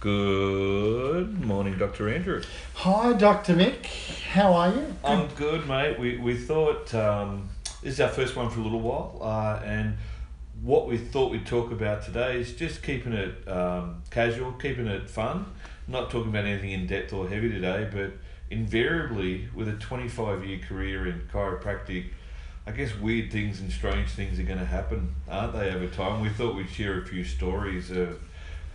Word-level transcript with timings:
Good 0.00 1.44
morning, 1.44 1.76
Dr. 1.76 2.08
Andrew. 2.08 2.40
Hi, 2.74 3.14
Dr. 3.14 3.56
Mick. 3.56 3.86
How 4.30 4.52
are 4.52 4.72
you? 4.72 4.94
I'm 5.02 5.26
good, 5.34 5.66
mate. 5.66 5.98
We, 5.98 6.18
we 6.18 6.36
thought 6.36 6.94
um, 6.94 7.48
this 7.82 7.94
is 7.94 8.00
our 8.00 8.08
first 8.08 8.36
one 8.36 8.48
for 8.48 8.60
a 8.60 8.62
little 8.62 8.78
while, 8.78 9.18
uh, 9.20 9.60
and 9.64 9.96
what 10.62 10.86
we 10.86 10.98
thought 10.98 11.32
we'd 11.32 11.46
talk 11.46 11.72
about 11.72 12.04
today 12.04 12.38
is 12.38 12.54
just 12.54 12.80
keeping 12.80 13.12
it 13.12 13.48
um, 13.48 14.04
casual, 14.08 14.52
keeping 14.52 14.86
it 14.86 15.10
fun, 15.10 15.46
not 15.88 16.12
talking 16.12 16.28
about 16.28 16.44
anything 16.44 16.70
in 16.70 16.86
depth 16.86 17.12
or 17.12 17.28
heavy 17.28 17.50
today, 17.50 17.88
but 17.92 18.12
invariably 18.56 19.48
with 19.52 19.66
a 19.66 19.72
25 19.72 20.44
year 20.44 20.60
career 20.60 21.08
in 21.08 21.22
chiropractic, 21.32 22.10
I 22.68 22.70
guess 22.70 22.96
weird 22.96 23.32
things 23.32 23.58
and 23.58 23.72
strange 23.72 24.10
things 24.10 24.38
are 24.38 24.44
going 24.44 24.60
to 24.60 24.64
happen, 24.64 25.16
aren't 25.28 25.54
they, 25.54 25.70
over 25.70 25.88
time? 25.88 26.20
We 26.20 26.28
thought 26.28 26.54
we'd 26.54 26.70
share 26.70 27.00
a 27.00 27.04
few 27.04 27.24
stories 27.24 27.90
of 27.90 28.20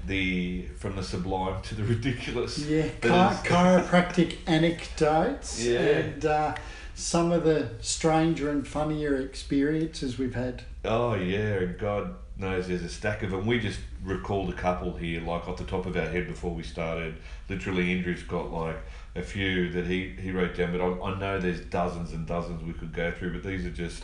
the 0.07 0.63
from 0.77 0.95
the 0.95 1.03
sublime 1.03 1.61
to 1.63 1.75
the 1.75 1.83
ridiculous. 1.83 2.57
Yeah, 2.59 2.87
chiropractic 3.01 4.37
anecdotes 4.47 5.63
Yeah. 5.63 5.79
and 5.79 6.25
uh, 6.25 6.55
some 6.95 7.31
of 7.31 7.43
the 7.43 7.69
stranger 7.81 8.49
and 8.49 8.67
funnier 8.67 9.15
experiences 9.15 10.17
we've 10.17 10.35
had. 10.35 10.63
Oh 10.85 11.15
yeah, 11.15 11.55
and 11.59 11.77
God 11.77 12.15
knows 12.37 12.67
there's 12.67 12.83
a 12.83 12.89
stack 12.89 13.23
of 13.23 13.31
them. 13.31 13.45
We 13.45 13.59
just 13.59 13.79
recalled 14.03 14.49
a 14.49 14.53
couple 14.53 14.93
here, 14.95 15.21
like 15.21 15.47
off 15.47 15.57
the 15.57 15.63
top 15.63 15.85
of 15.85 15.95
our 15.95 16.07
head 16.07 16.27
before 16.27 16.51
we 16.51 16.63
started. 16.63 17.15
Literally, 17.49 17.91
Andrew's 17.93 18.23
got 18.23 18.51
like 18.51 18.77
a 19.15 19.21
few 19.21 19.69
that 19.71 19.85
he, 19.85 20.09
he 20.19 20.31
wrote 20.31 20.55
down, 20.55 20.71
but 20.71 20.81
I, 20.81 21.11
I 21.11 21.19
know 21.19 21.39
there's 21.39 21.61
dozens 21.61 22.11
and 22.13 22.25
dozens 22.25 22.63
we 22.63 22.73
could 22.73 22.91
go 22.93 23.11
through, 23.11 23.33
but 23.33 23.43
these 23.43 23.65
are 23.65 23.69
just 23.69 24.03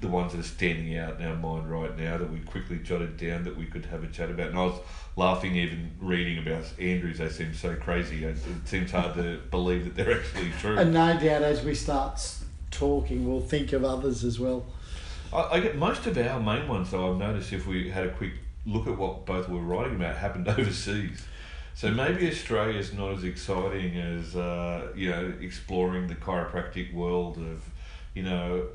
the 0.00 0.08
ones 0.08 0.32
that 0.32 0.40
are 0.40 0.44
standing 0.44 0.96
out 0.98 1.20
in 1.20 1.26
our 1.26 1.36
mind 1.36 1.70
right 1.70 1.96
now 1.96 2.16
that 2.18 2.30
we 2.30 2.40
quickly 2.40 2.78
jotted 2.78 3.16
down 3.16 3.44
that 3.44 3.56
we 3.56 3.66
could 3.66 3.86
have 3.86 4.02
a 4.02 4.08
chat 4.08 4.30
about. 4.30 4.48
And 4.48 4.58
I 4.58 4.64
was 4.64 4.80
laughing 5.16 5.56
even 5.56 5.92
reading 6.00 6.38
about 6.38 6.64
Andrew's. 6.78 7.18
They 7.18 7.28
seem 7.28 7.54
so 7.54 7.76
crazy. 7.76 8.24
It, 8.24 8.36
it 8.36 8.68
seems 8.68 8.90
hard 8.90 9.14
to 9.14 9.40
believe 9.50 9.84
that 9.84 9.96
they're 9.96 10.18
actually 10.18 10.50
true. 10.58 10.76
And 10.76 10.92
no 10.92 11.18
doubt 11.18 11.42
as 11.42 11.62
we 11.62 11.74
start 11.74 12.20
talking, 12.70 13.28
we'll 13.28 13.40
think 13.40 13.72
of 13.72 13.84
others 13.84 14.24
as 14.24 14.40
well. 14.40 14.66
I, 15.32 15.42
I 15.42 15.60
get 15.60 15.76
most 15.76 16.06
of 16.06 16.18
our 16.18 16.40
main 16.40 16.66
ones 16.66 16.90
though. 16.90 17.12
I've 17.12 17.18
noticed 17.18 17.52
if 17.52 17.66
we 17.66 17.90
had 17.90 18.06
a 18.06 18.12
quick 18.12 18.32
look 18.66 18.86
at 18.86 18.96
what 18.96 19.24
both 19.24 19.48
were 19.48 19.60
writing 19.60 19.96
about 19.96 20.16
happened 20.16 20.48
overseas. 20.58 21.24
So 21.74 21.90
maybe 21.90 22.28
Australia's 22.28 22.92
not 22.92 23.12
as 23.12 23.24
exciting 23.24 23.96
as 23.96 24.34
uh, 24.34 24.88
you 24.94 25.10
know 25.10 25.32
exploring 25.40 26.08
the 26.08 26.16
chiropractic 26.16 26.92
world 26.92 27.38
of 27.38 27.62
you 28.14 28.22
know 28.22 28.66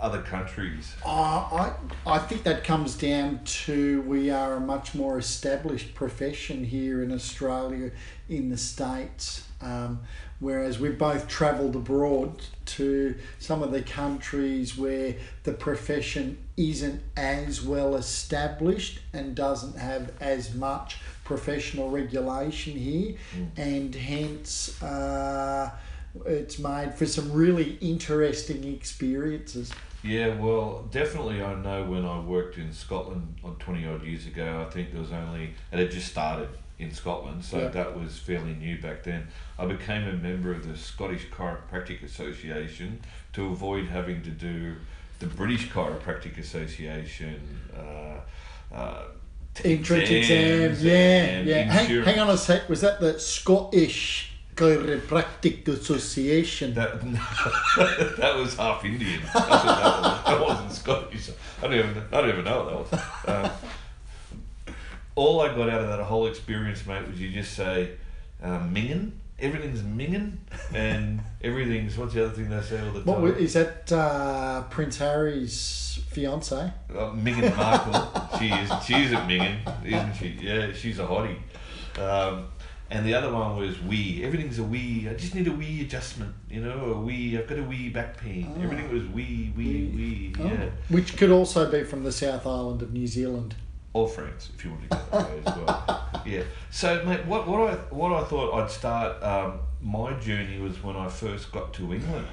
other 0.00 0.22
countries. 0.22 0.94
Uh, 1.04 1.08
I, 1.08 1.72
I 2.06 2.18
think 2.18 2.42
that 2.44 2.64
comes 2.64 2.96
down 2.96 3.40
to 3.44 4.02
we 4.02 4.30
are 4.30 4.54
a 4.54 4.60
much 4.60 4.94
more 4.94 5.18
established 5.18 5.94
profession 5.94 6.64
here 6.64 7.02
in 7.02 7.12
Australia, 7.12 7.90
in 8.28 8.48
the 8.48 8.56
States, 8.56 9.46
um, 9.60 10.00
whereas 10.38 10.78
we've 10.78 10.98
both 10.98 11.28
travelled 11.28 11.76
abroad 11.76 12.42
to 12.64 13.14
some 13.38 13.62
of 13.62 13.72
the 13.72 13.82
countries 13.82 14.76
where 14.76 15.14
the 15.42 15.52
profession 15.52 16.38
isn't 16.56 17.02
as 17.16 17.62
well 17.62 17.94
established 17.94 19.00
and 19.12 19.34
doesn't 19.34 19.76
have 19.76 20.12
as 20.20 20.54
much 20.54 20.98
professional 21.24 21.90
regulation 21.90 22.72
here, 22.72 23.14
and 23.56 23.94
hence 23.94 24.82
uh, 24.82 25.70
it's 26.26 26.58
made 26.58 26.94
for 26.94 27.06
some 27.06 27.30
really 27.32 27.78
interesting 27.80 28.64
experiences. 28.64 29.72
Yeah, 30.02 30.34
well, 30.36 30.88
definitely. 30.90 31.42
I 31.42 31.54
know 31.54 31.84
when 31.84 32.04
I 32.06 32.18
worked 32.20 32.56
in 32.56 32.72
Scotland 32.72 33.36
on 33.44 33.56
twenty 33.56 33.86
odd 33.86 34.02
years 34.04 34.26
ago, 34.26 34.64
I 34.66 34.70
think 34.72 34.92
there 34.92 35.00
was 35.00 35.12
only 35.12 35.54
it 35.72 35.78
had 35.78 35.90
just 35.90 36.08
started 36.10 36.48
in 36.78 36.90
Scotland, 36.92 37.44
so 37.44 37.58
Yeah. 37.58 37.68
that 37.68 37.98
was 37.98 38.18
fairly 38.18 38.54
new 38.54 38.80
back 38.80 39.02
then. 39.02 39.26
I 39.58 39.66
became 39.66 40.08
a 40.08 40.14
member 40.14 40.52
of 40.52 40.66
the 40.66 40.76
Scottish 40.78 41.26
Chiropractic 41.28 42.02
Association 42.02 43.00
to 43.34 43.46
avoid 43.48 43.88
having 43.88 44.22
to 44.22 44.30
do 44.30 44.76
the 45.18 45.26
British 45.26 45.68
Chiropractic 45.68 46.38
Association. 46.38 47.38
Uh, 47.76 48.74
uh, 48.74 49.02
Entrance 49.62 50.08
exams, 50.08 50.82
yeah, 50.82 51.40
yeah. 51.40 51.62
Hang, 51.64 52.02
hang 52.02 52.18
on 52.20 52.30
a 52.30 52.38
sec. 52.38 52.68
Was 52.70 52.80
that 52.80 53.00
the 53.00 53.18
Scottish 53.20 54.29
Chiropractic 54.56 55.66
Association? 55.68 56.74
That, 56.74 57.00
that 58.18 58.36
was 58.36 58.56
half 58.56 58.84
Indian. 58.84 59.20
That 59.34 59.48
was. 59.48 60.24
That 60.26 60.40
wasn't 60.40 60.72
Scottish. 60.72 61.30
I 61.62 61.66
don't 61.66 61.74
even. 61.74 62.02
I 62.12 62.20
don't 62.20 62.28
even 62.30 62.44
know 62.44 62.64
what 62.64 62.90
that 62.90 63.26
was. 63.26 63.46
Um, 63.46 64.74
all 65.14 65.40
I 65.40 65.48
got 65.48 65.68
out 65.68 65.80
of 65.82 65.88
that 65.88 66.02
whole 66.04 66.26
experience, 66.26 66.86
mate, 66.86 67.06
was 67.08 67.20
you 67.20 67.30
just 67.30 67.52
say 67.54 67.92
um, 68.42 68.74
minging. 68.74 69.12
Everything's 69.38 69.80
minging, 69.80 70.36
and 70.74 71.20
everything's 71.42 71.96
what's 71.96 72.12
the 72.12 72.24
other 72.26 72.34
thing 72.34 72.50
they 72.50 72.60
say 72.60 72.78
all 72.86 72.92
the 72.92 73.02
time? 73.02 73.22
wa- 73.22 73.28
is 73.28 73.54
that? 73.54 73.90
Uh, 73.90 74.62
Prince 74.64 74.98
Harry's 74.98 75.98
fiance? 76.10 76.54
Uh, 76.56 76.72
Meghan 77.12 77.56
Markle. 77.56 78.38
she 78.38 78.48
is. 78.50 78.70
She's 78.84 79.12
a 79.12 79.16
Meghan, 79.16 79.60
isn't 79.86 80.14
she? 80.16 80.28
Yeah, 80.46 80.72
she's 80.74 80.98
a 80.98 81.06
hottie. 81.06 81.36
Um, 81.98 82.48
and 82.90 83.06
the 83.06 83.14
other 83.14 83.32
one 83.32 83.56
was 83.56 83.80
wee. 83.82 84.22
Everything's 84.24 84.58
a 84.58 84.64
wee. 84.64 85.06
I 85.08 85.14
just 85.14 85.32
need 85.34 85.46
a 85.46 85.52
wee 85.52 85.82
adjustment. 85.82 86.34
You 86.50 86.62
know, 86.62 86.92
a 86.92 87.00
wee. 87.00 87.38
I've 87.38 87.46
got 87.46 87.58
a 87.58 87.62
wee 87.62 87.88
back 87.88 88.16
pain. 88.16 88.52
Oh. 88.58 88.62
Everything 88.62 88.92
was 88.92 89.04
wee, 89.06 89.52
wee, 89.56 89.92
wee. 89.94 90.34
Oh. 90.40 90.44
Yeah. 90.44 90.70
Which 90.88 91.16
could 91.16 91.30
also 91.30 91.70
be 91.70 91.84
from 91.84 92.02
the 92.02 92.10
South 92.10 92.44
Island 92.46 92.82
of 92.82 92.92
New 92.92 93.06
Zealand. 93.06 93.54
Or 93.92 94.08
France, 94.08 94.50
if 94.54 94.64
you 94.64 94.70
want 94.70 94.82
to 94.82 94.88
go 94.88 94.96
that 95.10 95.30
way 95.30 95.42
as 95.46 95.56
well. 95.56 96.06
Yeah. 96.26 96.42
So, 96.70 97.02
mate, 97.04 97.24
what, 97.24 97.48
what 97.48 97.70
I 97.70 97.74
what 97.88 98.12
I 98.12 98.22
thought 98.24 98.52
I'd 98.62 98.70
start 98.70 99.22
um, 99.22 99.58
my 99.80 100.12
journey 100.20 100.58
was 100.60 100.82
when 100.82 100.94
I 100.94 101.08
first 101.08 101.50
got 101.50 101.72
to 101.74 101.94
England, 101.94 102.26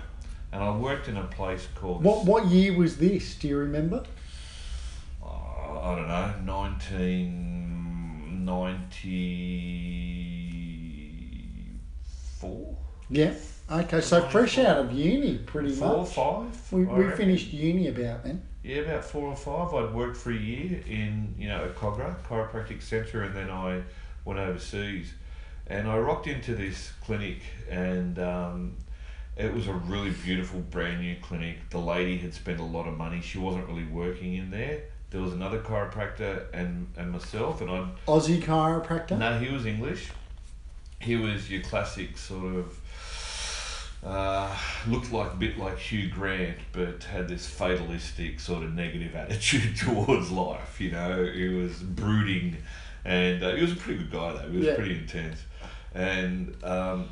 and 0.51 0.61
I 0.61 0.75
worked 0.75 1.07
in 1.07 1.15
a 1.15 1.23
place 1.23 1.69
called 1.73 2.03
What 2.03 2.25
what 2.25 2.47
year 2.47 2.73
was 2.77 2.97
this? 2.97 3.35
Do 3.35 3.47
you 3.47 3.55
remember? 3.57 4.03
uh, 5.23 5.79
I 5.79 5.95
don't 5.95 6.09
know, 6.09 6.33
nineteen 6.43 8.43
ninety 8.43 10.36
four, 12.39 12.75
Yeah. 13.09 13.33
Okay, 13.69 13.99
so 13.99 14.21
fresh 14.29 14.57
out 14.59 14.77
of 14.77 14.93
uni, 14.93 15.39
pretty 15.39 15.71
four, 15.73 15.97
much. 15.97 16.09
five. 16.09 16.71
We, 16.71 16.85
we 16.85 17.11
finished 17.11 17.51
uni 17.51 17.89
about 17.89 18.23
then. 18.23 18.41
Yeah, 18.63 18.77
about 18.77 19.03
four 19.03 19.23
or 19.27 19.35
five. 19.35 19.73
I'd 19.73 19.93
worked 19.93 20.15
for 20.15 20.31
a 20.31 20.35
year 20.37 20.81
in, 20.87 21.35
you 21.37 21.49
know, 21.49 21.65
a 21.65 21.69
Kogarah 21.69 22.15
chiropractic 22.23 22.81
centre, 22.81 23.23
and 23.23 23.35
then 23.35 23.49
I 23.49 23.81
went 24.23 24.39
overseas. 24.39 25.13
And 25.67 25.89
I 25.89 25.97
rocked 25.97 26.27
into 26.27 26.55
this 26.55 26.93
clinic, 27.03 27.39
and 27.69 28.17
um, 28.19 28.77
it 29.35 29.53
was 29.53 29.67
a 29.67 29.73
really 29.73 30.11
beautiful, 30.11 30.61
brand 30.61 31.01
new 31.01 31.17
clinic. 31.21 31.69
The 31.69 31.77
lady 31.79 32.17
had 32.17 32.33
spent 32.33 32.61
a 32.61 32.63
lot 32.63 32.87
of 32.87 32.97
money. 32.97 33.19
She 33.19 33.37
wasn't 33.37 33.67
really 33.67 33.85
working 33.85 34.35
in 34.35 34.49
there. 34.49 34.83
There 35.09 35.21
was 35.21 35.33
another 35.33 35.59
chiropractor 35.59 36.45
and, 36.53 36.87
and 36.95 37.11
myself, 37.11 37.59
and 37.61 37.69
I 37.69 37.87
Aussie 38.07 38.41
chiropractor. 38.41 39.17
no, 39.17 39.37
he 39.39 39.53
was 39.53 39.65
English. 39.65 40.09
He 40.99 41.15
was 41.15 41.49
your 41.49 41.61
classic 41.61 42.17
sort 42.17 42.55
of. 42.55 42.81
Uh, 44.05 44.55
looked 44.87 45.11
like 45.11 45.33
a 45.33 45.35
bit 45.35 45.57
like 45.57 45.77
Hugh 45.77 46.07
Grant, 46.09 46.57
but 46.71 47.03
had 47.03 47.27
this 47.27 47.47
fatalistic 47.47 48.39
sort 48.39 48.63
of 48.63 48.73
negative 48.73 49.15
attitude 49.15 49.75
towards 49.75 50.29
life. 50.31 50.79
You 50.79 50.91
know, 50.91 51.25
he 51.25 51.47
was 51.49 51.73
brooding, 51.81 52.57
and 53.03 53.43
uh, 53.43 53.55
he 53.55 53.61
was 53.61 53.71
a 53.73 53.75
pretty 53.75 53.99
good 54.03 54.11
guy 54.11 54.33
though. 54.33 54.49
He 54.49 54.57
was 54.57 54.65
Yeah. 54.67 54.75
pretty 54.75 54.97
intense, 54.99 55.39
and 55.95 56.55
um, 56.63 57.09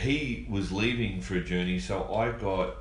he 0.00 0.46
was 0.50 0.72
leaving 0.72 1.20
for 1.20 1.36
a 1.36 1.40
journey. 1.40 1.78
So 1.78 2.12
I 2.12 2.32
got 2.32 2.74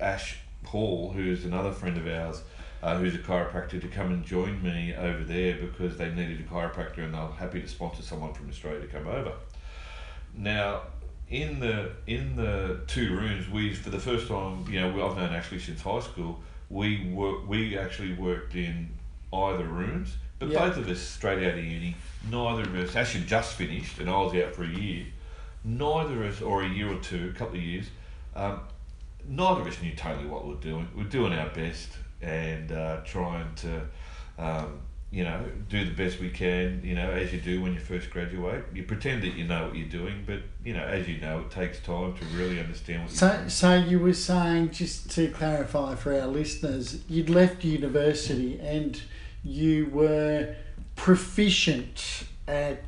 Ash 0.00 0.36
Paul, 0.64 1.12
who's 1.12 1.44
another 1.44 1.70
friend 1.72 1.96
of 1.96 2.06
ours, 2.08 2.42
uh, 2.82 2.98
who's 2.98 3.14
a 3.14 3.18
chiropractor, 3.18 3.80
to 3.80 3.88
come 3.88 4.10
and 4.10 4.24
join 4.24 4.60
me 4.60 4.92
over 4.94 5.22
there 5.22 5.54
because 5.56 5.96
they 5.96 6.10
needed 6.10 6.40
a 6.40 6.42
chiropractor 6.44 6.98
and 7.04 7.14
they 7.14 7.18
were 7.18 7.28
happy 7.38 7.60
to 7.62 7.68
sponsor 7.68 8.02
someone 8.02 8.34
from 8.34 8.48
Australia 8.50 8.80
to 8.80 8.86
come 8.88 9.06
over. 9.06 9.32
Now, 10.36 10.82
in 11.28 11.60
the 11.60 11.92
in 12.06 12.36
the 12.36 12.80
two 12.86 13.14
rooms, 13.16 13.48
we 13.48 13.74
for 13.74 13.90
the 13.90 13.98
first 13.98 14.28
time, 14.28 14.64
you 14.70 14.80
know, 14.80 14.88
I've 14.88 15.16
known 15.16 15.32
Ashley 15.32 15.58
since 15.58 15.80
high 15.80 16.00
school. 16.00 16.40
We 16.68 17.10
were 17.12 17.40
we 17.46 17.78
actually 17.78 18.14
worked 18.14 18.54
in 18.54 18.90
either 19.32 19.64
rooms, 19.64 20.16
but 20.38 20.48
Yeah. 20.48 20.66
both 20.66 20.76
of 20.78 20.88
us 20.88 21.00
straight 21.00 21.46
out 21.46 21.58
of 21.58 21.64
uni. 21.64 21.96
Neither 22.30 22.62
of 22.62 22.74
us 22.76 22.96
actually 22.96 23.24
just 23.24 23.54
finished, 23.54 23.98
and 23.98 24.10
I 24.10 24.16
was 24.22 24.34
out 24.34 24.54
for 24.54 24.64
a 24.64 24.68
year. 24.68 25.06
Neither 25.64 26.24
of 26.24 26.34
us, 26.36 26.42
or 26.42 26.62
a 26.62 26.68
year 26.68 26.90
or 26.90 26.98
two, 27.00 27.30
a 27.34 27.38
couple 27.38 27.56
of 27.56 27.62
years. 27.62 27.86
Um, 28.34 28.60
neither 29.28 29.60
of 29.60 29.66
us 29.66 29.80
knew 29.82 29.94
totally 29.94 30.26
what 30.26 30.46
we 30.46 30.54
we're 30.54 30.60
doing. 30.60 30.88
We're 30.96 31.04
doing 31.04 31.32
our 31.32 31.50
best 31.50 31.90
and 32.22 32.72
uh, 32.72 33.00
trying 33.04 33.54
to, 33.56 33.82
um, 34.38 34.80
you 35.12 35.24
know, 35.24 35.44
do 35.68 35.84
the 35.84 35.90
best 35.90 36.20
we 36.20 36.30
can. 36.30 36.80
You 36.84 36.94
know, 36.94 37.10
as 37.10 37.32
you 37.32 37.40
do 37.40 37.60
when 37.60 37.72
you 37.74 37.80
first 37.80 38.10
graduate, 38.10 38.64
you 38.72 38.84
pretend 38.84 39.22
that 39.24 39.34
you 39.34 39.44
know 39.44 39.66
what 39.66 39.76
you're 39.76 39.88
doing, 39.88 40.22
but 40.26 40.40
you 40.64 40.72
know, 40.72 40.84
as 40.84 41.08
you 41.08 41.20
know, 41.20 41.40
it 41.40 41.50
takes 41.50 41.80
time 41.80 42.14
to 42.16 42.24
really 42.36 42.60
understand 42.60 43.02
what 43.02 43.10
you're 43.10 43.18
So, 43.18 43.36
doing. 43.36 43.48
so 43.48 43.74
you 43.74 43.98
were 43.98 44.14
saying, 44.14 44.70
just 44.70 45.10
to 45.12 45.28
clarify 45.30 45.96
for 45.96 46.14
our 46.18 46.28
listeners, 46.28 47.02
you'd 47.08 47.28
left 47.30 47.64
university 47.64 48.60
and 48.60 49.00
you 49.42 49.86
were 49.86 50.54
proficient 50.94 52.24
at 52.46 52.82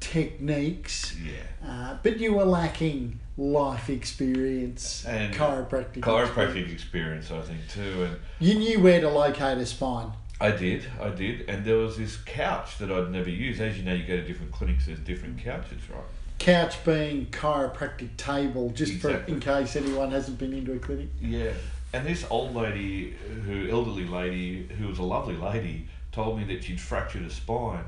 techniques, 0.00 1.16
Yeah. 1.18 1.32
uh, 1.68 1.96
but 2.02 2.18
you 2.20 2.34
were 2.34 2.44
lacking 2.44 3.18
life 3.36 3.90
experience, 3.90 5.04
And 5.06 5.34
chiropractic. 5.34 6.00
Chiropractic 6.00 6.72
experience, 6.72 7.30
I 7.32 7.40
think, 7.40 7.60
too. 7.68 8.04
And 8.04 8.16
You 8.38 8.54
knew 8.58 8.80
where 8.80 9.00
to 9.00 9.08
locate 9.08 9.58
a 9.58 9.66
spine. 9.66 10.12
I 10.40 10.50
did, 10.50 10.84
I 11.00 11.10
did. 11.10 11.48
And 11.48 11.64
there 11.64 11.76
was 11.76 11.96
this 11.96 12.16
couch 12.16 12.78
that 12.78 12.90
I'd 12.90 13.10
never 13.10 13.30
used. 13.30 13.60
As 13.60 13.78
you 13.78 13.84
know, 13.84 13.94
you 13.94 14.04
go 14.04 14.16
to 14.16 14.22
different 14.22 14.52
clinics, 14.52 14.86
there's 14.86 14.98
different 14.98 15.38
couches, 15.38 15.88
right? 15.90 16.02
Couch 16.38 16.84
being 16.84 17.26
chiropractic 17.26 18.16
table, 18.16 18.70
just 18.70 19.00
for 19.00 19.10
in 19.10 19.40
case 19.40 19.76
anyone 19.76 20.10
hasn't 20.10 20.38
been 20.38 20.52
into 20.52 20.72
a 20.72 20.78
clinic. 20.78 21.08
Yeah. 21.20 21.52
And 21.92 22.04
this 22.04 22.26
old 22.28 22.54
lady, 22.54 23.16
who 23.46 23.68
elderly 23.70 24.06
lady, 24.06 24.66
who 24.78 24.88
was 24.88 24.98
a 24.98 25.04
lovely 25.04 25.36
lady, 25.36 25.88
told 26.10 26.38
me 26.38 26.44
that 26.52 26.64
she'd 26.64 26.80
fractured 26.80 27.22
a 27.22 27.30
spine, 27.30 27.84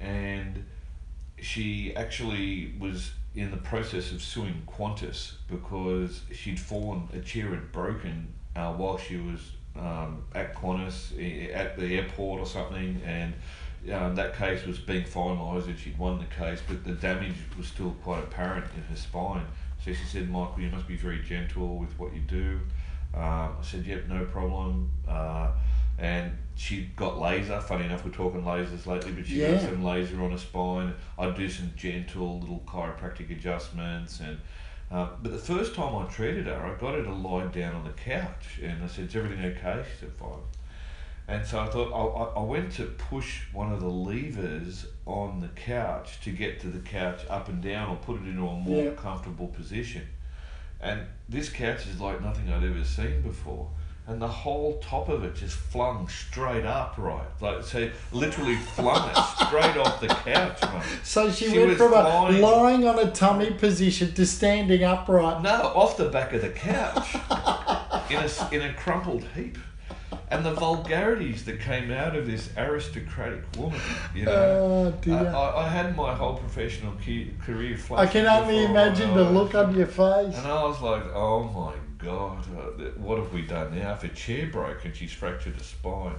and 0.00 0.64
she 1.38 1.94
actually 1.94 2.74
was 2.78 3.12
in 3.34 3.50
the 3.50 3.56
process 3.58 4.10
of 4.10 4.22
suing 4.22 4.62
Qantas 4.66 5.34
because 5.48 6.22
she'd 6.32 6.58
fallen, 6.58 7.08
a 7.12 7.20
chair 7.20 7.48
had 7.48 7.72
broken 7.72 8.32
uh, 8.56 8.72
while 8.72 8.96
she 8.98 9.16
was 9.16 9.52
um, 9.78 10.22
at 10.34 10.54
Qantas 10.54 11.12
at 11.54 11.78
the 11.78 11.96
airport 11.98 12.40
or 12.40 12.46
something, 12.46 13.00
and 13.04 13.34
um, 13.92 14.14
that 14.14 14.36
case 14.36 14.64
was 14.64 14.78
being 14.78 15.04
finalised 15.04 15.66
and 15.66 15.78
she'd 15.78 15.98
won 15.98 16.18
the 16.18 16.26
case, 16.26 16.60
but 16.66 16.84
the 16.84 16.92
damage 16.92 17.34
was 17.58 17.66
still 17.66 17.90
quite 18.02 18.22
apparent 18.22 18.66
in 18.76 18.82
her 18.84 18.96
spine. 18.96 19.44
So 19.84 19.92
she 19.92 20.04
said, 20.04 20.30
Michael, 20.30 20.60
you 20.62 20.70
must 20.70 20.86
be 20.86 20.96
very 20.96 21.20
gentle 21.22 21.78
with 21.78 21.98
what 21.98 22.14
you 22.14 22.20
do. 22.20 22.60
Um, 23.14 23.56
I 23.58 23.62
said, 23.62 23.84
yep, 23.84 24.04
no 24.08 24.24
problem. 24.26 24.90
Uh, 25.08 25.50
and 25.98 26.30
she 26.54 26.88
got 26.94 27.18
laser. 27.20 27.60
Funny 27.60 27.86
enough, 27.86 28.04
we're 28.04 28.12
talking 28.12 28.42
lasers 28.42 28.86
lately, 28.86 29.12
but 29.12 29.26
she 29.26 29.40
Yeah. 29.42 29.52
got 29.52 29.62
some 29.62 29.82
laser 29.84 30.22
on 30.22 30.30
her 30.30 30.38
spine. 30.38 30.94
I'd 31.18 31.34
do 31.36 31.48
some 31.48 31.72
gentle 31.76 32.38
little 32.40 32.62
chiropractic 32.66 33.30
adjustments. 33.30 34.20
and 34.20 34.38
uh, 34.92 35.08
But 35.22 35.32
the 35.32 35.38
first 35.38 35.74
time 35.74 35.94
I 35.96 36.04
treated 36.10 36.46
her, 36.46 36.54
I 36.56 36.78
got 36.80 36.94
her 36.94 37.02
to 37.02 37.12
lie 37.12 37.46
down 37.46 37.74
on 37.74 37.84
the 37.84 37.90
couch. 37.92 38.60
And 38.62 38.84
I 38.84 38.86
said, 38.86 39.06
is 39.06 39.16
everything 39.16 39.44
okay? 39.44 39.84
She 39.90 40.00
said, 40.00 40.12
fine. 40.12 40.38
And 41.28 41.46
so 41.46 41.60
I 41.60 41.66
thought 41.66 41.92
I, 41.92 42.22
I- 42.22 42.40
I 42.42 42.44
went 42.44 42.72
to 42.74 42.84
push 42.84 43.42
one 43.52 43.72
of 43.72 43.80
the 43.80 43.88
levers 43.88 44.86
on 45.06 45.40
the 45.40 45.48
couch 45.48 46.20
to 46.24 46.30
get 46.30 46.60
to 46.60 46.66
the 46.66 46.80
couch 46.80 47.20
up 47.30 47.48
and 47.48 47.62
down 47.62 47.90
or 47.90 47.96
put 47.96 48.20
it 48.20 48.28
into 48.28 48.46
a 48.46 48.54
more 48.58 48.84
Yeah. 48.84 48.90
comfortable 48.90 49.48
position. 49.48 50.02
And 50.80 51.00
this 51.28 51.48
couch 51.48 51.86
is 51.86 52.00
like 52.00 52.20
nothing 52.20 52.50
I'd 52.52 52.64
ever 52.64 52.84
seen 52.84 53.22
before. 53.22 53.68
And 54.08 54.20
the 54.20 54.28
whole 54.28 54.78
top 54.78 55.08
of 55.08 55.22
it 55.22 55.36
just 55.36 55.56
flung 55.56 56.08
straight 56.08 56.64
upright. 56.66 57.26
Like, 57.40 57.62
so 57.62 57.88
literally 58.10 58.56
flung 58.56 59.08
it 59.08 59.16
straight 59.16 59.76
off 59.76 60.00
the 60.00 60.08
couch, 60.08 60.60
mate. 60.60 60.82
So 61.04 61.30
she, 61.30 61.50
She 61.50 61.58
went 61.58 61.78
from 61.78 61.92
a 61.92 62.30
lying 62.30 62.86
on 62.86 62.98
a 62.98 63.12
tummy 63.12 63.52
position 63.52 64.12
to 64.14 64.26
standing 64.26 64.82
upright. 64.82 65.42
No, 65.42 65.50
off 65.50 65.96
the 65.96 66.08
back 66.08 66.32
of 66.32 66.42
the 66.42 66.50
couch 66.50 67.14
in 68.10 68.18
a, 68.18 68.54
in 68.54 68.70
a 68.70 68.74
crumpled 68.74 69.24
heap. 69.36 69.56
And 70.30 70.44
the 70.44 70.54
vulgarities 70.54 71.44
that 71.44 71.60
came 71.60 71.90
out 71.90 72.16
of 72.16 72.26
this 72.26 72.50
aristocratic 72.56 73.44
woman, 73.56 73.78
you 74.14 74.24
know. 74.24 74.32
Oh 74.32 74.88
I, 74.88 75.04
dear. 75.04 75.28
I, 75.28 75.64
I 75.64 75.68
had 75.68 75.94
my 75.94 76.14
whole 76.14 76.36
professional 76.36 76.94
career 77.44 77.78
I 77.92 78.06
can 78.06 78.26
only 78.26 78.64
imagine 78.64 79.14
the 79.14 79.24
look 79.24 79.54
on 79.54 79.76
your 79.76 79.86
face. 79.86 80.36
And 80.36 80.46
I 80.46 80.64
was 80.64 80.80
like, 80.80 81.04
oh 81.14 81.44
my 81.44 81.74
god, 82.04 82.44
uh, 82.56 82.62
what 82.96 83.18
have 83.18 83.32
we 83.32 83.42
done 83.42 83.78
now? 83.78 83.92
If 83.94 84.04
a 84.04 84.08
chair 84.08 84.46
broke 84.46 84.84
and 84.84 84.94
she's 84.94 85.12
fractured 85.12 85.56
a 85.56 85.62
spine, 85.62 86.14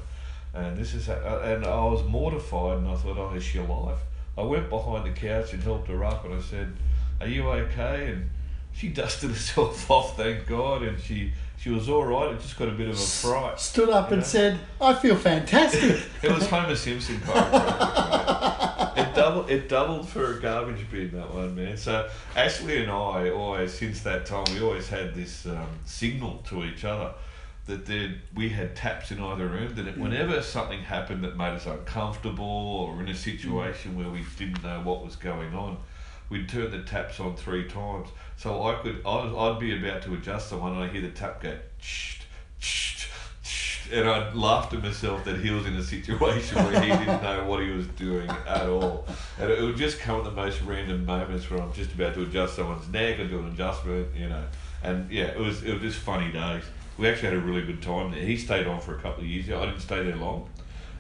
and 0.54 0.78
this 0.78 0.94
is, 0.94 1.10
uh, 1.10 1.42
and 1.44 1.66
I 1.66 1.84
was 1.86 2.04
mortified, 2.06 2.78
and 2.80 2.88
I 2.88 2.96
thought, 2.96 3.18
oh, 3.18 3.34
is 3.36 3.44
she 3.44 3.58
alive? 3.60 3.98
I 4.38 4.42
went 4.42 4.70
behind 4.70 5.06
the 5.06 5.12
couch 5.12 5.54
and 5.54 5.62
helped 5.64 5.88
her 5.90 6.04
up, 6.04 6.26
and 6.26 6.34
I 6.36 6.42
said, 6.42 6.74
are 7.22 7.28
you 7.28 7.48
okay? 7.50 8.12
And 8.12 8.30
she 8.74 8.88
dusted 9.00 9.30
herself 9.32 9.90
off, 9.92 10.18
thank 10.18 10.48
God, 10.48 10.84
and 10.84 11.00
she 11.00 11.34
she 11.58 11.70
was 11.70 11.88
all 11.88 12.04
right. 12.04 12.34
It 12.34 12.42
just 12.42 12.58
got 12.60 12.68
a 12.68 12.72
bit 12.72 12.90
of 12.90 12.96
a 12.96 13.00
fright. 13.00 13.58
Stood 13.60 13.90
up 13.90 14.12
and 14.12 14.22
Yeah. 14.22 14.28
said, 14.28 14.60
I 14.82 14.94
feel 14.94 15.16
fantastic. 15.16 16.02
It 16.24 16.32
was 16.32 16.48
Homer 16.48 16.76
Simpson. 16.76 17.22
it 18.96 19.16
doubled. 19.16 19.50
It 19.50 19.70
doubled 19.70 20.08
for 20.10 20.38
a 20.38 20.40
garbage 20.40 20.90
bin 20.92 21.12
that 21.12 21.34
one, 21.34 21.56
man. 21.56 21.78
So 21.78 22.10
Ashley 22.36 22.82
and 22.82 22.92
I 22.92 23.30
always, 23.30 23.74
since 23.74 24.02
that 24.02 24.26
time, 24.26 24.46
we 24.54 24.62
always 24.62 24.88
had 24.90 25.14
this 25.14 25.46
um, 25.46 25.68
signal 25.86 26.44
to 26.50 26.64
each 26.64 26.84
other 26.86 27.14
that 27.66 27.86
there, 27.86 28.16
we 28.36 28.50
had 28.50 28.76
taps 28.76 29.12
in 29.12 29.22
either 29.22 29.48
room. 29.48 29.74
That 29.76 29.88
it, 29.88 29.98
whenever 29.98 30.42
something 30.42 30.80
happened 30.80 31.24
that 31.24 31.38
made 31.38 31.54
us 31.54 31.66
uncomfortable 31.66 32.46
or 32.46 33.02
in 33.02 33.10
a 33.10 33.16
situation 33.16 33.98
where 33.98 34.10
we 34.10 34.26
didn't 34.38 34.64
know 34.64 34.82
what 34.82 35.04
was 35.04 35.16
going 35.16 35.54
on, 35.54 35.78
we'd 36.30 36.50
turn 36.50 36.72
the 36.72 36.84
taps 36.84 37.20
on 37.20 37.36
three 37.36 37.68
times. 37.68 38.10
So 38.36 38.64
I 38.64 38.76
could, 38.82 39.02
I'd, 39.06 39.34
I'd 39.36 39.60
be 39.60 39.78
about 39.78 40.02
to 40.04 40.14
adjust 40.14 40.50
someone, 40.50 40.74
and 40.74 40.84
I 40.84 40.88
hear 40.88 41.02
the 41.02 41.10
tap 41.10 41.42
go, 41.42 41.58
"Shh, 41.80 42.22
shh, 42.60 42.98
shh," 42.98 43.10
and 43.92 44.08
I 44.08 44.32
laughed 44.34 44.36
laugh 44.36 44.70
to 44.72 44.78
myself 44.80 45.24
that 45.26 45.40
he 45.40 45.52
was 45.52 45.66
in 45.66 45.76
a 45.76 45.84
situation 45.84 46.58
where 46.58 46.80
he 46.82 46.88
didn't 46.92 47.22
know 47.24 47.46
what 47.46 47.62
he 47.62 47.70
was 47.70 47.88
doing 47.88 48.30
at 48.30 48.68
all, 48.68 49.06
and 49.40 49.50
it 49.52 49.62
would 49.62 49.78
just 49.78 50.00
come 50.00 50.20
at 50.20 50.24
the 50.26 50.32
most 50.32 50.62
random 50.62 51.06
moments 51.06 51.50
where 51.50 51.62
I'm 51.62 51.74
just 51.74 51.92
about 51.94 52.14
to 52.16 52.24
adjust 52.24 52.56
someone's 52.56 52.88
neck 52.90 53.20
or 53.20 53.28
do 53.28 53.40
an 53.40 53.48
adjustment, 53.48 54.08
you 54.16 54.30
know, 54.30 54.44
and 54.84 55.10
yeah, 55.12 55.26
it 55.26 55.40
was 55.40 55.64
it 55.64 55.74
was 55.74 55.82
just 55.82 56.00
funny 56.00 56.32
days. 56.32 56.64
We 56.98 57.08
actually 57.10 57.30
had 57.30 57.38
a 57.38 57.42
really 57.42 57.64
good 57.64 57.82
time 57.82 58.12
there. 58.12 58.22
He 58.22 58.38
stayed 58.38 58.68
on 58.68 58.80
for 58.80 58.96
a 58.96 59.00
couple 59.00 59.24
of 59.24 59.28
years. 59.30 59.50
I 59.50 59.66
didn't 59.66 59.82
stay 59.82 60.04
there 60.04 60.16
long. 60.16 60.50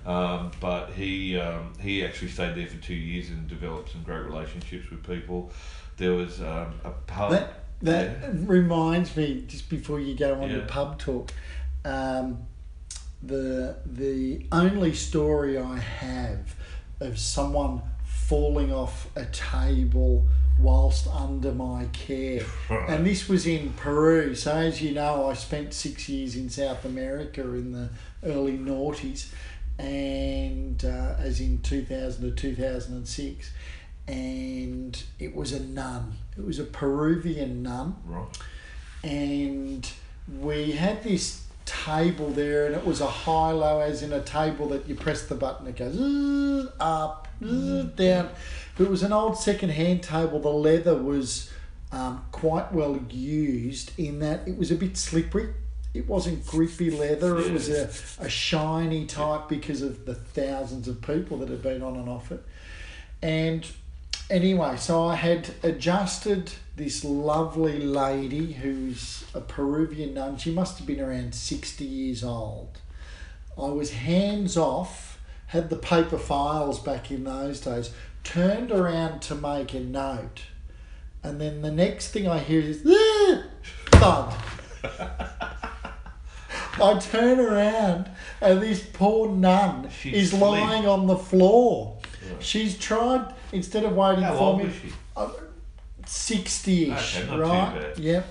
Um, 0.06 0.51
but 0.59 0.89
he 0.91 1.39
um, 1.39 1.74
he 1.79 2.03
actually 2.03 2.27
stayed 2.29 2.56
there 2.56 2.68
for 2.68 2.77
two 2.77 2.94
years 2.94 3.29
and 3.29 3.47
developed 3.47 3.91
some 3.91 4.03
great 4.03 4.24
relationships 4.25 4.89
with 4.89 5.06
people. 5.06 5.51
There 5.97 6.13
was 6.13 6.41
um, 6.41 6.74
a 6.83 6.89
pub. 7.07 7.31
That 7.31 7.59
that 7.83 8.06
Yeah. 8.21 8.29
reminds 8.45 9.15
me, 9.15 9.44
just 9.47 9.69
before 9.69 10.00
you 10.00 10.15
go 10.15 10.41
on 10.41 10.50
Yeah. 10.50 10.57
to 10.57 10.62
pub 10.65 11.00
talk, 11.00 11.31
um, 11.86 12.39
the 13.25 13.78
the 13.86 14.46
only 14.52 14.94
story 14.94 15.58
I 15.58 15.78
have 15.78 16.56
of 17.00 17.18
someone 17.20 17.81
falling 18.06 18.72
off 18.74 19.08
a 19.16 19.25
table 19.25 20.25
whilst 20.60 21.08
under 21.08 21.52
my 21.52 21.86
care. 21.94 22.46
And 22.70 23.06
this 23.06 23.28
was 23.28 23.46
in 23.48 23.74
Peru. 23.74 24.36
So 24.36 24.56
as 24.56 24.81
you 24.81 24.94
know, 24.94 25.30
I 25.30 25.34
spent 25.34 25.74
six 25.74 26.08
years 26.10 26.36
in 26.36 26.50
South 26.50 26.86
America 26.86 27.42
in 27.42 27.72
the 27.72 27.90
early 28.24 28.58
noughties, 28.58 29.31
and 29.80 30.84
uh, 30.86 31.16
as 31.18 31.40
in 31.40 31.62
2000 31.62 32.22
to 32.22 32.31
2006. 32.36 33.52
And 34.08 35.02
it 35.18 35.34
was 35.34 35.54
a 35.54 35.62
nun. 35.62 36.13
It 36.38 36.46
was 36.46 36.60
a 36.60 36.65
Peruvian 36.65 37.63
nun 37.63 37.96
Right. 38.06 38.27
and 39.03 39.89
we 40.39 40.72
had 40.72 41.03
this 41.03 41.42
table 41.65 42.29
there, 42.29 42.65
and 42.65 42.75
it 42.75 42.86
was 42.86 43.01
a 43.01 43.08
high 43.08 43.51
low, 43.51 43.79
as 43.79 44.03
in 44.03 44.13
a 44.13 44.22
table 44.22 44.67
that 44.70 44.88
you 44.88 44.96
press 44.96 45.25
the 45.27 45.36
button, 45.36 45.67
it 45.67 45.75
goes 45.75 45.93
"Zzz," 45.93 46.72
up, 46.79 47.27
zzz, 47.43 47.86
down. 47.96 48.29
But 48.77 48.86
it 48.86 48.89
was 48.89 49.03
an 49.03 49.13
old 49.13 49.38
second 49.38 49.70
hand 49.70 50.03
table. 50.03 50.39
The 50.39 50.50
leather 50.50 50.96
was 50.96 51.51
um, 51.91 52.25
quite 52.32 52.72
well 52.72 53.00
used 53.10 53.98
in 54.00 54.20
that 54.20 54.48
it 54.48 54.58
was 54.58 54.72
a 54.72 54.75
bit 54.75 54.98
slippery. 54.98 55.53
It 55.93 56.08
wasn't 56.08 56.46
grippy 56.48 56.89
leather. 56.89 57.38
It 57.38 57.51
was 57.51 57.70
a, 57.70 57.89
a 58.20 58.27
shiny 58.27 59.05
type 59.05 59.48
because 59.48 59.84
of 59.84 60.05
the 60.05 60.15
thousands 60.15 60.88
of 60.88 61.01
people 61.01 61.38
that 61.38 61.50
had 61.50 61.62
been 61.62 61.84
on 61.84 61.96
and 61.96 62.10
off 62.10 62.32
it. 62.32 62.43
And 63.22 63.65
anyway, 64.32 64.77
so 64.77 65.05
I 65.05 65.15
had 65.15 65.51
adjusted 65.62 66.51
this 66.75 67.03
lovely 67.03 67.80
lady 67.80 68.53
who's 68.53 69.25
a 69.34 69.42
Peruvian 69.42 70.15
nun. 70.15 70.38
She 70.38 70.51
must 70.51 70.77
have 70.80 70.88
been 70.88 71.00
around 71.00 71.36
60 71.36 71.84
years 71.86 72.24
old. 72.24 72.80
I 73.58 73.68
was 73.68 73.92
hands 73.92 74.58
off, 74.58 75.20
had 75.48 75.70
the 75.70 75.75
paper 75.75 76.18
files 76.18 76.80
back 76.80 77.12
in 77.12 77.24
those 77.25 77.62
days, 77.62 77.92
turned 78.24 78.72
around 78.72 79.22
to 79.24 79.36
make 79.36 79.74
a 79.74 79.80
note. 79.80 80.44
And 81.22 81.39
then 81.39 81.62
the 81.62 81.72
next 81.72 82.10
thing 82.10 82.27
I 82.27 82.39
hear 82.39 82.62
is 82.62 82.84
"Ah!" 82.88 83.44
thud. 83.92 84.34
I 86.82 87.00
turn 87.00 87.39
around 87.39 88.10
and 88.42 88.62
this 88.62 88.84
poor 88.84 89.30
nun 89.30 89.89
She's 89.89 90.13
is 90.13 90.34
asleep. 90.34 90.42
lying 90.42 90.88
on 90.88 91.06
the 91.06 91.15
floor. 91.18 92.00
Right. 92.27 92.44
She's 92.44 92.77
tried 92.77 93.34
instead 93.51 93.84
of 93.86 93.96
waiting 93.96 94.24
How 94.24 94.36
for 94.36 94.58
me. 94.58 94.72
Was? 96.13 96.22
Sixty-ish, 96.22 97.20
Okay, 97.22 97.38
right? 97.38 97.98
Yep. 97.98 98.25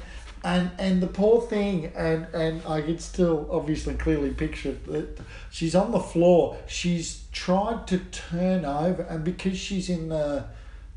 And 0.44 0.70
and 0.78 1.00
the 1.00 1.06
poor 1.06 1.40
thing, 1.42 1.92
and 1.96 2.26
and 2.34 2.62
I 2.66 2.80
can 2.82 2.98
still 2.98 3.46
obviously 3.50 3.94
clearly 3.94 4.30
picture 4.30 4.72
that 4.88 5.20
she's 5.50 5.74
on 5.76 5.92
the 5.92 6.00
floor. 6.00 6.56
She's 6.66 7.24
tried 7.30 7.86
to 7.88 7.98
turn 7.98 8.64
over, 8.64 9.02
and 9.02 9.22
because 9.22 9.56
she's 9.56 9.88
in 9.88 10.08
the 10.08 10.44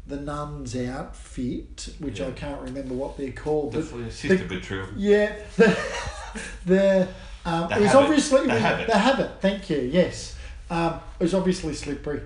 the 0.07 0.17
nun's 0.17 0.75
outfit, 0.75 1.89
which 1.99 2.21
I 2.21 2.31
can't 2.31 2.61
remember 2.61 2.93
what 2.95 3.17
they're 3.17 3.31
called, 3.31 3.73
but 3.73 3.81
Definitely 3.81 4.07
a 4.07 4.11
sister 4.11 4.45
betrayal. 4.47 4.87
yeah, 4.95 5.35
the, 5.57 5.77
the 6.65 7.07
um, 7.45 7.69
The 7.69 7.75
it 7.77 7.81
was 7.81 7.91
habit. 7.91 7.95
obviously 8.05 8.45
The 8.47 8.59
habit. 8.59 8.87
the 8.87 8.97
habit. 8.97 9.31
Thank 9.41 9.69
you. 9.69 9.77
Yes, 9.91 10.35
um, 10.71 10.99
it 11.19 11.23
was 11.23 11.33
obviously 11.35 11.73
slippery, 11.75 12.21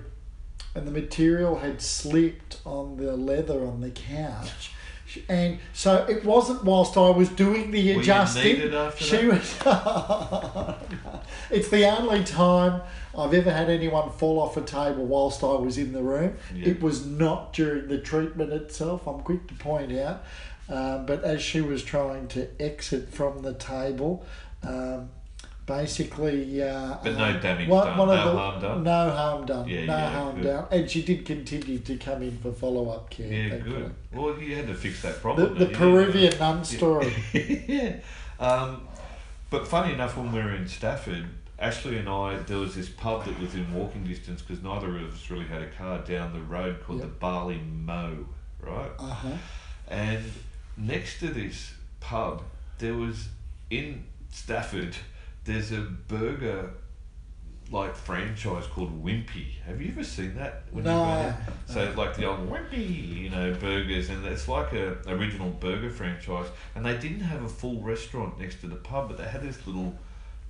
and 0.74 0.86
the 0.86 0.92
material 0.92 1.58
had 1.58 1.82
slipped 1.82 2.60
on 2.64 2.96
the 2.96 3.16
leather 3.16 3.66
on 3.66 3.80
the 3.80 3.90
couch. 3.90 4.72
And 5.28 5.58
so 5.72 6.06
it 6.08 6.24
wasn't 6.24 6.64
whilst 6.64 6.96
I 6.96 7.10
was 7.10 7.28
doing 7.28 7.72
the 7.72 7.96
Were 7.96 8.00
adjusting. 8.00 8.56
she 8.96 9.26
was. 9.26 9.56
it's 11.50 11.68
the 11.68 11.84
only 11.98 12.22
time 12.22 12.82
I've 13.18 13.34
ever 13.34 13.50
had 13.50 13.68
anyone 13.68 14.10
fall 14.12 14.38
off 14.38 14.56
a 14.56 14.60
table 14.60 15.04
whilst 15.04 15.42
I 15.42 15.54
was 15.54 15.78
in 15.78 15.92
the 15.92 16.02
room. 16.02 16.36
Yeah. 16.54 16.68
It 16.68 16.80
was 16.80 17.06
not 17.06 17.52
during 17.52 17.88
the 17.88 17.98
treatment 17.98 18.52
itself. 18.52 19.08
I'm 19.08 19.20
quick 19.22 19.48
to 19.48 19.54
point 19.54 19.92
out. 19.98 20.24
Um, 20.68 21.06
but 21.06 21.24
as 21.24 21.42
she 21.42 21.60
was 21.60 21.82
trying 21.82 22.28
to 22.28 22.48
exit 22.62 23.12
from 23.12 23.42
the 23.42 23.54
table, 23.54 24.24
um, 24.62 25.10
basically. 25.80 26.62
Uh, 26.62 26.96
But 27.02 27.16
no 27.16 27.24
uh, 27.24 27.40
damage 27.40 27.68
one- 27.68 27.86
done, 27.86 27.98
one 27.98 28.08
no 28.08 28.14
the- 28.14 28.38
harm 28.38 28.60
done? 28.60 28.82
No 28.82 29.10
harm 29.10 29.46
done. 29.46 29.68
Yeah, 29.68 29.86
no 29.86 29.96
yeah, 29.96 30.10
harm 30.10 30.34
good. 30.36 30.44
done. 30.44 30.66
And 30.70 30.90
she 30.90 31.02
did 31.02 31.24
continue 31.24 31.78
to 31.78 31.96
come 31.96 32.22
in 32.22 32.36
for 32.38 32.52
follow 32.52 32.90
up 32.90 33.10
care. 33.10 33.32
Yeah, 33.32 33.58
good. 33.58 33.94
Well, 34.12 34.38
you 34.38 34.56
had 34.56 34.66
to 34.68 34.74
fix 34.74 35.02
that 35.02 35.20
problem. 35.20 35.54
the 35.54 35.66
didn't? 35.66 35.76
Peruvian 35.76 36.38
nun 36.38 36.64
story. 36.64 37.12
yeah. 37.32 37.96
Um, 38.38 38.86
but 39.50 39.66
funny 39.66 39.92
enough, 39.94 40.16
when 40.16 40.32
we 40.32 40.40
were 40.40 40.54
in 40.54 40.66
Stafford, 40.68 41.26
Ashley 41.58 41.98
and 41.98 42.08
I, 42.08 42.36
there 42.46 42.58
was 42.58 42.74
this 42.74 42.88
pub 42.88 43.24
that 43.26 43.38
was 43.38 43.54
in 43.54 43.72
walking 43.74 44.04
distance 44.04 44.40
because 44.42 44.62
neither 44.62 44.96
of 44.96 45.12
us 45.14 45.30
really 45.30 45.44
had 45.46 45.62
a 45.62 45.68
car 45.70 45.98
down 45.98 46.32
the 46.32 46.40
road 46.40 46.82
called 46.84 47.00
Yep. 47.00 47.08
the 47.08 47.14
Barley 47.14 47.58
Mow, 47.58 48.26
right? 48.60 48.90
Uh 48.98 49.02
huh. 49.22 49.28
And 49.88 50.24
next 50.76 51.18
to 51.20 51.28
this 51.28 51.74
pub, 52.00 52.42
there 52.78 52.94
was 52.94 53.28
in 53.68 54.04
Stafford, 54.30 54.96
there's 55.44 55.72
a 55.72 55.80
burger 55.80 56.70
like 57.70 57.94
franchise 57.94 58.66
called 58.66 59.02
Wimpy. 59.04 59.60
Have 59.64 59.80
you 59.80 59.92
ever 59.92 60.02
seen 60.02 60.34
that? 60.36 60.64
when 60.72 60.84
No. 60.84 61.32
So 61.66 61.92
like 61.96 62.16
the 62.16 62.24
old 62.26 62.50
Wimpy, 62.50 63.16
you 63.16 63.30
know, 63.30 63.54
burgers, 63.54 64.10
and 64.10 64.24
it's 64.26 64.48
like 64.48 64.72
a 64.72 64.96
original 65.06 65.50
burger 65.50 65.90
franchise. 65.90 66.48
And 66.74 66.84
they 66.84 66.98
didn't 66.98 67.20
have 67.20 67.44
a 67.44 67.48
full 67.48 67.80
restaurant 67.80 68.40
next 68.40 68.60
to 68.62 68.66
the 68.66 68.74
pub, 68.76 69.08
but 69.08 69.18
they 69.18 69.24
had 69.24 69.42
this 69.42 69.64
little 69.66 69.94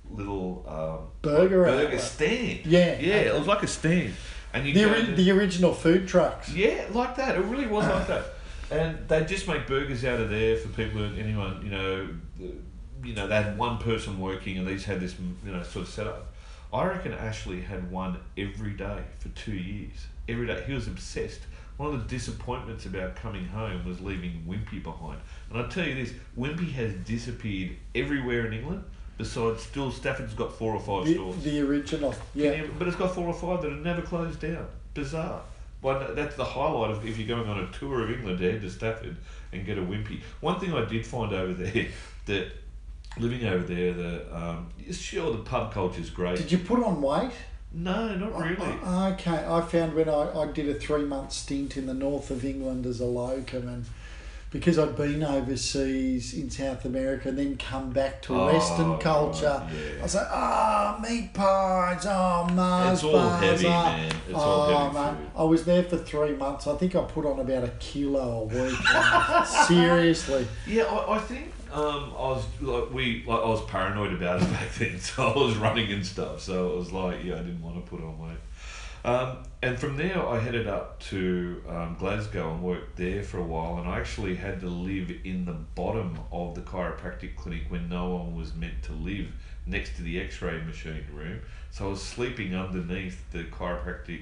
little 0.09 0.65
um, 0.67 1.07
Burger 1.21 1.63
burger 1.63 1.99
stand. 1.99 2.65
Yeah. 2.65 2.97
yeah, 2.99 3.15
it 3.17 3.33
was 3.37 3.47
like 3.47 3.63
a 3.63 3.67
stand. 3.67 4.13
And 4.53 4.65
you 4.67 4.73
The, 4.73 4.89
ori- 4.89 5.13
the 5.13 5.31
original 5.31 5.73
food 5.73 6.07
trucks. 6.07 6.51
yeah, 6.53 6.85
like 6.91 7.15
that. 7.15 7.37
It 7.37 7.45
really 7.45 7.67
was 7.67 7.87
like 7.87 8.07
that. 8.07 8.23
And 8.71 9.07
they 9.07 9.23
just 9.25 9.47
make 9.47 9.67
burgers 9.67 10.03
out 10.03 10.19
of 10.19 10.29
there 10.29 10.57
for 10.57 10.69
people, 10.69 11.03
and 11.03 11.17
anyone, 11.19 11.61
you 11.63 11.69
know, 11.69 12.07
the- 12.39 12.55
you 13.03 13.13
know, 13.13 13.27
they 13.27 13.35
had 13.41 13.57
one 13.57 13.77
person 13.77 14.19
working 14.19 14.57
and 14.57 14.67
they 14.67 14.73
just 14.75 14.85
had 14.85 14.99
this, 14.99 15.15
you 15.45 15.51
know, 15.51 15.63
sort 15.63 15.85
of 15.87 15.91
setup. 15.93 16.27
I 16.73 16.85
reckon 16.85 17.13
Ashley 17.13 17.61
had 17.61 17.91
one 17.91 18.17
every 18.37 18.71
day 18.71 18.99
for 19.19 19.29
two 19.29 19.53
years. 19.53 20.07
Every 20.29 20.47
day. 20.47 20.63
He 20.65 20.73
was 20.73 20.87
obsessed. 20.87 21.41
One 21.77 21.93
of 21.93 21.99
the 22.01 22.07
disappointments 22.15 22.85
about 22.85 23.15
coming 23.15 23.45
home 23.47 23.85
was 23.85 23.99
leaving 23.99 24.43
Wimpy 24.47 24.81
behind. 24.83 25.19
And 25.49 25.59
I 25.61 25.67
tell 25.67 25.85
you 25.85 25.95
this, 25.95 26.13
Wimpy 26.37 26.71
has 26.73 26.93
disappeared 27.05 27.71
everywhere 27.95 28.45
in 28.45 28.53
England. 28.53 28.83
Besides, 29.17 29.61
still 29.63 29.91
Stafford's 29.91 30.33
got 30.33 30.53
four 30.53 30.73
or 30.73 30.79
five 30.79 31.05
The, 31.05 31.13
stores. 31.13 31.43
the 31.43 31.59
original. 31.61 32.15
Yeah. 32.33 32.53
you- 32.53 32.73
but 32.79 32.87
it's 32.87 32.97
got 32.97 33.13
four 33.13 33.27
or 33.27 33.33
five 33.33 33.61
that 33.61 33.71
have 33.71 33.81
never 33.83 34.01
closed 34.01 34.39
down. 34.39 34.67
Bizarre. 34.93 35.41
Well, 35.81 36.13
that's 36.13 36.35
the 36.35 36.45
highlight 36.45 36.91
of 36.91 37.05
if 37.05 37.17
you're 37.17 37.27
going 37.27 37.49
on 37.49 37.59
a 37.59 37.67
tour 37.71 38.03
of 38.03 38.11
England 38.11 38.39
to 38.39 38.51
head 38.51 38.61
to 38.61 38.69
Stafford 38.69 39.17
and 39.51 39.65
get 39.65 39.77
a 39.77 39.81
Wimpy. 39.81 40.21
One 40.39 40.59
thing 40.59 40.73
I 40.73 40.85
did 40.85 41.05
find 41.05 41.33
over 41.33 41.53
there 41.53 41.87
that 42.27 42.51
living 43.17 43.45
over 43.45 43.63
there, 43.63 43.93
the 43.93 44.35
um, 44.35 44.69
sure 44.91 45.31
the 45.31 45.39
pub 45.39 45.73
culture's 45.73 46.09
great. 46.09 46.37
Did 46.37 46.51
you 46.51 46.59
put 46.59 46.83
on 46.83 47.01
weight? 47.01 47.31
no, 47.73 48.15
not 48.15 48.37
really. 48.37 48.79
Uh, 48.83 49.11
okay, 49.11 49.45
I 49.47 49.61
found 49.61 49.93
when 49.93 50.09
I, 50.09 50.41
I 50.41 50.51
did 50.51 50.67
a 50.67 50.73
three 50.73 51.05
month 51.05 51.31
stint 51.31 51.77
in 51.77 51.85
the 51.85 51.93
north 51.93 52.29
of 52.29 52.43
England 52.43 52.85
as 52.85 52.99
a 52.99 53.05
locum, 53.05 53.67
and 53.67 53.85
because 54.51 54.77
I'd 54.77 54.97
been 54.97 55.23
overseas 55.23 56.33
in 56.33 56.49
South 56.49 56.83
America 56.83 57.29
and 57.29 57.37
then 57.39 57.57
come 57.57 57.89
back 57.91 58.21
to 58.23 58.35
Oh, 58.35 58.45
Western 58.47 58.97
culture, 58.99 59.65
yeah. 59.73 59.99
I 59.99 60.03
was 60.03 60.15
like, 60.15 60.27
ah, 60.29 60.99
meat 61.01 61.33
pies, 61.33 62.05
oh, 62.05 62.47
Mars 62.53 62.99
It's 62.99 63.03
all 63.05 63.13
bars, 63.13 63.43
heavy, 63.43 63.67
oh." 63.67 63.69
man. 63.69 64.15
It's 64.27 64.37
all 64.37 64.61
oh, 64.61 64.77
heavy 64.77 64.93
man. 64.93 65.31
I 65.37 65.43
was 65.43 65.63
there 65.63 65.83
for 65.83 65.97
three 65.97 66.35
months. 66.35 66.67
I 66.67 66.75
think 66.75 66.95
I 66.95 67.03
put 67.03 67.25
on 67.25 67.39
about 67.39 67.63
a 67.63 67.69
kilo 67.79 68.41
a 68.41 68.43
week. 68.43 68.77
Seriously. 69.67 70.45
Yeah, 70.67 70.83
I, 70.83 71.15
I 71.15 71.19
think 71.19 71.53
um, 71.71 72.13
I 72.17 72.27
was 72.27 72.45
like 72.59 72.91
we 72.91 73.23
like 73.25 73.39
I 73.39 73.47
was 73.47 73.63
paranoid 73.65 74.11
about 74.11 74.41
it 74.41 74.51
back 74.51 74.73
then, 74.77 74.99
so 74.99 75.27
I 75.29 75.37
was 75.37 75.55
running 75.55 75.89
and 75.93 76.05
stuff. 76.05 76.41
So 76.41 76.73
it 76.73 76.75
was 76.77 76.91
like 76.91 77.23
yeah, 77.23 77.35
I 77.35 77.37
didn't 77.37 77.61
want 77.61 77.75
to 77.83 77.89
put 77.89 78.03
on 78.03 78.19
weight. 78.19 78.37
Um, 79.03 79.37
and 79.63 79.79
from 79.79 79.97
there, 79.97 80.23
I 80.27 80.39
headed 80.39 80.67
up 80.67 80.99
to 81.09 81.63
um, 81.67 81.95
Glasgow 81.97 82.53
and 82.53 82.61
worked 82.61 82.97
there 82.97 83.23
for 83.23 83.39
a 83.39 83.43
while. 83.43 83.77
And 83.77 83.89
I 83.89 83.99
actually 83.99 84.35
had 84.35 84.59
to 84.61 84.67
live 84.67 85.11
in 85.23 85.45
the 85.45 85.53
bottom 85.53 86.19
of 86.31 86.55
the 86.55 86.61
chiropractic 86.61 87.35
clinic 87.35 87.63
when 87.69 87.89
no 87.89 88.09
one 88.09 88.35
was 88.35 88.53
meant 88.53 88.83
to 88.83 88.93
live 88.93 89.27
next 89.65 89.95
to 89.95 90.03
the 90.03 90.19
X-ray 90.19 90.61
machine 90.61 91.05
room. 91.13 91.41
So 91.71 91.87
I 91.87 91.89
was 91.89 92.01
sleeping 92.01 92.55
underneath 92.55 93.29
the 93.31 93.43
chiropractic 93.45 94.21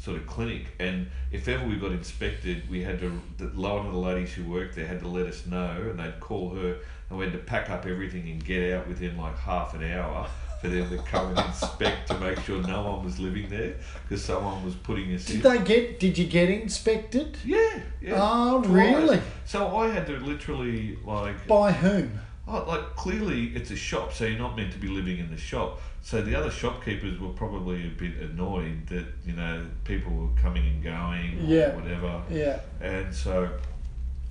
sort 0.00 0.16
of 0.16 0.26
clinic. 0.26 0.66
And 0.78 1.08
if 1.30 1.48
ever 1.48 1.66
we 1.66 1.76
got 1.76 1.92
inspected, 1.92 2.68
we 2.68 2.82
had 2.82 3.00
to, 3.00 3.20
the, 3.38 3.46
one 3.46 3.86
of 3.86 3.92
the 3.92 3.98
ladies 3.98 4.32
who 4.32 4.44
worked 4.44 4.76
there 4.76 4.86
had 4.86 5.00
to 5.00 5.08
let 5.08 5.26
us 5.26 5.46
know, 5.46 5.88
and 5.90 5.98
they'd 5.98 6.20
call 6.20 6.54
her, 6.54 6.78
and 7.10 7.18
we 7.18 7.24
had 7.24 7.32
to 7.32 7.40
pack 7.40 7.70
up 7.70 7.86
everything 7.86 8.28
and 8.28 8.44
get 8.44 8.72
out 8.72 8.88
within 8.88 9.16
like 9.16 9.36
half 9.38 9.74
an 9.74 9.84
hour 9.84 10.28
for 10.66 10.74
them 10.74 10.90
to 10.90 10.98
come 11.10 11.28
and 11.36 11.46
inspect 11.46 12.08
to 12.08 12.18
make 12.18 12.38
sure 12.40 12.60
no 12.62 12.82
one 12.82 13.04
was 13.04 13.18
living 13.18 13.48
there 13.48 13.74
because 14.02 14.24
someone 14.24 14.64
was 14.64 14.74
putting 14.74 15.14
us 15.14 15.28
in. 15.30 15.40
Did 15.40 15.42
they 15.52 15.64
get? 15.64 16.00
Did 16.00 16.18
you 16.18 16.26
get 16.26 16.50
inspected? 16.50 17.36
Yeah, 17.44 17.80
yeah. 18.00 18.14
Oh, 18.16 18.62
twice. 18.62 18.70
really? 18.70 19.20
So 19.44 19.76
I 19.76 19.88
had 19.88 20.06
to 20.06 20.18
literally 20.18 20.98
like 21.04 21.46
By 21.46 21.72
whom? 21.72 22.18
Oh, 22.48 22.64
like 22.68 22.94
clearly 22.96 23.46
it's 23.56 23.70
a 23.70 23.76
shop, 23.76 24.12
so 24.12 24.24
you're 24.24 24.38
not 24.38 24.56
meant 24.56 24.72
to 24.72 24.78
be 24.78 24.88
living 24.88 25.18
in 25.18 25.30
the 25.30 25.36
shop. 25.36 25.80
So 26.02 26.22
the 26.22 26.36
other 26.36 26.50
shopkeepers 26.50 27.18
were 27.18 27.30
probably 27.30 27.86
a 27.86 27.90
bit 27.90 28.16
annoyed 28.18 28.86
that 28.88 29.06
you 29.24 29.32
know 29.32 29.66
people 29.84 30.12
were 30.12 30.40
coming 30.40 30.64
and 30.66 30.82
going 30.82 31.40
or 31.40 31.44
Yeah. 31.52 31.74
whatever. 31.74 32.22
Yeah. 32.30 32.60
And 32.80 33.12
so 33.14 33.48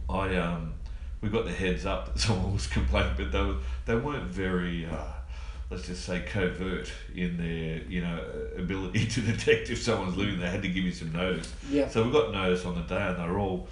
I 0.09 0.35
um 0.37 0.73
we 1.21 1.29
got 1.29 1.45
the 1.45 1.51
heads 1.51 1.85
up 1.85 2.13
that 2.13 2.19
someone 2.25 2.53
was 2.53 2.67
complaining, 2.67 3.13
but 3.17 3.31
they 3.31 3.41
were, 3.41 3.55
they 3.85 3.95
weren't 3.95 4.31
very 4.31 4.85
uh, 4.85 4.95
let's 5.69 5.87
just 5.87 6.05
say 6.05 6.21
covert 6.21 6.91
in 7.15 7.37
their 7.37 7.81
you 7.89 8.01
know 8.01 8.23
ability 8.57 9.07
to 9.07 9.21
detect 9.21 9.69
if 9.69 9.81
someone's 9.81 10.15
living. 10.15 10.39
They 10.39 10.49
had 10.49 10.61
to 10.61 10.67
give 10.67 10.83
you 10.83 10.91
some 10.91 11.11
notice. 11.11 11.51
Yeah. 11.69 11.87
So 11.87 12.03
we 12.03 12.11
got 12.11 12.31
notice 12.31 12.65
on 12.65 12.75
the 12.75 12.81
day, 12.81 13.01
and 13.01 13.17
they 13.17 13.27
were 13.27 13.39
all 13.39 13.67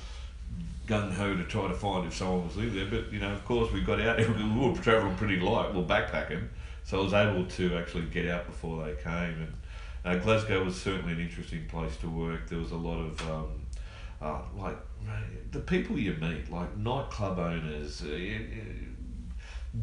gung 0.87 1.13
ho 1.13 1.35
to 1.35 1.43
try 1.45 1.67
to 1.67 1.73
find 1.73 2.05
if 2.05 2.15
someone 2.15 2.45
was 2.45 2.57
living 2.57 2.75
there. 2.75 3.01
But 3.01 3.11
you 3.11 3.19
know, 3.19 3.31
of 3.31 3.45
course, 3.45 3.71
we 3.71 3.81
got 3.81 4.01
out. 4.01 4.19
We 4.27 4.69
were 4.69 4.75
traveling 4.77 5.15
pretty 5.15 5.39
light. 5.39 5.73
We 5.73 5.81
were 5.81 5.87
backpacking, 5.87 6.47
so 6.83 6.99
I 6.99 7.03
was 7.03 7.13
able 7.13 7.45
to 7.45 7.77
actually 7.77 8.05
get 8.05 8.27
out 8.29 8.45
before 8.45 8.85
they 8.85 8.95
came. 9.01 9.47
And 9.47 9.53
uh, 10.05 10.15
Glasgow 10.17 10.63
was 10.63 10.79
certainly 10.79 11.13
an 11.13 11.19
interesting 11.19 11.65
place 11.67 11.95
to 11.97 12.09
work. 12.09 12.49
There 12.49 12.59
was 12.59 12.71
a 12.71 12.77
lot 12.77 12.99
of 12.99 13.29
um, 13.29 13.47
uh, 14.21 14.41
like 14.57 14.77
the 15.51 15.59
people 15.59 15.97
you 15.97 16.13
meet, 16.13 16.51
like 16.51 16.75
nightclub 16.77 17.39
owners. 17.39 18.01
Uh, 18.01 18.17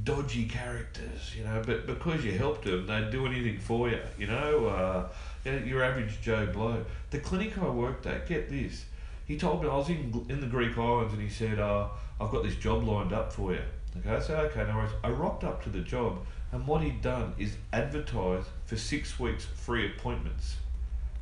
dodgy 0.04 0.46
characters, 0.46 1.34
you 1.36 1.44
know, 1.44 1.62
but 1.66 1.86
because 1.86 2.24
you 2.24 2.32
helped 2.32 2.64
them, 2.64 2.86
they'd 2.86 3.10
do 3.10 3.26
anything 3.26 3.58
for 3.58 3.88
you, 3.88 3.98
you 4.18 4.26
know. 4.26 4.66
Uh, 4.66 5.08
your 5.44 5.82
average 5.82 6.20
Joe 6.20 6.46
Blow. 6.46 6.84
The 7.10 7.18
clinic 7.18 7.58
I 7.58 7.68
worked 7.68 8.06
at, 8.06 8.28
get 8.28 8.50
this, 8.50 8.84
he 9.26 9.36
told 9.38 9.62
me 9.62 9.68
I 9.68 9.76
was 9.76 9.88
in 9.88 10.26
in 10.28 10.40
the 10.40 10.46
Greek 10.46 10.76
islands, 10.76 11.12
and 11.12 11.22
he 11.22 11.28
said, 11.28 11.58
uh, 11.58 11.88
"I've 12.20 12.30
got 12.30 12.42
this 12.42 12.56
job 12.56 12.84
lined 12.84 13.12
up 13.12 13.32
for 13.32 13.52
you." 13.52 13.62
Okay, 13.98 14.10
I 14.10 14.20
said, 14.20 14.38
"Okay, 14.46 14.64
no 14.66 14.76
worries." 14.76 14.92
I 15.02 15.10
rocked 15.10 15.44
up 15.44 15.62
to 15.64 15.70
the 15.70 15.80
job, 15.80 16.18
and 16.52 16.66
what 16.66 16.82
he'd 16.82 17.00
done 17.02 17.34
is 17.38 17.56
advertise 17.72 18.44
for 18.66 18.76
six 18.76 19.18
weeks 19.18 19.44
free 19.44 19.86
appointments, 19.86 20.56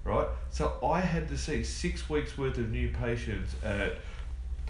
right? 0.05 0.27
So 0.51 0.79
I 0.83 1.01
had 1.01 1.29
to 1.29 1.39
see 1.39 1.63
six 1.63 2.09
weeks 2.09 2.37
worth 2.37 2.59
of 2.59 2.71
new 2.71 2.89
patients 2.91 3.55
at 3.63 3.99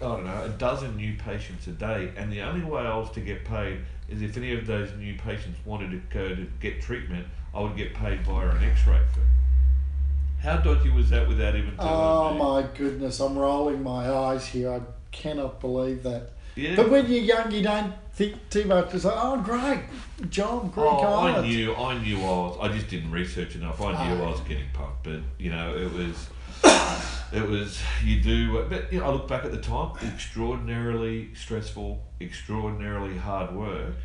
I 0.01 0.05
don't 0.05 0.25
know, 0.25 0.43
a 0.43 0.49
dozen 0.49 0.95
new 0.95 1.13
patients 1.17 1.67
a 1.67 1.71
day, 1.71 2.11
and 2.15 2.31
the 2.31 2.41
only 2.41 2.63
way 2.65 2.81
I 2.83 2.95
was 2.97 3.11
to 3.11 3.19
get 3.21 3.43
paid 3.45 3.79
is 4.07 4.21
if 4.21 4.37
any 4.37 4.53
of 4.53 4.65
those 4.65 4.89
new 4.97 5.15
patients 5.17 5.59
wanted 5.65 5.91
to 5.91 5.97
go 6.13 6.29
to 6.35 6.47
get 6.59 6.81
treatment, 6.81 7.25
I 7.53 7.61
would 7.61 7.75
get 7.75 7.93
paid 7.93 8.21
via 8.21 8.49
an 8.49 8.63
X-ray 8.63 8.99
fee. 9.13 9.21
How 10.41 10.57
dodgy 10.57 10.89
was 10.89 11.09
that 11.09 11.27
without 11.27 11.55
even 11.55 11.75
telling 11.75 11.91
Oh 11.91 12.33
me? 12.33 12.39
my 12.39 12.67
goodness, 12.77 13.19
I'm 13.19 13.37
rolling 13.37 13.83
my 13.83 14.09
eyes 14.09 14.45
here. 14.47 14.71
I 14.71 14.81
cannot 15.11 15.59
believe 15.59 16.03
that. 16.03 16.29
Yeah. 16.55 16.75
But 16.77 16.89
when 16.89 17.07
you're 17.11 17.21
young, 17.23 17.51
you 17.51 17.61
don't 17.61 17.93
think 18.13 18.35
too 18.49 18.65
much. 18.65 18.93
It's 18.93 19.03
like, 19.05 19.15
oh, 19.17 19.41
great 19.41 19.81
job, 20.29 20.73
Greek 20.73 20.85
Oh, 20.87 21.13
I 21.27 21.41
knew, 21.45 21.75
I 21.75 21.97
knew 22.01 22.17
I 22.19 22.21
was. 22.21 22.57
I 22.61 22.67
just 22.69 22.87
didn't 22.87 23.11
research 23.11 23.55
enough. 23.55 23.81
I 23.81 23.91
knew 23.91 24.21
Ah. 24.23 24.27
I 24.27 24.31
was 24.31 24.39
getting 24.41 24.65
pumped, 24.73 25.03
but 25.03 25.19
you 25.37 25.51
know, 25.51 25.75
it 25.77 25.91
was, 25.91 26.29
it 27.33 27.47
was. 27.47 27.81
You 28.03 28.21
do, 28.21 28.65
but 28.69 28.91
you 28.91 28.99
know, 28.99 29.05
I 29.05 29.09
look 29.09 29.27
back 29.27 29.45
at 29.45 29.51
the 29.51 29.61
time. 29.61 29.95
Extraordinarily 30.13 31.33
stressful, 31.33 32.01
extraordinarily 32.21 33.17
hard 33.17 33.53
work, 33.55 33.95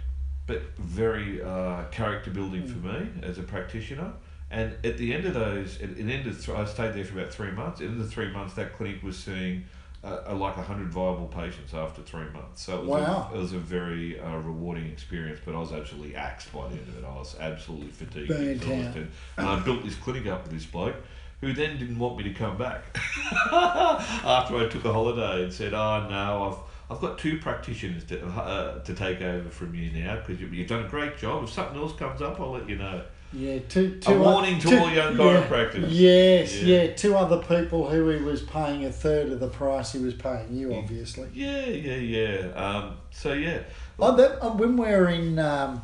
but 0.47 0.62
very 0.78 1.43
uh, 1.43 1.85
character 1.90 2.31
building 2.31 2.66
for 2.66 2.78
me 2.87 3.09
as 3.23 3.38
a 3.38 3.43
practitioner. 3.43 4.12
And 4.50 4.75
at 4.85 4.99
the 4.99 5.12
end 5.14 5.25
of 5.25 5.35
those, 5.35 5.78
it, 5.81 5.90
it 5.99 6.09
ended. 6.11 6.37
I 6.50 6.64
stayed 6.64 6.95
there 6.95 7.04
for 7.04 7.19
about 7.19 7.33
three 7.33 7.50
months. 7.50 7.81
in 7.81 7.87
the 7.87 7.93
end 7.93 8.00
of 8.00 8.07
the 8.09 8.12
three 8.12 8.31
months, 8.33 8.54
that 8.54 8.75
clinic 8.76 9.02
was 9.02 9.16
seeing 9.16 9.64
uh, 10.04 10.35
like 10.37 10.54
hundred 10.54 10.88
viable 10.90 11.26
patients 11.26 11.73
after 11.73 12.02
three 12.02 12.28
months. 12.31 12.62
So 12.62 12.78
it 12.78 12.85
was, 12.85 13.02
Wow. 13.02 13.31
a, 13.33 13.37
it 13.37 13.40
was 13.40 13.52
a 13.52 13.59
very 13.59 14.21
uh, 14.21 14.37
rewarding 14.37 14.87
experience. 14.87 15.40
But 15.45 15.54
I 15.54 15.59
was 15.59 15.73
absolutely 15.73 16.14
axed 16.14 16.52
by 16.52 16.69
the 16.69 16.75
end 16.75 16.88
of 16.88 16.99
it. 16.99 17.04
I 17.04 17.14
was 17.14 17.37
absolutely 17.40 17.88
fatigued, 17.88 18.28
Burnt 18.28 18.49
exhausted, 18.50 19.09
and 19.38 19.47
I 19.47 19.59
built 19.61 19.83
this 19.83 19.97
clinic 19.97 20.26
up 20.26 20.43
with 20.45 20.52
this 20.52 20.66
bloke. 20.66 20.97
Who 21.44 21.52
then 21.52 21.78
didn't 21.78 21.98
want 21.98 22.16
me 22.16 22.22
to 22.24 22.32
come 22.32 22.56
back 22.56 22.84
after 23.52 24.56
I 24.56 24.66
took 24.70 24.84
a 24.86 24.92
holiday 24.92 25.44
and 25.44 25.52
said, 25.52 25.74
"Oh 25.74 26.08
no, 26.08 26.44
I've 26.90 26.94
I've 26.96 27.00
got 27.02 27.18
two 27.18 27.38
practitioners 27.38 28.04
to 28.04 28.24
uh, 28.26 28.78
to 28.82 28.94
take 28.94 29.20
over 29.20 29.50
from 29.50 29.74
you 29.74 29.90
now 29.90 30.16
because 30.16 30.40
you, 30.40 30.46
you've 30.48 30.68
done 30.68 30.86
a 30.86 30.88
great 30.88 31.18
job. 31.18 31.44
If 31.44 31.50
something 31.50 31.76
else 31.76 31.94
comes 31.96 32.22
up, 32.22 32.40
I'll 32.40 32.52
let 32.52 32.66
you 32.68 32.76
know." 32.76 33.02
Yeah, 33.34 33.58
two, 33.68 33.98
two 33.98 34.12
A 34.12 34.18
warning 34.18 34.58
to 34.60 34.78
all 34.78 34.90
young 34.90 35.16
chiropractors. 35.16 35.88
Yes, 35.90 36.62
Yeah. 36.62 36.82
yeah. 36.84 36.94
two 36.94 37.14
other 37.16 37.42
people 37.42 37.90
who 37.90 38.08
he 38.08 38.22
was 38.22 38.42
paying 38.42 38.84
a 38.86 38.92
third 38.92 39.32
of 39.32 39.40
the 39.40 39.48
price 39.48 39.92
he 39.92 39.98
was 39.98 40.14
paying 40.14 40.54
you, 40.54 40.72
obviously. 40.74 41.28
Yeah, 41.34 41.66
yeah, 41.66 41.96
yeah. 41.96 42.46
Um, 42.54 42.96
so 43.10 43.32
yeah, 43.34 43.58
Oh, 43.98 44.16
that, 44.16 44.40
uh, 44.40 44.50
when 44.52 44.76
we're 44.76 45.08
in, 45.08 45.38
um, 45.40 45.82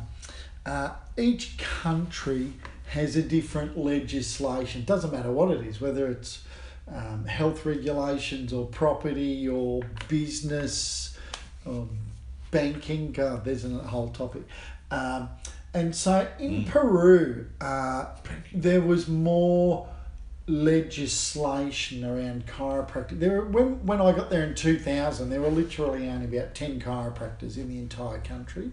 uh, 0.65 0.91
each 1.17 1.57
country 1.57 2.53
has 2.91 3.15
a 3.15 3.21
different 3.21 3.77
legislation. 3.77 4.83
Doesn't 4.85 5.11
matter 5.11 5.31
what 5.31 5.49
it 5.51 5.65
is, 5.65 5.79
whether 5.79 6.07
it's 6.07 6.43
um, 6.93 7.23
health 7.25 7.65
regulations 7.65 8.51
or 8.51 8.65
property 8.65 9.47
or 9.47 9.81
business 10.09 11.17
or 11.65 11.87
banking. 12.51 13.13
God, 13.13 13.45
there's 13.45 13.63
a 13.63 13.69
whole 13.93 14.09
topic. 14.09 14.43
Um, 14.89 15.29
and 15.73 15.95
so 15.95 16.27
in 16.37 16.65
Mm. 16.65 16.67
Peru, 16.67 17.45
uh, 17.61 18.05
there 18.53 18.81
was 18.81 19.07
more 19.07 19.87
legislation 20.47 22.03
around 22.03 22.45
chiropractic. 22.45 23.19
There, 23.19 23.41
when 23.41 23.85
when 23.85 24.01
I 24.01 24.11
got 24.11 24.29
there 24.29 24.43
in 24.43 24.53
two 24.53 24.77
thousand, 24.77 25.29
there 25.29 25.39
were 25.39 25.55
literally 25.63 26.09
only 26.09 26.37
about 26.37 26.55
ten 26.55 26.81
chiropractors 26.81 27.55
in 27.55 27.69
the 27.69 27.79
entire 27.79 28.19
country, 28.19 28.71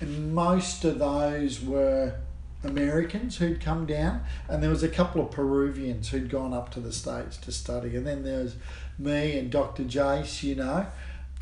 and 0.00 0.34
most 0.34 0.84
of 0.84 0.98
those 0.98 1.62
were 1.62 2.16
Americans 2.64 3.36
who'd 3.36 3.60
come 3.60 3.86
down, 3.86 4.22
and 4.48 4.62
there 4.62 4.70
was 4.70 4.82
a 4.82 4.88
couple 4.88 5.24
of 5.24 5.30
Peruvians 5.30 6.08
who'd 6.08 6.30
gone 6.30 6.52
up 6.52 6.70
to 6.72 6.80
the 6.80 6.92
states 6.92 7.36
to 7.38 7.52
study, 7.52 7.96
and 7.96 8.06
then 8.06 8.22
there 8.22 8.42
was 8.42 8.56
me 8.98 9.38
and 9.38 9.50
Dr. 9.50 9.84
Jace, 9.84 10.42
you 10.42 10.54
know, 10.54 10.86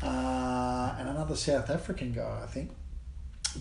uh, 0.01 0.95
and 0.99 1.09
another 1.09 1.35
South 1.35 1.69
African 1.69 2.11
guy, 2.11 2.41
I 2.43 2.47
think. 2.47 2.71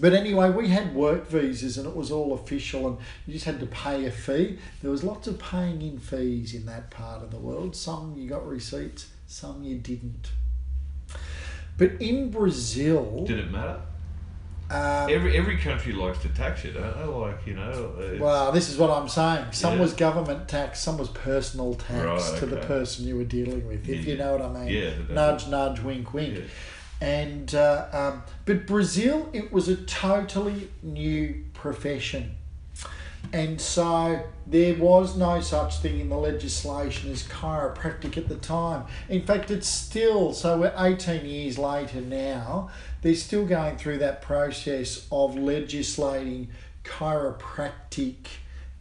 But 0.01 0.15
anyway, 0.15 0.51
we 0.51 0.69
had 0.69 0.95
work 0.95 1.29
visas 1.29 1.77
and 1.77 1.87
it 1.87 1.95
was 1.95 2.11
all 2.11 2.33
official, 2.33 2.87
and 2.87 2.99
you 3.27 3.35
just 3.35 3.45
had 3.45 3.61
to 3.61 3.67
pay 3.67 4.07
a 4.07 4.11
fee. 4.11 4.59
There 4.81 4.91
was 4.91 5.05
lots 5.05 5.29
of 5.29 5.39
paying 5.39 5.83
in 5.83 5.99
fees 5.99 6.55
in 6.55 6.67
that 6.67 6.91
part 6.91 7.23
of 7.23 7.31
the 7.31 7.37
world. 7.37 7.77
Some 7.77 8.15
you 8.17 8.29
got 8.29 8.47
receipts, 8.47 9.09
some 9.27 9.63
you 9.63 9.77
didn't. 9.77 10.31
But 11.77 11.93
in 12.01 12.31
Brazil, 12.31 13.25
did 13.27 13.39
it 13.39 13.51
matter? 13.51 13.81
Um, 14.73 15.11
Every 15.11 15.37
every 15.37 15.57
country 15.59 15.93
likes 15.93 16.19
to 16.23 16.29
tax 16.31 16.65
you, 16.65 16.73
don't 16.73 16.97
they? 16.97 17.05
Like 17.05 17.47
you 17.47 17.55
know. 17.55 17.93
Well, 18.19 18.53
this 18.53 18.69
is 18.71 18.79
what 18.79 18.91
I'm 18.91 19.09
saying. 19.09 19.47
Some 19.53 19.75
Yeah. 19.75 19.81
was 19.81 19.93
government 19.93 20.49
tax, 20.49 20.81
some 20.81 20.97
was 20.99 21.09
personal 21.09 21.75
tax 21.75 22.31
Right, 22.31 22.39
to 22.39 22.47
the 22.47 22.57
person 22.57 23.07
you 23.07 23.17
were 23.17 23.25
dealing 23.25 23.67
with, 23.67 23.89
if 23.89 24.07
you 24.07 24.17
know 24.17 24.33
what 24.33 24.43
I 24.43 24.49
mean. 24.49 24.69
Yeah, 24.69 24.91
Nudge, 25.11 25.49
nudge, 25.49 25.81
wink, 25.81 26.15
wink. 26.15 26.39
Yeah. 26.39 26.45
And 27.01 27.55
uh, 27.55 27.87
um, 27.93 28.23
but 28.47 28.67
Brazil, 28.67 29.29
it 29.33 29.53
was 29.53 29.69
a 29.69 29.77
totally 29.77 30.71
new 30.83 31.45
profession, 31.53 32.37
and 33.33 33.61
so 33.61 34.21
there 34.47 34.75
was 34.77 35.17
no 35.17 35.41
such 35.41 35.79
thing 35.79 35.99
in 36.01 36.09
the 36.09 36.17
legislation 36.17 37.11
as 37.11 37.25
chiropractic 37.25 38.17
at 38.17 38.29
the 38.29 38.37
time. 38.37 38.85
In 39.09 39.23
fact, 39.27 39.51
it's 39.51 39.69
still 39.69 40.33
so. 40.33 40.59
We're 40.59 40.75
eighteen 40.79 41.27
years 41.27 41.59
later 41.59 42.01
now. 42.01 42.71
They're 43.03 43.15
still 43.15 43.45
going 43.45 43.77
through 43.77 43.99
that 43.99 44.23
process 44.23 45.07
of 45.13 45.37
legislating 45.37 46.49
chiropractic 46.85 48.27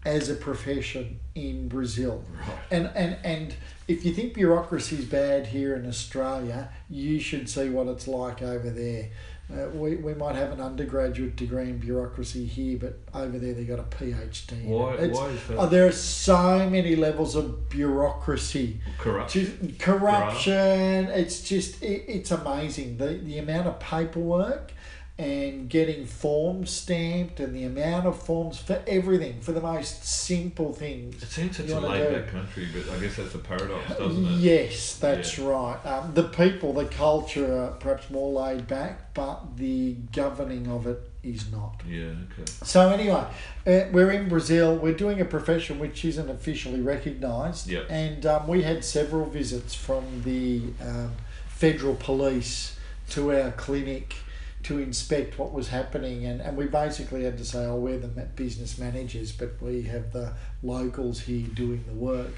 as 0.06 0.30
a 0.30 0.36
profession 0.36 1.20
in 1.36 1.68
Brazil. 1.68 2.24
Right. 2.40 2.58
And 2.72 2.92
and 2.96 3.18
and 3.24 3.56
if 3.88 4.06
you 4.06 4.14
think 4.14 4.34
bureaucracy 4.34 4.98
is 4.98 5.06
bad 5.06 5.48
here 5.48 5.76
in 5.76 5.88
Australia, 5.88 6.70
you 6.90 7.20
should 7.20 7.50
see 7.50 7.70
what 7.70 7.88
it's 7.88 8.08
like 8.08 8.42
over 8.42 8.70
there. 8.70 9.10
Uh, 9.54 9.68
we, 9.70 9.96
we 9.96 10.14
might 10.14 10.36
have 10.36 10.52
an 10.52 10.62
undergraduate 10.62 11.36
degree 11.36 11.64
in 11.64 11.78
bureaucracy 11.78 12.46
here, 12.46 12.78
but 12.78 13.00
over 13.14 13.38
there 13.38 13.54
they 13.54 13.66
got 13.66 13.80
a 13.80 13.84
PhD. 13.84 14.66
Why? 14.66 14.96
Why 15.08 15.28
is 15.28 15.48
that? 15.48 15.58
Oh, 15.58 15.68
there 15.68 15.86
are 15.88 15.92
so 15.92 16.70
many 16.70 16.96
levels 16.96 17.36
of 17.36 17.70
bureaucracy, 17.70 18.80
Corruption. 18.98 19.76
corruption. 19.78 21.08
It's 21.08 21.42
just 21.42 21.82
it, 21.84 22.06
it's 22.08 22.32
amazing 22.32 22.98
the 22.98 23.08
the 23.08 23.40
amount 23.40 23.68
of 23.68 23.80
paperwork 23.80 24.72
and 25.22 25.70
getting 25.70 26.04
forms 26.06 26.72
stamped 26.72 27.40
and 27.40 27.56
the 27.56 27.64
amount 27.64 28.08
of 28.08 28.22
forms 28.22 28.58
for 28.58 28.82
everything 28.88 29.40
for 29.40 29.52
the 29.52 29.62
most 29.62 30.04
simple 30.04 30.74
things. 30.74 31.22
It 31.22 31.30
seems 31.30 31.58
such 31.58 31.70
a 31.70 31.80
laid 31.80 32.12
back 32.12 32.28
country, 32.32 32.68
but 32.74 32.92
I 32.92 33.00
guess 33.00 33.18
that's 33.18 33.34
the 33.34 33.38
paradox, 33.38 33.88
doesn't 33.98 34.26
it? 34.26 34.32
Yes, 34.40 34.96
that's 34.98 35.38
right. 35.38 35.78
Um, 35.86 36.14
the 36.16 36.24
people, 36.24 36.74
the 36.74 36.86
culture 36.86 37.56
are 37.62 37.72
perhaps 37.74 38.10
more 38.10 38.32
laid 38.32 38.68
back, 38.68 39.14
but 39.14 39.58
the 39.58 39.94
governing 40.12 40.68
of 40.68 40.88
it 40.88 41.08
is 41.22 41.52
not. 41.52 41.84
Yeah. 41.88 42.06
Okay. 42.06 42.52
So 42.64 42.90
anyway, 42.90 43.26
uh, 43.68 43.82
we're 43.92 44.10
in 44.10 44.28
Brazil. 44.28 44.76
We're 44.76 44.96
doing 44.96 45.22
a 45.22 45.26
profession 45.26 45.78
which 45.78 46.04
isn't 46.04 46.32
officially 46.32 46.82
recognised, 46.82 47.68
Yep. 47.68 47.86
and 47.92 48.26
um, 48.26 48.48
we 48.48 48.64
had 48.64 48.84
several 48.84 49.26
visits 49.30 49.76
from 49.76 50.24
the 50.24 50.64
um, 50.82 51.12
federal 51.48 51.94
police 51.94 52.76
to 53.10 53.32
our 53.32 53.52
clinic 53.52 54.16
to 54.64 54.80
inspect 54.80 55.38
what 55.40 55.52
was 55.54 55.70
happening, 55.70 56.26
and, 56.26 56.42
and 56.42 56.56
we 56.58 56.66
basically 56.68 57.24
had 57.24 57.38
to 57.38 57.46
say, 57.46 57.66
"Oh, 57.66 57.78
we're 57.78 57.98
the 58.00 58.08
business 58.08 58.78
managers, 58.78 59.32
but 59.32 59.62
we 59.62 59.84
have 59.84 60.12
the 60.14 60.34
locals 60.64 61.22
here 61.22 61.48
doing 61.54 61.84
the 61.88 61.94
work." 61.94 62.34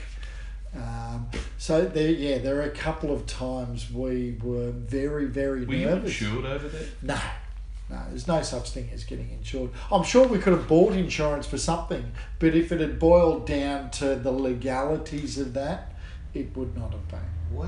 Um, 0.75 1.27
so 1.59 1.85
there, 1.85 2.09
yeah, 2.11 2.39
there 2.39 2.57
are 2.57 2.63
a 2.63 2.69
couple 2.71 3.13
of 3.13 3.27
times 3.27 3.91
we 3.91 4.37
were 4.41 4.71
very, 4.71 5.25
very 5.25 5.65
Were 5.65 5.75
you 5.75 5.85
nervous. 5.85 6.19
insured 6.21 6.45
over 6.45 6.67
there? 6.67 6.87
No, 7.03 7.19
no, 7.91 8.01
there's 8.09 8.27
no 8.27 8.41
such 8.41 8.71
thing 8.71 8.89
as 8.91 9.03
getting 9.03 9.29
insured. 9.31 9.69
I'm 9.91 10.03
sure 10.03 10.25
we 10.27 10.39
could 10.39 10.53
have 10.53 10.67
bought 10.67 10.93
insurance 10.93 11.45
for 11.45 11.59
something, 11.59 12.11
but 12.39 12.55
if 12.55 12.71
it 12.71 12.79
had 12.79 12.97
boiled 12.97 13.45
down 13.45 13.91
to 13.91 14.15
the 14.15 14.31
legalities 14.31 15.37
of 15.37 15.53
that, 15.53 15.93
it 16.33 16.57
would 16.57 16.75
not 16.75 16.91
have 16.91 17.07
been. 17.07 17.19
Wow. 17.51 17.67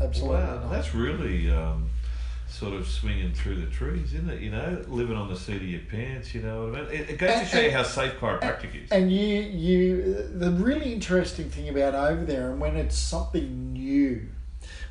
No, 0.00 0.06
absolutely 0.06 0.36
Wow, 0.38 0.54
not. 0.62 0.70
that's 0.72 0.92
really 0.92 1.48
um, 1.52 1.88
sort 2.48 2.74
of 2.74 2.86
swinging 2.86 3.32
through 3.32 3.56
the 3.56 3.66
trees, 3.66 4.14
isn't 4.14 4.30
it? 4.30 4.40
You 4.40 4.50
know, 4.50 4.82
living 4.88 5.16
on 5.16 5.28
the 5.28 5.36
seat 5.36 5.56
of 5.56 5.62
your 5.62 5.80
pants. 5.80 6.34
You 6.34 6.42
know 6.42 6.66
what 6.68 6.78
I 6.80 6.82
mean? 6.82 6.90
It, 6.92 7.10
it 7.10 7.18
goes 7.18 7.30
to 7.30 7.36
And- 7.38 7.48
show 7.48 7.60
you 7.60 7.70
how 7.70 7.82
safe 7.82 8.14
chiropractic 8.18 8.84
is. 8.84 8.90
And 8.92 9.10
you, 9.12 9.40
you, 9.40 10.28
the 10.32 10.50
really 10.52 10.92
interesting 10.92 11.50
thing 11.50 11.68
about 11.68 11.94
over 11.94 12.24
there, 12.24 12.50
and 12.50 12.60
when 12.60 12.76
it's 12.76 12.96
something 12.96 13.72
new, 13.72 14.28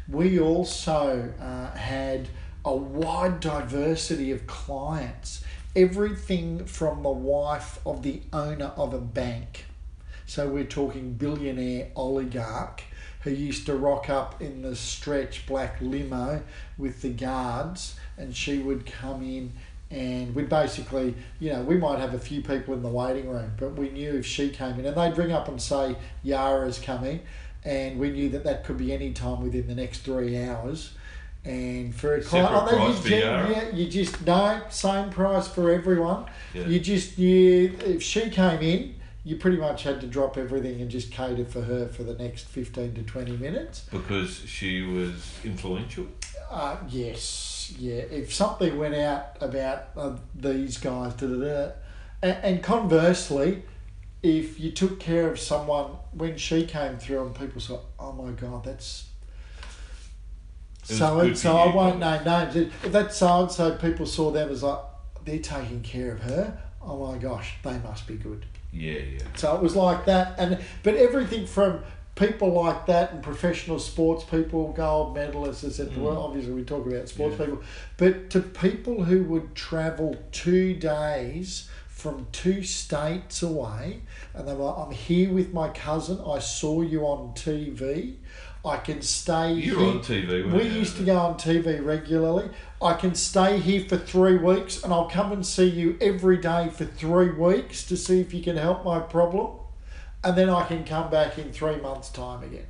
we 0.07 0.39
also 0.39 1.33
uh, 1.39 1.75
had 1.77 2.27
a 2.63 2.75
wide 2.75 3.39
diversity 3.39 4.31
of 4.31 4.45
clients. 4.47 5.43
Everything 5.75 6.65
from 6.65 7.03
the 7.03 7.09
wife 7.09 7.79
of 7.85 8.01
the 8.01 8.21
owner 8.31 8.71
of 8.77 8.93
a 8.93 8.99
bank. 8.99 9.65
So 10.25 10.47
we're 10.47 10.63
talking 10.63 11.13
billionaire 11.13 11.89
oligarch 11.95 12.81
who 13.25 13.31
used 13.31 13.65
to 13.65 13.75
rock 13.75 14.07
up 14.07 14.39
in 14.39 14.61
the 14.61 14.75
stretch 14.75 15.47
black 15.47 15.81
limo 15.81 16.41
with 16.77 17.01
the 17.01 17.09
guards, 17.09 17.95
and 18.17 18.35
she 18.35 18.59
would 18.59 18.85
come 18.85 19.23
in 19.23 19.51
and 19.91 20.33
we'd 20.35 20.47
basically, 20.47 21.15
you 21.39 21.51
know, 21.51 21.61
we 21.61 21.75
might 21.75 21.99
have 21.99 22.13
a 22.13 22.19
few 22.19 22.41
people 22.41 22.75
in 22.75 22.83
the 22.83 22.89
waiting 22.89 23.27
room, 23.27 23.51
but 23.57 23.73
we 23.73 23.89
knew 23.89 24.13
if 24.15 24.25
she 24.25 24.49
came 24.49 24.79
in, 24.79 24.85
and 24.85 24.95
they'd 24.95 25.17
ring 25.17 25.31
up 25.31 25.47
and 25.47 25.59
say 25.59 25.95
Yara's 26.23 26.77
coming, 26.77 27.19
and 27.63 27.99
we 27.99 28.11
knew 28.11 28.29
that 28.29 28.43
that 28.43 28.63
could 28.63 28.77
be 28.77 28.93
any 28.93 29.11
time 29.11 29.41
within 29.41 29.67
the 29.67 29.75
next 29.75 29.99
three 29.99 30.43
hours. 30.43 30.93
And 31.43 31.93
for 31.95 32.15
a 32.15 32.21
client, 32.21 32.49
oh, 32.51 33.01
you, 33.05 33.15
Yara? 33.15 33.49
yeah, 33.49 33.69
you 33.69 33.87
just 33.87 34.25
no 34.25 34.61
same 34.69 35.09
price 35.11 35.47
for 35.47 35.71
everyone. 35.71 36.25
Yeah. 36.53 36.67
You 36.67 36.79
just 36.79 37.17
knew 37.17 37.75
if 37.85 38.01
she 38.01 38.29
came 38.29 38.61
in, 38.61 38.95
you 39.25 39.35
pretty 39.37 39.57
much 39.57 39.83
had 39.83 39.99
to 40.01 40.07
drop 40.07 40.37
everything 40.37 40.79
and 40.81 40.89
just 40.89 41.11
cater 41.11 41.43
for 41.43 41.61
her 41.61 41.87
for 41.87 42.03
the 42.03 42.13
next 42.13 42.45
fifteen 42.45 42.93
to 42.93 43.03
twenty 43.03 43.35
minutes. 43.35 43.85
because 43.91 44.37
she 44.45 44.83
was 44.83 45.37
influential. 45.43 46.05
Uh, 46.49 46.77
yes, 46.87 47.73
yeah. 47.77 47.95
If 47.95 48.33
something 48.33 48.77
went 48.77 48.95
out 48.95 49.37
about 49.41 49.87
uh, 49.97 50.15
these 50.35 50.77
guys, 50.77 51.15
da 51.15 51.27
da 51.27 51.39
da, 51.39 51.71
and, 52.21 52.37
and 52.43 52.63
conversely, 52.63 53.63
if 54.21 54.59
you 54.59 54.71
took 54.71 54.99
care 54.99 55.27
of 55.29 55.39
someone 55.39 55.91
when 56.13 56.37
she 56.37 56.65
came 56.65 56.97
through 56.97 57.25
and 57.25 57.35
people 57.35 57.59
saw, 57.59 57.79
oh 57.99 58.11
my 58.11 58.31
god, 58.31 58.63
that's 58.63 59.09
so 60.83 61.19
and 61.19 61.35
so. 61.35 61.57
I 61.57 61.75
won't 61.75 61.99
name 61.99 62.23
names. 62.23 62.55
If 62.55 62.91
that 62.91 63.11
so 63.11 63.41
and 63.41 63.51
so 63.51 63.75
people 63.75 64.05
saw 64.05 64.29
them 64.29 64.49
as 64.51 64.61
like 64.61 64.79
they're 65.25 65.39
taking 65.39 65.81
care 65.81 66.11
of 66.11 66.19
her. 66.21 66.61
Oh 66.79 67.11
my 67.11 67.17
gosh, 67.17 67.55
they 67.63 67.79
must 67.79 68.05
be 68.05 68.15
good. 68.15 68.45
Yeah, 68.75 68.99
yeah. 68.99 69.19
So 69.35 69.55
it 69.55 69.61
was 69.61 69.75
like 69.75 70.05
that, 70.05 70.35
and 70.37 70.59
but 70.83 70.95
everything 70.95 71.45
from 71.47 71.79
people 72.15 72.53
like 72.53 72.85
that 72.85 73.11
and 73.11 73.21
professional 73.23 73.77
sports 73.79 74.23
people, 74.23 74.71
gold 74.73 75.15
medalists, 75.15 75.63
etc. 75.65 75.91
Well, 76.01 76.17
obviously 76.17 76.53
we 76.53 76.63
talk 76.63 76.85
about 76.85 77.09
sports 77.09 77.35
Mm. 77.35 77.39
Yeah. 77.39 77.45
people, 77.45 77.63
but 77.97 78.29
to 78.31 78.39
people 78.41 79.03
who 79.03 79.23
would 79.23 79.53
travel 79.55 80.15
two 80.31 80.73
days 80.75 81.69
from 81.87 82.27
two 82.31 82.63
states 82.63 83.41
away, 83.41 84.01
and 84.33 84.47
they 84.47 84.53
were, 84.53 84.73
I'm 84.77 84.91
here 84.91 85.31
with 85.31 85.53
my 85.53 85.69
cousin. 85.69 86.19
I 86.25 86.39
saw 86.39 86.81
you 86.81 87.01
on 87.05 87.33
TV. 87.33 88.15
I 88.63 88.77
can 88.77 89.01
stay 89.01 89.53
You 89.53 89.77
were 89.77 89.85
on 89.85 89.99
TV, 89.99 90.51
We 90.51 90.63
you? 90.63 90.71
used 90.79 90.97
to 90.97 91.03
go 91.03 91.17
on 91.17 91.35
TV 91.35 91.83
regularly. 91.85 92.49
I 92.81 92.93
can 92.93 93.15
stay 93.15 93.59
here 93.59 93.85
for 93.87 93.97
three 93.97 94.37
weeks 94.37 94.83
and 94.83 94.91
I'll 94.91 95.09
come 95.09 95.31
and 95.31 95.45
see 95.45 95.69
you 95.69 95.97
every 96.01 96.37
day 96.37 96.69
for 96.69 96.85
three 96.85 97.31
weeks 97.31 97.85
to 97.87 97.97
see 97.97 98.19
if 98.19 98.33
you 98.33 98.43
can 98.43 98.57
help 98.57 98.83
my 98.83 98.99
problem. 98.99 99.59
And 100.23 100.37
then 100.37 100.49
I 100.49 100.65
can 100.65 100.83
come 100.83 101.09
back 101.09 101.37
in 101.37 101.51
three 101.51 101.77
months' 101.77 102.09
time 102.09 102.43
again. 102.43 102.65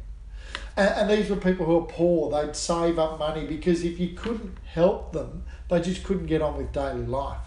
And, 0.78 0.90
and 0.90 1.10
these 1.10 1.30
were 1.30 1.38
people 1.38 1.66
who 1.66 1.78
are 1.78 1.88
poor. 1.88 2.30
They'd 2.30 2.56
save 2.56 3.00
up 3.00 3.18
money 3.18 3.46
because 3.46 3.84
if 3.84 4.00
you 4.00 4.10
couldn't 4.10 4.58
help 4.66 5.14
them, 5.14 5.44
they 5.70 5.82
just 5.82 6.04
couldn't 6.04 6.28
get 6.28 6.42
on 6.42 6.58
with 6.58 6.72
daily 6.72 7.06
life. 7.06 7.40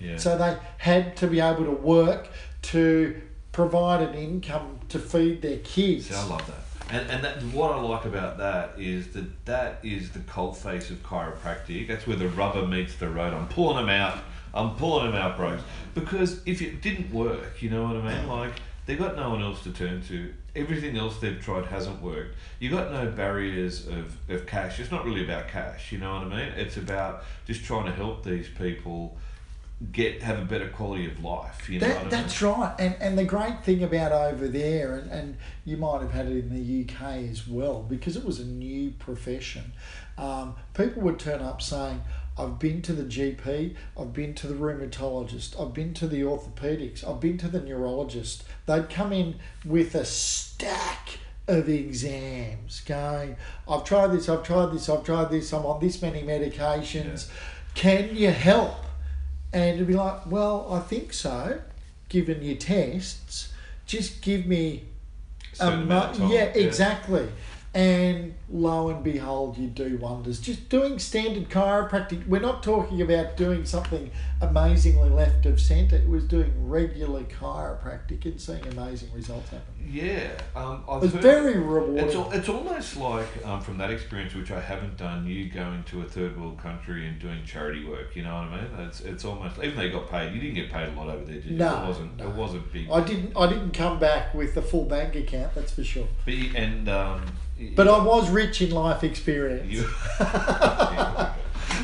Yeah. 0.00 0.16
So 0.16 0.36
they 0.36 0.56
had 0.78 1.16
to 1.18 1.26
be 1.26 1.40
able 1.40 1.64
to 1.64 1.70
work 1.70 2.28
to 2.62 3.20
provide 3.52 4.02
an 4.02 4.14
income 4.14 4.80
to 4.88 4.98
feed 4.98 5.40
their 5.40 5.58
kids. 5.58 6.08
See, 6.08 6.14
I 6.14 6.24
love 6.24 6.46
that. 6.48 6.63
And, 6.94 7.10
and 7.10 7.24
that, 7.24 7.42
what 7.52 7.72
I 7.72 7.80
like 7.80 8.04
about 8.04 8.38
that 8.38 8.78
is 8.78 9.08
that 9.14 9.44
that 9.46 9.80
is 9.82 10.10
the 10.10 10.20
cold 10.20 10.56
face 10.56 10.90
of 10.90 11.02
chiropractic. 11.02 11.88
That's 11.88 12.06
where 12.06 12.16
the 12.16 12.28
rubber 12.28 12.64
meets 12.68 12.94
the 12.94 13.08
road. 13.08 13.34
I'm 13.34 13.48
pulling 13.48 13.78
them 13.78 13.88
out. 13.88 14.18
I'm 14.54 14.76
pulling 14.76 15.10
them 15.10 15.20
out, 15.20 15.36
bros. 15.36 15.58
Because 15.94 16.40
if 16.46 16.62
it 16.62 16.82
didn't 16.82 17.12
work, 17.12 17.60
you 17.60 17.70
know 17.70 17.82
what 17.82 17.96
I 17.96 18.14
mean? 18.14 18.28
Like, 18.28 18.52
they've 18.86 18.98
got 18.98 19.16
no 19.16 19.30
one 19.30 19.42
else 19.42 19.64
to 19.64 19.72
turn 19.72 20.02
to. 20.02 20.32
Everything 20.54 20.96
else 20.96 21.18
they've 21.18 21.40
tried 21.40 21.66
hasn't 21.66 22.00
worked. 22.00 22.36
You've 22.60 22.70
got 22.70 22.92
no 22.92 23.10
barriers 23.10 23.88
of, 23.88 24.16
of 24.30 24.46
cash. 24.46 24.78
It's 24.78 24.92
not 24.92 25.04
really 25.04 25.24
about 25.24 25.48
cash, 25.48 25.90
you 25.90 25.98
know 25.98 26.14
what 26.14 26.22
I 26.22 26.28
mean? 26.28 26.52
It's 26.56 26.76
about 26.76 27.24
just 27.44 27.64
trying 27.64 27.86
to 27.86 27.92
help 27.92 28.22
these 28.22 28.46
people 28.48 29.16
get 29.92 30.22
have 30.22 30.38
a 30.38 30.44
better 30.44 30.68
quality 30.68 31.06
of 31.06 31.22
life. 31.22 31.68
You 31.68 31.80
know 31.80 31.88
That, 31.88 31.96
what 31.96 32.00
I 32.00 32.02
mean? 32.02 32.10
that's 32.10 32.42
right. 32.42 32.74
And 32.78 32.96
and 33.00 33.18
the 33.18 33.24
great 33.24 33.64
thing 33.64 33.82
about 33.82 34.12
over 34.12 34.48
there, 34.48 34.94
and, 34.96 35.10
and 35.10 35.36
you 35.64 35.76
might 35.76 36.00
have 36.02 36.12
had 36.12 36.26
it 36.26 36.36
in 36.36 36.50
the 36.50 36.84
UK 36.94 37.02
as 37.30 37.46
well, 37.48 37.82
because 37.82 38.16
it 38.16 38.24
was 38.24 38.40
a 38.40 38.44
new 38.44 38.90
profession, 38.92 39.72
um, 40.18 40.54
people 40.74 41.02
would 41.02 41.18
turn 41.18 41.40
up 41.40 41.60
saying, 41.62 42.02
I've 42.38 42.58
been 42.58 42.82
to 42.82 42.92
the 42.92 43.04
GP, 43.04 43.74
I've 43.98 44.12
been 44.12 44.34
to 44.34 44.46
the 44.48 44.54
rheumatologist, 44.54 45.60
I've 45.60 45.72
been 45.72 45.94
to 45.94 46.06
the 46.08 46.22
orthopedics, 46.22 47.06
I've 47.08 47.20
been 47.20 47.38
to 47.38 47.48
the 47.48 47.60
neurologist. 47.60 48.44
They'd 48.66 48.90
come 48.90 49.12
in 49.12 49.36
with 49.64 49.94
a 49.94 50.04
stack 50.04 51.18
of 51.46 51.68
exams 51.68 52.80
going, 52.80 53.36
I've 53.68 53.84
tried 53.84 54.08
this, 54.08 54.28
I've 54.28 54.42
tried 54.42 54.72
this, 54.72 54.88
I've 54.88 55.04
tried 55.04 55.30
this, 55.30 55.52
I'm 55.52 55.66
on 55.66 55.80
this 55.80 56.00
many 56.02 56.22
medications. 56.22 57.28
Can 57.74 58.16
you 58.16 58.30
help? 58.30 58.76
And 59.54 59.76
it'd 59.76 59.86
be 59.86 59.94
like, 59.94 60.26
well, 60.26 60.66
I 60.70 60.80
think 60.80 61.12
so, 61.12 61.60
given 62.08 62.42
your 62.42 62.56
tests. 62.56 63.52
Just 63.86 64.20
give 64.20 64.46
me 64.46 64.84
a 65.60 65.68
amount 65.68 66.18
mo- 66.18 66.28
yeah, 66.28 66.52
yeah. 66.54 66.66
exactly. 66.66 67.28
And 67.74 68.34
lo 68.48 68.88
and 68.88 69.02
behold, 69.02 69.58
you 69.58 69.66
do 69.66 69.98
wonders. 69.98 70.38
Just 70.40 70.68
doing 70.68 71.00
standard 71.00 71.48
chiropractic. 71.50 72.24
We're 72.28 72.40
not 72.40 72.62
talking 72.62 73.02
about 73.02 73.36
doing 73.36 73.64
something 73.64 74.12
amazingly 74.40 75.10
left 75.10 75.44
of 75.46 75.60
centre. 75.60 75.96
It 75.96 76.08
was 76.08 76.22
doing 76.22 76.52
regular 76.68 77.22
chiropractic 77.24 78.24
and 78.26 78.40
seeing 78.40 78.64
amazing 78.68 79.10
results 79.12 79.48
happen. 79.50 79.74
Yeah, 79.90 80.30
um, 80.54 80.84
I've 80.88 80.98
It 80.98 81.06
was 81.06 81.12
heard- 81.14 81.22
very 81.22 81.58
rewarding. 81.58 81.98
It's, 81.98 82.14
al- 82.14 82.30
it's 82.30 82.48
almost 82.48 82.96
like 82.96 83.26
um, 83.44 83.60
from 83.60 83.76
that 83.78 83.90
experience, 83.90 84.34
which 84.34 84.52
I 84.52 84.60
haven't 84.60 84.96
done, 84.96 85.26
you 85.26 85.50
going 85.50 85.82
to 85.84 86.02
a 86.02 86.04
third 86.04 86.40
world 86.40 86.58
country 86.58 87.08
and 87.08 87.18
doing 87.18 87.44
charity 87.44 87.84
work. 87.84 88.14
You 88.14 88.22
know 88.22 88.34
what 88.34 88.44
I 88.44 88.56
mean? 88.78 88.86
It's 88.86 89.00
it's 89.00 89.24
almost 89.24 89.58
even 89.58 89.74
though 89.76 89.82
you 89.82 89.92
got 89.92 90.08
paid, 90.08 90.32
you 90.32 90.40
didn't 90.40 90.54
get 90.54 90.70
paid 90.70 90.88
a 90.88 90.92
lot 90.92 91.08
over 91.08 91.24
there, 91.24 91.34
did 91.34 91.44
you? 91.46 91.56
No, 91.58 91.82
it 91.82 91.88
wasn't. 91.88 92.16
no. 92.18 92.28
It 92.28 92.34
wasn't 92.36 92.72
big. 92.72 92.88
I 92.90 93.00
didn't. 93.02 93.32
I 93.36 93.48
didn't 93.48 93.72
come 93.72 93.98
back 93.98 94.32
with 94.32 94.54
the 94.54 94.62
full 94.62 94.84
bank 94.84 95.16
account. 95.16 95.54
That's 95.56 95.72
for 95.72 95.82
sure. 95.84 96.06
But 96.24 96.34
and 96.54 96.88
um, 96.88 97.24
But 97.76 97.88
I 97.88 98.02
was 98.04 98.30
rich 98.30 98.60
in 98.62 98.70
life 98.70 99.04
experience. 99.04 99.72
You, 99.72 99.82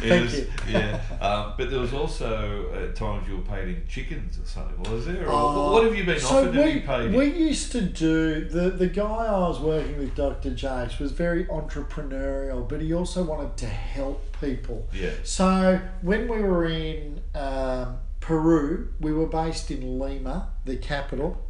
Thank 0.00 0.24
was- 0.24 0.38
you. 0.38 0.46
Yeah, 0.68 1.00
um, 1.20 1.54
but 1.58 1.70
there 1.70 1.80
was 1.80 1.92
also 1.92 2.72
at 2.74 2.94
times 2.96 3.28
you 3.28 3.36
were 3.36 3.42
paid 3.42 3.68
in 3.68 3.82
chickens 3.88 4.38
or 4.38 4.46
something. 4.46 4.90
Was 4.92 5.06
there? 5.06 5.28
Or 5.28 5.68
Uh, 5.68 5.72
what 5.72 5.84
have 5.84 5.94
you 5.96 6.04
been 6.04 6.18
so 6.20 6.38
offered 6.38 6.52
to 6.54 6.62
we, 6.62 6.74
be 6.74 6.80
paid? 6.80 7.12
We 7.14 7.26
in? 7.30 7.36
used 7.36 7.72
to 7.72 7.80
do 7.82 8.44
the 8.44 8.70
the 8.70 8.86
guy 8.86 9.26
I 9.26 9.38
was 9.48 9.58
working 9.60 9.98
with, 9.98 10.14
Dr. 10.14 10.50
Jace, 10.52 10.98
was 10.98 11.12
very 11.12 11.44
entrepreneurial, 11.46 12.68
but 12.68 12.80
he 12.80 12.94
also 12.94 13.22
wanted 13.24 13.56
to 13.58 13.66
help 13.66 14.36
people. 14.40 14.88
Yeah. 14.92 15.10
So 15.24 15.80
when 16.02 16.28
we 16.28 16.40
were 16.40 16.66
in 16.66 17.20
um, 17.34 17.98
Peru, 18.20 18.88
we 19.00 19.12
were 19.12 19.26
based 19.26 19.70
in 19.70 19.98
Lima, 19.98 20.50
the 20.64 20.76
capital, 20.76 21.44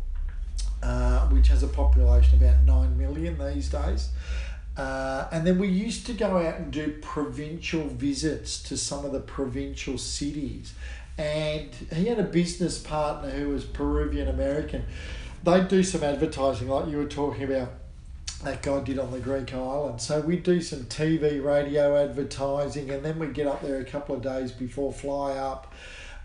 uh, 0.83 1.27
which 1.29 1.49
has 1.49 1.63
a 1.63 1.69
population 1.69 2.37
of 2.37 2.43
about 2.43 2.65
nine 2.65 2.97
million 2.99 3.39
these 3.39 3.69
days. 3.69 4.11
Uh, 4.77 5.29
and 5.31 5.47
then 5.47 5.59
we 5.59 5.69
used 5.69 6.07
to 6.07 6.13
go 6.13 6.39
out 6.39 6.57
and 6.57 6.73
do 6.73 6.97
provincial 7.03 7.87
visits 7.89 8.63
to 8.63 8.77
some 8.77 9.05
of 9.05 9.13
the 9.13 9.21
provincial 9.21 9.99
cities. 9.99 10.73
And 11.19 11.69
he 11.93 12.07
had 12.07 12.19
a 12.19 12.25
business 12.25 12.79
partner 12.79 13.31
who 13.31 13.51
was 13.51 13.65
Peruvian 13.65 14.29
American. 14.29 14.85
They'd 15.45 15.69
do 15.69 15.83
some 15.83 16.03
advertising, 16.03 16.69
like 16.69 16.89
you 16.89 16.97
were 16.97 17.05
talking 17.05 17.45
about 17.45 17.69
that 18.45 18.63
guy 18.63 18.81
did 18.81 18.99
on 18.99 19.11
the 19.11 19.19
Greek 19.19 19.53
island. 19.53 20.01
So 20.01 20.21
we'd 20.21 20.43
do 20.43 20.63
some 20.63 20.85
TV, 20.85 21.45
radio 21.45 22.03
advertising, 22.03 22.91
and 22.91 23.05
then 23.05 23.19
we'd 23.19 23.35
get 23.35 23.47
up 23.47 23.61
there 23.61 23.81
a 23.81 23.85
couple 23.85 24.15
of 24.15 24.23
days 24.23 24.51
before 24.51 24.93
fly 24.93 25.33
up. 25.33 25.75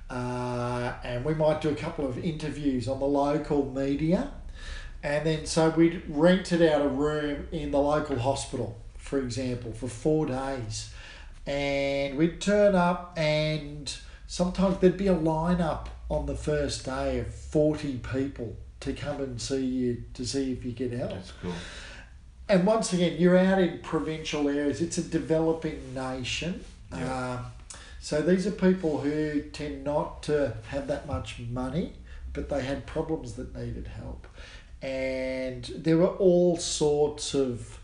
Uh, 0.10 0.94
and 1.04 1.26
we 1.26 1.34
might 1.34 1.62
do 1.62 1.70
a 1.70 1.76
couple 1.76 2.08
of 2.08 2.18
interviews 2.24 2.88
on 2.88 3.00
the 3.00 3.06
local 3.06 3.66
media. 3.72 4.32
And 5.06 5.24
then 5.24 5.46
so 5.46 5.70
we'd 5.70 6.02
rented 6.10 6.64
out 6.64 6.82
a 6.82 6.88
room 6.88 7.48
in 7.52 7.70
the 7.70 7.80
local 7.80 8.18
hospital, 8.18 8.76
for 8.98 9.20
example, 9.20 9.72
for 9.72 9.88
four 9.88 10.26
days. 10.26 10.90
And 11.46 12.18
we'd 12.18 12.42
turn 12.42 12.74
up, 12.74 13.14
and 13.16 13.96
sometimes 14.26 14.80
there'd 14.80 14.98
be 14.98 15.06
a 15.06 15.16
lineup 15.16 15.90
on 16.10 16.26
the 16.26 16.34
first 16.34 16.86
day 16.86 17.20
of 17.20 17.32
40 17.32 18.00
people 18.00 18.58
to 18.80 18.94
come 18.94 19.22
and 19.22 19.40
see 19.40 19.64
you 19.64 20.04
to 20.16 20.26
see 20.26 20.52
if 20.52 20.66
you 20.66 20.72
get 20.72 20.92
help. 20.92 21.12
That's 21.12 21.34
cool. 21.40 21.54
And 22.50 22.66
once 22.66 22.92
again, 22.92 23.18
you're 23.22 23.38
out 23.38 23.60
in 23.60 23.82
provincial 23.84 24.50
areas. 24.50 24.82
It's 24.82 24.98
a 24.98 25.04
developing 25.04 25.94
nation. 25.94 26.66
Yeah. 26.92 27.36
Um, 27.36 27.46
so 28.02 28.24
these 28.24 28.48
are 28.48 28.52
people 28.52 29.02
who 29.02 29.42
tend 29.54 29.84
not 29.84 30.24
to 30.24 30.58
have 30.70 30.88
that 30.88 31.06
much 31.06 31.38
money, 31.52 31.94
but 32.34 32.50
they 32.50 32.64
had 32.64 32.88
problems 32.88 33.34
that 33.34 33.56
needed 33.56 33.86
help. 33.86 34.28
And 34.86 35.64
there 35.76 35.98
were 35.98 36.16
all 36.18 36.58
sorts 36.58 37.34
of 37.34 37.80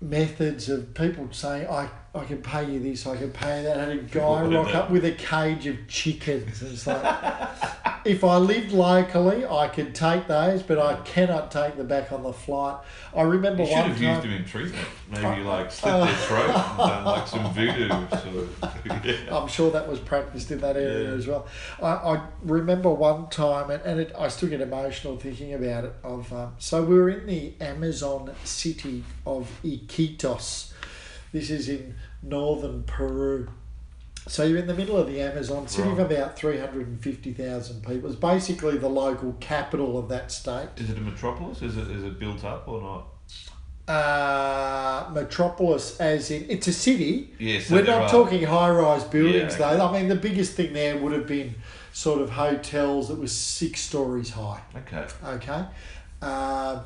methods 0.00 0.70
of 0.70 0.94
people 0.94 1.28
saying, 1.32 1.68
I, 1.68 1.90
I 2.16 2.24
can 2.24 2.38
pay 2.42 2.70
you 2.70 2.80
this, 2.80 3.06
I 3.06 3.16
can 3.16 3.30
pay 3.30 3.58
you 3.58 3.62
that. 3.64 3.76
I 3.78 3.80
had 3.84 3.88
a 3.90 3.96
guy 4.02 4.42
rock 4.44 4.74
up 4.74 4.90
with 4.90 5.04
a 5.04 5.12
cage 5.12 5.66
of 5.66 5.76
chickens. 5.88 6.62
It's 6.62 6.86
like, 6.86 7.02
if 8.04 8.24
I 8.24 8.36
lived 8.38 8.72
locally, 8.72 9.44
I 9.44 9.68
could 9.68 9.94
take 9.94 10.26
those, 10.26 10.62
but 10.62 10.78
I 10.78 10.96
cannot 11.02 11.50
take 11.50 11.76
them 11.76 11.86
back 11.86 12.12
on 12.12 12.22
the 12.22 12.32
flight. 12.32 12.78
I 13.14 13.22
remember 13.22 13.62
You 13.62 13.68
should 13.68 13.76
have 13.76 13.96
time. 13.96 14.02
used 14.04 14.22
them 14.22 14.32
in 14.32 14.44
treatment. 14.44 14.86
Maybe 15.10 15.24
Uh, 15.26 15.44
like 15.44 15.70
slit 15.70 15.92
their 16.04 16.14
throat 16.14 16.48
and 16.50 16.78
done 16.78 17.04
like 17.04 17.26
some 17.34 17.52
voodoo. 17.52 17.88
So, 17.88 18.48
yeah. 19.04 19.36
I'm 19.36 19.48
sure 19.48 19.70
that 19.70 19.88
was 19.88 19.98
practiced 20.00 20.50
in 20.50 20.58
that 20.60 20.76
area 20.76 21.10
Yeah. 21.10 21.16
as 21.16 21.26
well. 21.26 21.46
I, 21.82 21.86
I 21.88 22.26
remember 22.42 22.90
one 22.90 23.28
time, 23.28 23.70
and, 23.70 23.82
and 23.82 24.00
it, 24.00 24.12
I 24.18 24.28
still 24.28 24.48
get 24.48 24.60
emotional 24.60 25.16
thinking 25.16 25.52
about 25.54 25.84
it. 25.84 25.92
Of 26.02 26.32
um, 26.32 26.54
so 26.58 26.82
we 26.82 26.94
were 26.96 27.10
in 27.10 27.26
the 27.26 27.52
Amazon 27.60 28.32
city 28.44 29.04
of 29.26 29.50
Iquitos. 29.64 30.72
This 31.32 31.50
is 31.50 31.68
in 31.68 31.94
northern 32.26 32.82
Peru. 32.84 33.48
So 34.28 34.42
you're 34.44 34.58
in 34.58 34.66
the 34.66 34.74
middle 34.74 34.96
of 34.96 35.06
the 35.06 35.20
Amazon, 35.20 35.68
city 35.68 35.88
of 35.88 35.98
Right. 35.98 36.10
about 36.10 36.36
three 36.36 36.58
hundred 36.58 36.88
and 36.88 37.00
fifty 37.00 37.32
thousand 37.32 37.82
people. 37.86 38.10
It's 38.10 38.18
basically 38.18 38.76
the 38.76 38.88
local 38.88 39.34
capital 39.40 39.96
of 39.98 40.08
that 40.08 40.32
state. 40.32 40.68
Is 40.76 40.90
it 40.90 40.98
a 40.98 41.00
metropolis? 41.00 41.62
Is 41.62 41.76
it 41.76 41.88
is 41.88 42.02
it 42.02 42.18
built 42.18 42.44
up 42.44 42.66
or 42.66 42.80
not? 42.82 43.06
Uh, 43.88 45.08
metropolis, 45.12 46.00
as 46.00 46.30
in 46.32 46.44
it's 46.50 46.66
a 46.66 46.72
city. 46.72 47.32
Yeah, 47.38 47.60
so 47.60 47.76
We're 47.76 47.84
not 47.84 48.02
are- 48.02 48.08
talking 48.08 48.42
high 48.44 48.70
rise 48.70 49.04
buildings 49.04 49.56
Yeah, 49.58 49.76
though. 49.76 49.86
I 49.86 49.92
mean, 49.92 50.08
the 50.08 50.16
biggest 50.16 50.54
thing 50.54 50.72
there 50.72 50.96
would 50.98 51.12
have 51.12 51.28
been 51.28 51.54
sort 51.92 52.20
of 52.20 52.30
hotels 52.30 53.08
that 53.08 53.18
was 53.18 53.30
six 53.32 53.80
stories 53.80 54.30
high. 54.30 54.60
Okay. 54.76 55.06
Okay. 55.24 55.64
Um, 56.20 56.80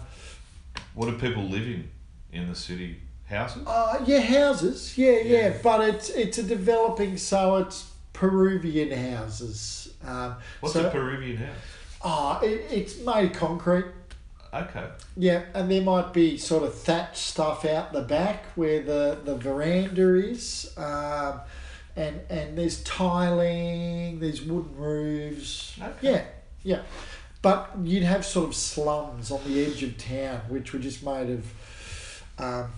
What 0.94 1.07
do 1.07 1.12
people 1.18 1.44
live 1.44 1.62
in 1.66 1.88
in 2.33 2.48
the 2.50 2.55
city? 2.55 3.00
Houses? 3.30 3.62
uh, 3.66 4.02
yeah, 4.04 4.20
houses. 4.20 4.98
Yeah, 4.98 5.12
yeah, 5.12 5.22
Yeah. 5.22 5.56
But 5.62 5.88
it's 5.88 6.10
it's 6.10 6.38
a 6.38 6.42
developing, 6.42 7.16
so 7.16 7.56
it's 7.56 7.90
Peruvian 8.12 8.90
houses. 8.90 9.94
Um, 10.04 10.36
What's 10.60 10.74
so, 10.74 10.86
a 10.86 10.90
Peruvian 10.90 11.36
house? 11.36 11.56
Oh, 12.02 12.40
it, 12.42 12.66
it's 12.70 12.98
made 12.98 13.30
of 13.30 13.32
concrete. 13.32 13.86
Okay. 14.52 14.86
Yeah, 15.16 15.44
and 15.54 15.70
there 15.70 15.82
might 15.82 16.12
be 16.12 16.36
sort 16.36 16.64
of 16.64 16.74
thatch 16.74 17.18
stuff 17.18 17.64
out 17.64 17.92
the 17.92 18.02
back 18.02 18.44
where 18.56 18.82
the, 18.82 19.18
the 19.24 19.36
veranda 19.36 20.16
is. 20.16 20.72
Um, 20.76 21.40
and, 21.96 22.20
and 22.28 22.58
there's 22.58 22.82
tiling, 22.82 24.18
there's 24.18 24.42
wooden 24.42 24.76
roofs. 24.76 25.78
Okay. 25.80 25.96
Yeah, 26.00 26.24
yeah. 26.62 26.82
But 27.42 27.70
you'd 27.82 28.02
have 28.02 28.24
sort 28.24 28.48
of 28.48 28.54
slums 28.54 29.30
on 29.30 29.40
the 29.46 29.64
edge 29.64 29.82
of 29.82 29.96
town, 29.98 30.40
which 30.48 30.72
were 30.72 30.78
just 30.78 31.04
made 31.04 31.30
of 31.30 31.52
um, 32.38 32.70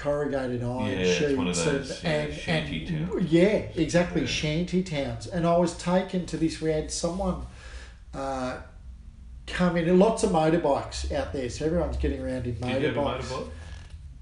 corrugated 0.00 0.62
iron 0.62 0.86
Yeah, 0.86 0.92
it's 0.98 1.18
sheets 1.18 1.36
one 1.36 1.48
of 1.48 1.56
those, 1.56 2.02
yeah, 2.02 2.10
and, 2.10 2.34
shanty 2.34 2.86
and 2.86 3.10
towns. 3.10 3.24
yeah, 3.32 3.46
exactly 3.76 4.22
Yeah. 4.22 4.26
shanty 4.26 4.82
towns. 4.82 5.26
And 5.26 5.46
I 5.46 5.56
was 5.58 5.74
taken 5.76 6.26
to 6.26 6.36
this. 6.36 6.60
We 6.60 6.70
had 6.70 6.90
someone 6.90 7.44
uh, 8.14 8.56
come 9.46 9.76
in, 9.76 9.98
lots 9.98 10.22
of 10.22 10.30
motorbikes 10.30 11.12
out 11.12 11.32
there, 11.32 11.48
so 11.50 11.66
everyone's 11.66 11.96
getting 11.98 12.20
around 12.22 12.46
in 12.46 12.54
Did 12.54 12.82
you 12.82 12.88
have 12.88 12.96
a 12.96 13.00
motorbikes. 13.00 13.22
motorbike? 13.24 13.48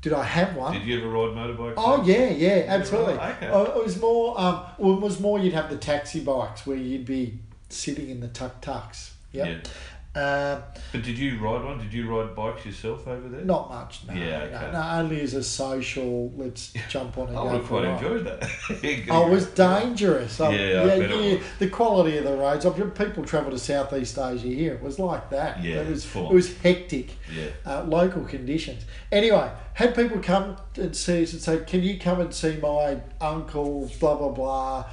Did 0.00 0.12
I 0.12 0.22
have 0.24 0.54
one? 0.56 0.72
Did 0.74 0.82
you 0.84 0.98
ever 0.98 1.08
ride 1.08 1.30
motorbikes? 1.36 1.74
Oh 1.76 2.02
yeah, 2.04 2.28
yeah, 2.30 2.64
absolutely. 2.68 3.14
right, 3.14 3.34
okay. 3.36 3.48
Uh, 3.48 3.64
it 3.64 3.84
was 3.84 4.00
more. 4.00 4.38
Um, 4.40 4.62
well, 4.78 4.94
it 4.94 5.00
was 5.00 5.18
more. 5.20 5.38
You'd 5.40 5.54
have 5.54 5.70
the 5.70 5.76
taxi 5.76 6.20
bikes 6.20 6.66
where 6.66 6.76
you'd 6.76 7.04
be 7.04 7.38
sitting 7.68 8.08
in 8.08 8.20
the 8.20 8.28
tuk 8.28 8.60
tuks. 8.60 9.14
Yep. 9.32 9.46
Yeah. 9.46 9.70
Um, 10.14 10.62
But 10.90 11.02
did 11.02 11.16
you 11.18 11.38
ride 11.38 11.62
one? 11.64 11.78
Did 11.78 11.92
you 11.92 12.08
ride 12.10 12.34
bikes 12.34 12.64
yourself 12.66 13.06
over 13.06 13.28
there? 13.28 13.44
not 13.44 13.68
much. 13.68 14.00
No, 14.08 14.14
Yeah, 14.14 14.38
okay. 14.40 14.70
no, 14.72 14.82
only 14.98 15.20
as 15.20 15.34
a 15.34 15.44
social. 15.44 16.32
Let's 16.34 16.72
jump 16.88 17.18
on 17.18 17.28
and 17.28 17.36
I 17.36 17.42
would 17.42 17.52
have 17.52 17.64
quite 17.66 17.84
enjoyed 17.84 18.24
that. 18.24 19.06
Oh, 19.10 19.28
it 19.28 19.30
was 19.30 19.46
dangerous. 19.50 20.38
Yeah, 20.40 20.46
I 20.48 20.52
it 20.54 21.10
yeah, 21.10 21.34
was. 21.36 21.44
The 21.58 21.68
quality 21.68 22.16
of 22.16 22.24
the 22.24 22.36
roads. 22.36 22.64
I 22.66 22.76
mean, 22.76 22.90
people 22.90 23.24
travel 23.24 23.50
to 23.52 23.58
Southeast 23.58 24.18
Asia 24.18 24.48
here. 24.48 24.74
It 24.74 24.82
was 24.82 24.98
like 24.98 25.30
that. 25.30 25.62
Yeah, 25.62 25.82
it 25.82 25.88
was. 25.88 26.04
full. 26.04 26.30
It 26.30 26.34
was 26.34 26.56
hectic. 26.58 27.10
Yeah. 27.32 27.48
uh, 27.66 27.84
local 27.84 28.24
conditions. 28.24 28.84
Anyway, 29.12 29.50
had 29.74 29.94
people 29.94 30.18
come 30.20 30.56
and 30.76 30.96
see 30.96 31.22
us 31.22 31.32
and 31.34 31.42
say, 31.42 31.58
"Can 31.66 31.82
you 31.82 31.98
come 31.98 32.20
and 32.20 32.34
see 32.34 32.56
my 32.56 32.98
uncle?" 33.20 33.90
Blah 34.00 34.16
blah 34.16 34.30
blah. 34.30 34.84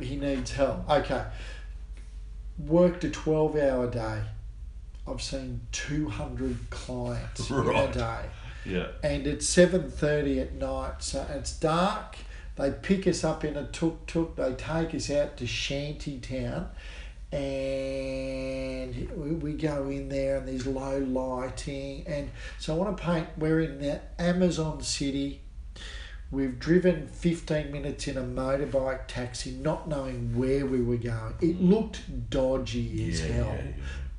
He 0.00 0.16
needs 0.16 0.52
help. 0.52 0.88
Okay. 0.88 1.24
Worked 2.58 3.04
a 3.04 3.10
twelve-hour 3.10 3.90
day. 3.90 4.22
I've 5.06 5.22
seen 5.22 5.60
two 5.72 6.08
hundred 6.08 6.70
clients 6.70 7.50
in 7.50 7.56
a 7.68 7.92
day, 7.92 8.20
Yeah. 8.64 8.86
and 9.02 9.26
it's 9.26 9.46
seven 9.46 9.90
thirty 9.90 10.40
at 10.40 10.54
night. 10.54 11.02
So 11.02 11.26
it's 11.34 11.52
dark. 11.58 12.16
They 12.56 12.70
pick 12.70 13.06
us 13.06 13.24
up 13.24 13.44
in 13.44 13.56
a 13.56 13.66
tuk 13.66 14.06
tuk. 14.06 14.36
They 14.36 14.52
take 14.54 14.94
us 14.94 15.10
out 15.10 15.36
to 15.38 15.46
Shanty 15.46 16.18
Town, 16.20 16.68
and 17.74 19.10
we, 19.16 19.30
we 19.32 19.52
go 19.54 19.88
in 19.88 20.08
there 20.08 20.36
and 20.38 20.46
there's 20.48 20.66
low 20.66 20.98
lighting 20.98 22.04
and 22.06 22.30
so 22.58 22.74
I 22.74 22.76
want 22.78 22.96
to 22.96 23.02
paint 23.02 23.26
we're 23.36 23.60
in 23.60 23.80
the 23.80 24.00
Amazon 24.18 24.80
city 24.82 25.40
we've 26.30 26.58
driven 26.58 27.08
15 27.08 27.72
minutes 27.72 28.06
in 28.08 28.16
a 28.16 28.22
motorbike 28.22 29.06
taxi 29.08 29.50
not 29.50 29.88
knowing 29.88 30.36
where 30.36 30.64
we 30.64 30.80
were 30.80 30.96
going 30.96 31.34
it 31.40 31.60
looked 31.60 32.30
dodgy 32.30 33.08
as 33.10 33.20
Yeah, 33.20 33.32
hell 33.32 33.46
yeah, 33.46 33.62
yeah. 33.64 33.72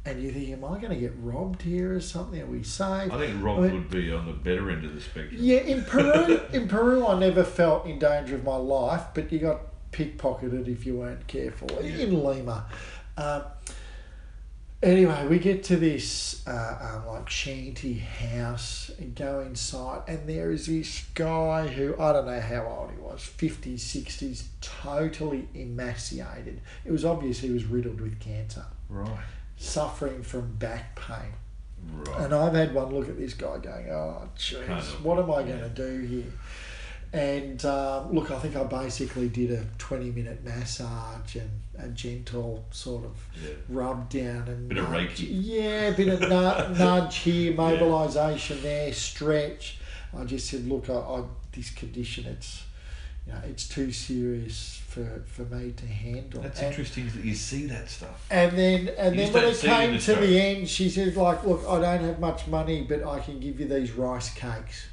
And 0.06 0.22
you 0.22 0.32
think 0.32 0.50
am 0.52 0.64
I 0.64 0.80
going 0.80 0.90
to 0.94 0.96
get 1.00 1.14
robbed 1.20 1.62
here 1.64 1.96
or 1.96 2.00
something 2.02 2.42
are 2.42 2.46
we 2.46 2.62
safe 2.64 3.12
I 3.12 3.18
think 3.18 3.44
Rob 3.44 3.60
I 3.60 3.62
mean- 3.64 3.74
would 3.74 3.90
be 3.90 4.12
on 4.12 4.26
the 4.26 4.34
better 4.34 4.70
end 4.70 4.86
of 4.86 4.94
the 4.94 5.02
spectrum. 5.02 5.36
yeah, 5.40 5.60
in 5.60 5.84
Peru, 5.84 6.40
in 6.54 6.68
Peru, 6.68 7.06
I 7.08 7.18
never 7.20 7.44
felt 7.44 7.86
in 7.86 8.00
danger 8.00 8.36
of 8.36 8.44
my 8.44 8.56
life, 8.58 9.04
but 9.14 9.32
you 9.32 9.40
got 9.40 9.62
pickpocketed 9.92 10.68
if 10.68 10.86
you 10.86 10.98
weren't 10.98 11.26
careful. 11.28 11.70
In 11.80 12.24
Lima, 12.24 12.66
um, 13.18 13.44
anyway, 14.84 15.26
we 15.28 15.40
get 15.40 15.64
to 15.66 15.78
this 15.78 16.46
uh, 16.48 17.00
um, 17.06 17.08
like 17.08 17.30
shanty 17.30 17.94
house 17.94 18.92
and 19.00 19.16
go 19.16 19.40
inside, 19.40 20.02
and 20.08 20.28
there 20.28 20.52
is 20.52 20.68
this 20.68 21.06
guy 21.14 21.68
who 21.68 21.96
I 22.00 22.12
don't 22.14 22.26
know 22.28 22.40
how 22.42 22.66
old 22.68 22.92
he 22.92 22.98
was, 23.02 23.24
fifties, 23.24 23.84
sixties, 23.84 24.50
totally 24.62 25.48
emaciated. 25.54 26.62
It 26.84 26.92
was 26.92 27.06
obvious 27.06 27.40
he 27.40 27.50
was 27.52 27.66
riddled 27.66 28.02
with 28.02 28.20
cancer, 28.20 28.66
Right. 28.90 29.10
Suffering 29.58 30.24
from 30.24 30.54
back 30.56 30.96
pain. 31.00 31.34
Right. 31.94 32.22
And 32.22 32.34
I've 32.34 32.54
had 32.54 32.74
one 32.74 32.94
look 32.94 33.10
at 33.10 33.18
this 33.18 33.34
guy 33.34 33.58
going, 33.60 33.90
oh, 33.92 34.28
jeez, 34.38 34.66
Kind 34.66 34.80
of, 34.80 35.06
what 35.06 35.20
am 35.20 35.32
I 35.32 35.40
yeah. 35.42 35.46
going 35.58 35.60
to 35.62 35.70
do 35.70 36.00
here? 36.08 36.34
And 37.14 37.64
um, 37.66 38.12
look, 38.12 38.32
I 38.32 38.40
think 38.40 38.56
I 38.58 38.64
basically 38.64 39.30
did 39.30 39.52
a 39.52 39.64
20 39.78 40.12
minute 40.12 40.44
massage 40.44 41.36
and 41.36 41.50
a 41.78 41.88
gentle 41.90 42.66
sort 42.72 43.06
of 43.06 43.16
Yeah. 43.42 43.52
rub 43.70 44.10
down 44.10 44.48
and 44.48 44.68
Bit 44.68 44.80
of. 44.80 44.88
Reiki. 44.88 45.28
Yeah, 45.30 45.90
a 45.90 45.94
bit 45.96 46.08
of 46.10 46.22
nu- 46.22 46.78
nudge 46.78 47.18
here, 47.18 47.54
mobilisation 47.54 48.62
there, 48.64 48.92
stretch. 48.92 49.78
I 50.18 50.24
just 50.26 50.50
said, 50.50 50.68
look, 50.68 50.90
I, 50.90 50.94
I 50.96 51.24
this 51.54 51.70
condition, 51.70 52.26
it's 52.26 52.64
you 53.28 53.34
know, 53.34 53.40
it's 53.46 53.68
too 53.68 53.92
serious 53.92 54.82
for, 54.96 55.24
for 55.26 55.44
me 55.54 55.74
to 55.74 55.86
handle. 55.86 56.42
That's 56.42 56.60
And- 56.62 56.70
interesting 56.70 57.10
that 57.10 57.24
you 57.26 57.36
see 57.36 57.66
that 57.68 57.90
stuff. 57.90 58.26
and 58.32 58.58
then 58.58 58.90
and 58.98 59.14
You 59.16 59.24
then 59.26 59.34
when 59.34 59.44
it 59.44 59.58
came 59.60 59.90
to 59.92 59.96
Australia. 59.98 60.28
the 60.28 60.40
end, 60.42 60.70
she 60.70 60.90
said, 60.90 61.16
like, 61.18 61.44
look, 61.44 61.64
I 61.68 61.82
don't 61.82 62.04
have 62.08 62.20
much 62.20 62.48
money, 62.48 62.86
but 62.88 63.06
I 63.06 63.20
can 63.20 63.40
give 63.42 63.60
you 63.60 63.68
these 63.68 63.92
rice 63.92 64.34
cakes 64.34 64.88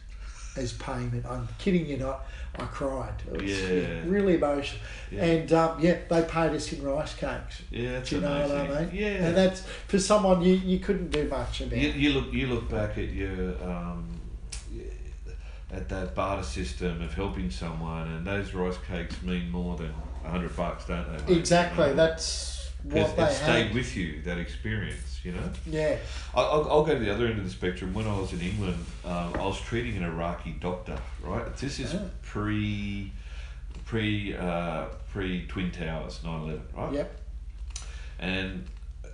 as 0.56 0.72
payment. 0.72 1.24
I'm 1.24 1.48
kidding 1.58 1.86
you 1.86 1.98
not. 1.98 2.26
I 2.58 2.64
cried. 2.66 3.14
It 3.32 3.40
was 3.42 3.50
Yeah. 3.50 4.02
really 4.04 4.34
emotional. 4.34 4.80
Yeah. 5.10 5.24
And 5.24 5.52
um, 5.54 5.80
yeah, 5.80 5.96
they 6.10 6.22
paid 6.22 6.50
us 6.50 6.70
in 6.72 6.82
rice 6.82 7.14
cakes. 7.14 7.62
Yeah, 7.70 7.92
that's 7.92 8.10
Do 8.10 8.16
you 8.16 8.20
know 8.22 8.32
amazing. 8.32 8.68
what 8.68 8.76
I 8.76 8.80
mean? 8.86 8.90
Yeah. 8.94 9.06
And 9.26 9.36
that's 9.36 9.60
for 9.88 9.98
someone 9.98 10.42
you, 10.42 10.54
you 10.56 10.78
couldn't 10.80 11.10
do 11.10 11.26
much 11.28 11.60
about. 11.62 11.78
You, 11.78 11.88
you 11.90 12.10
look 12.12 12.32
you 12.32 12.48
look 12.48 12.68
back 12.68 12.98
at 12.98 13.08
your 13.10 13.54
um, 13.62 14.20
at 15.72 15.88
that 15.88 16.14
barter 16.14 16.42
system 16.42 17.00
of 17.02 17.14
helping 17.14 17.50
someone, 17.50 18.08
and 18.08 18.26
those 18.26 18.52
rice 18.54 18.76
cakes 18.86 19.22
mean 19.22 19.50
more 19.50 19.76
than 19.76 19.92
a 20.24 20.28
hundred 20.30 20.54
bucks, 20.56 20.84
don't 20.86 21.06
they? 21.26 21.32
mate? 21.32 21.38
exactly. 21.38 21.88
You 21.88 21.94
know? 21.94 22.06
That's 22.06 22.70
what 22.84 23.16
they 23.16 23.22
it 23.24 23.32
stayed 23.32 23.66
had. 23.68 23.74
with 23.74 23.96
you 23.96 24.22
that 24.22 24.38
experience. 24.38 25.20
You 25.24 25.32
know. 25.32 25.50
Yeah. 25.66 25.96
I- 26.34 26.40
I'll, 26.40 26.68
I'll 26.68 26.84
go 26.84 26.94
to 26.94 26.98
the 27.00 27.12
other 27.14 27.26
end 27.26 27.38
of 27.38 27.44
the 27.44 27.50
spectrum. 27.50 27.94
When 27.94 28.06
I 28.08 28.18
was 28.18 28.32
in 28.32 28.40
England, 28.40 28.84
um, 29.04 29.32
I 29.34 29.44
was 29.46 29.60
treating 29.60 29.96
an 29.96 30.02
Iraqi 30.02 30.56
doctor. 30.60 30.98
Right, 31.22 31.56
this 31.56 31.78
is 31.78 31.94
Oh. 31.94 32.10
pre, 32.22 33.12
pre, 33.84 34.34
uh, 34.36 34.86
pre 35.12 35.46
Twin 35.46 35.70
Towers, 35.70 36.18
9-11, 36.24 36.60
right? 36.76 36.92
Yep. 36.92 37.20
And 38.18 38.64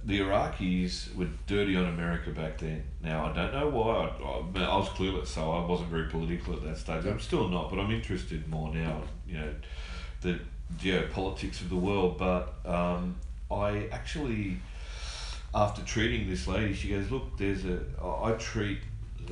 the 0.08 0.20
Iraqis 0.20 1.14
were 1.14 1.28
dirty 1.46 1.76
on 1.76 1.84
America 1.84 2.30
back 2.30 2.56
then. 2.56 2.82
Now 3.02 3.26
I 3.26 3.32
don't 3.34 3.52
know 3.52 3.68
why. 3.68 4.10
I, 4.58 4.64
I, 4.64 4.76
was 4.78 4.88
clueless, 4.88 5.26
so 5.26 5.52
I 5.52 5.66
wasn't 5.66 5.90
very 5.90 6.08
political 6.08 6.54
at 6.54 6.64
that 6.64 6.78
stage. 6.78 7.04
I'm 7.04 7.20
still 7.20 7.46
not, 7.46 7.68
but 7.68 7.78
I'm 7.78 7.90
interested 7.90 8.48
more 8.48 8.74
now. 8.74 9.02
You 9.26 9.34
know, 9.34 9.54
the 10.22 10.40
geopolitics 10.78 11.60
of 11.60 11.68
the 11.68 11.76
world. 11.76 12.16
But 12.16 12.54
um, 12.64 13.16
I 13.50 13.88
actually, 13.92 14.56
after 15.54 15.82
treating 15.82 16.26
this 16.26 16.48
lady, 16.48 16.72
she 16.72 16.88
goes, 16.88 17.10
"Look, 17.10 17.36
there's 17.36 17.66
a. 17.66 17.80
I 18.02 18.32
treat 18.38 18.78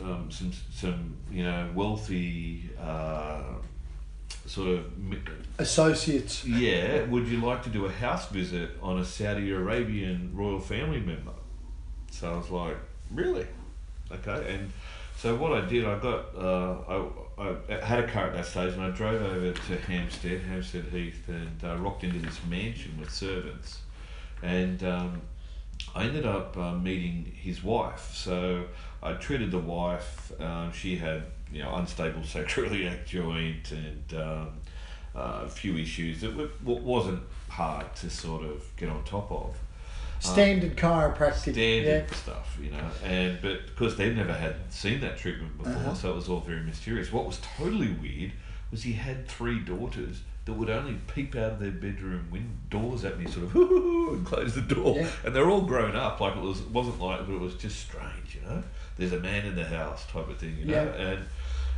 um, 0.02 0.30
some 0.30 0.52
some 0.70 1.16
you 1.32 1.44
know 1.44 1.70
wealthy." 1.74 2.68
Uh, 2.78 3.54
Sort 4.46 4.68
of 4.68 4.84
Associates. 5.58 6.44
yeah, 6.44 7.02
would 7.04 7.26
you 7.26 7.40
like 7.40 7.62
to 7.64 7.68
do 7.68 7.86
a 7.86 7.90
house 7.90 8.28
visit 8.28 8.70
on 8.80 8.98
a 8.98 9.04
Saudi 9.04 9.50
Arabian 9.50 10.30
royal 10.34 10.60
family 10.60 11.00
member? 11.00 11.32
So 12.10 12.32
I 12.32 12.36
was 12.36 12.50
like, 12.50 12.76
really? 13.10 13.46
Okay. 14.10 14.54
And 14.54 14.72
so 15.16 15.34
what 15.34 15.52
I 15.52 15.66
did, 15.66 15.84
I 15.84 15.98
got, 15.98 16.34
uh, 16.36 17.08
I, 17.38 17.54
I 17.72 17.84
had 17.84 18.04
a 18.04 18.08
car 18.08 18.28
at 18.28 18.34
that 18.34 18.46
stage 18.46 18.74
and 18.74 18.82
I 18.82 18.90
drove 18.90 19.20
over 19.20 19.52
to 19.52 19.76
Hampstead, 19.78 20.42
Hampstead 20.42 20.84
Heath, 20.84 21.28
and 21.28 21.64
uh, 21.64 21.76
rocked 21.76 22.04
into 22.04 22.18
this 22.18 22.38
mansion 22.48 22.96
with 23.00 23.10
servants. 23.10 23.80
And 24.42 24.82
um, 24.84 25.22
I 25.94 26.04
ended 26.04 26.26
up 26.26 26.56
uh, 26.56 26.74
meeting 26.74 27.32
his 27.34 27.62
wife. 27.62 28.12
So 28.14 28.66
I 29.02 29.14
treated 29.14 29.50
the 29.50 29.58
wife. 29.58 30.32
Um, 30.40 30.72
she 30.72 30.96
had, 30.96 31.24
you 31.52 31.62
know, 31.62 31.74
unstable 31.76 32.20
sacroiliac 32.22 33.06
joint 33.06 33.72
and 33.72 34.20
um, 34.20 34.48
uh, 35.14 35.42
a 35.44 35.48
few 35.48 35.76
issues 35.76 36.20
that 36.20 36.34
wa- 36.36 36.74
wasn't 36.74 37.22
hard 37.48 37.94
to 37.96 38.10
sort 38.10 38.44
of 38.44 38.64
get 38.76 38.88
on 38.88 39.02
top 39.04 39.30
of. 39.30 39.56
Standard 40.18 40.76
chiropractic. 40.76 41.52
Standard 41.52 42.10
stuff, 42.14 42.58
you 42.60 42.70
know, 42.70 42.90
and 43.04 43.38
but 43.42 43.66
because 43.66 43.96
they 43.96 44.12
never 44.12 44.32
had 44.32 44.56
seen 44.70 45.00
that 45.00 45.18
treatment 45.18 45.56
before, 45.58 45.72
Uh-huh. 45.74 45.94
so 45.94 46.10
it 46.12 46.16
was 46.16 46.28
all 46.28 46.40
very 46.40 46.62
mysterious. 46.62 47.12
What 47.12 47.26
was 47.26 47.38
totally 47.58 47.90
weird 47.90 48.32
was 48.70 48.82
he 48.82 48.94
had 48.94 49.28
three 49.28 49.60
daughters 49.60 50.22
that 50.46 50.52
would 50.54 50.70
only 50.70 50.96
peep 51.12 51.34
out 51.36 51.52
of 51.52 51.58
their 51.60 51.70
bedroom 51.72 52.28
win- 52.30 52.56
doors 52.70 53.04
at 53.04 53.18
me, 53.18 53.26
sort 53.26 53.46
of 53.46 53.54
and 53.56 54.24
close 54.24 54.54
the 54.54 54.60
door, 54.62 54.96
Yeah. 54.96 55.08
and 55.24 55.34
they're 55.34 55.50
all 55.50 55.62
grown 55.62 55.94
up. 55.96 56.20
Like 56.20 56.36
it 56.36 56.42
was, 56.42 56.60
it 56.60 56.70
wasn't 56.70 57.00
like, 57.00 57.26
but 57.26 57.34
it 57.34 57.40
was 57.40 57.54
just 57.56 57.78
strange, 57.80 58.34
you 58.36 58.48
know. 58.48 58.62
There's 58.96 59.12
a 59.12 59.20
man 59.20 59.44
in 59.44 59.54
the 59.56 59.64
house 59.64 60.06
type 60.10 60.28
of 60.30 60.38
thing, 60.38 60.56
you 60.58 60.64
know, 60.66 60.72
Yeah. 60.84 61.02
and 61.06 61.18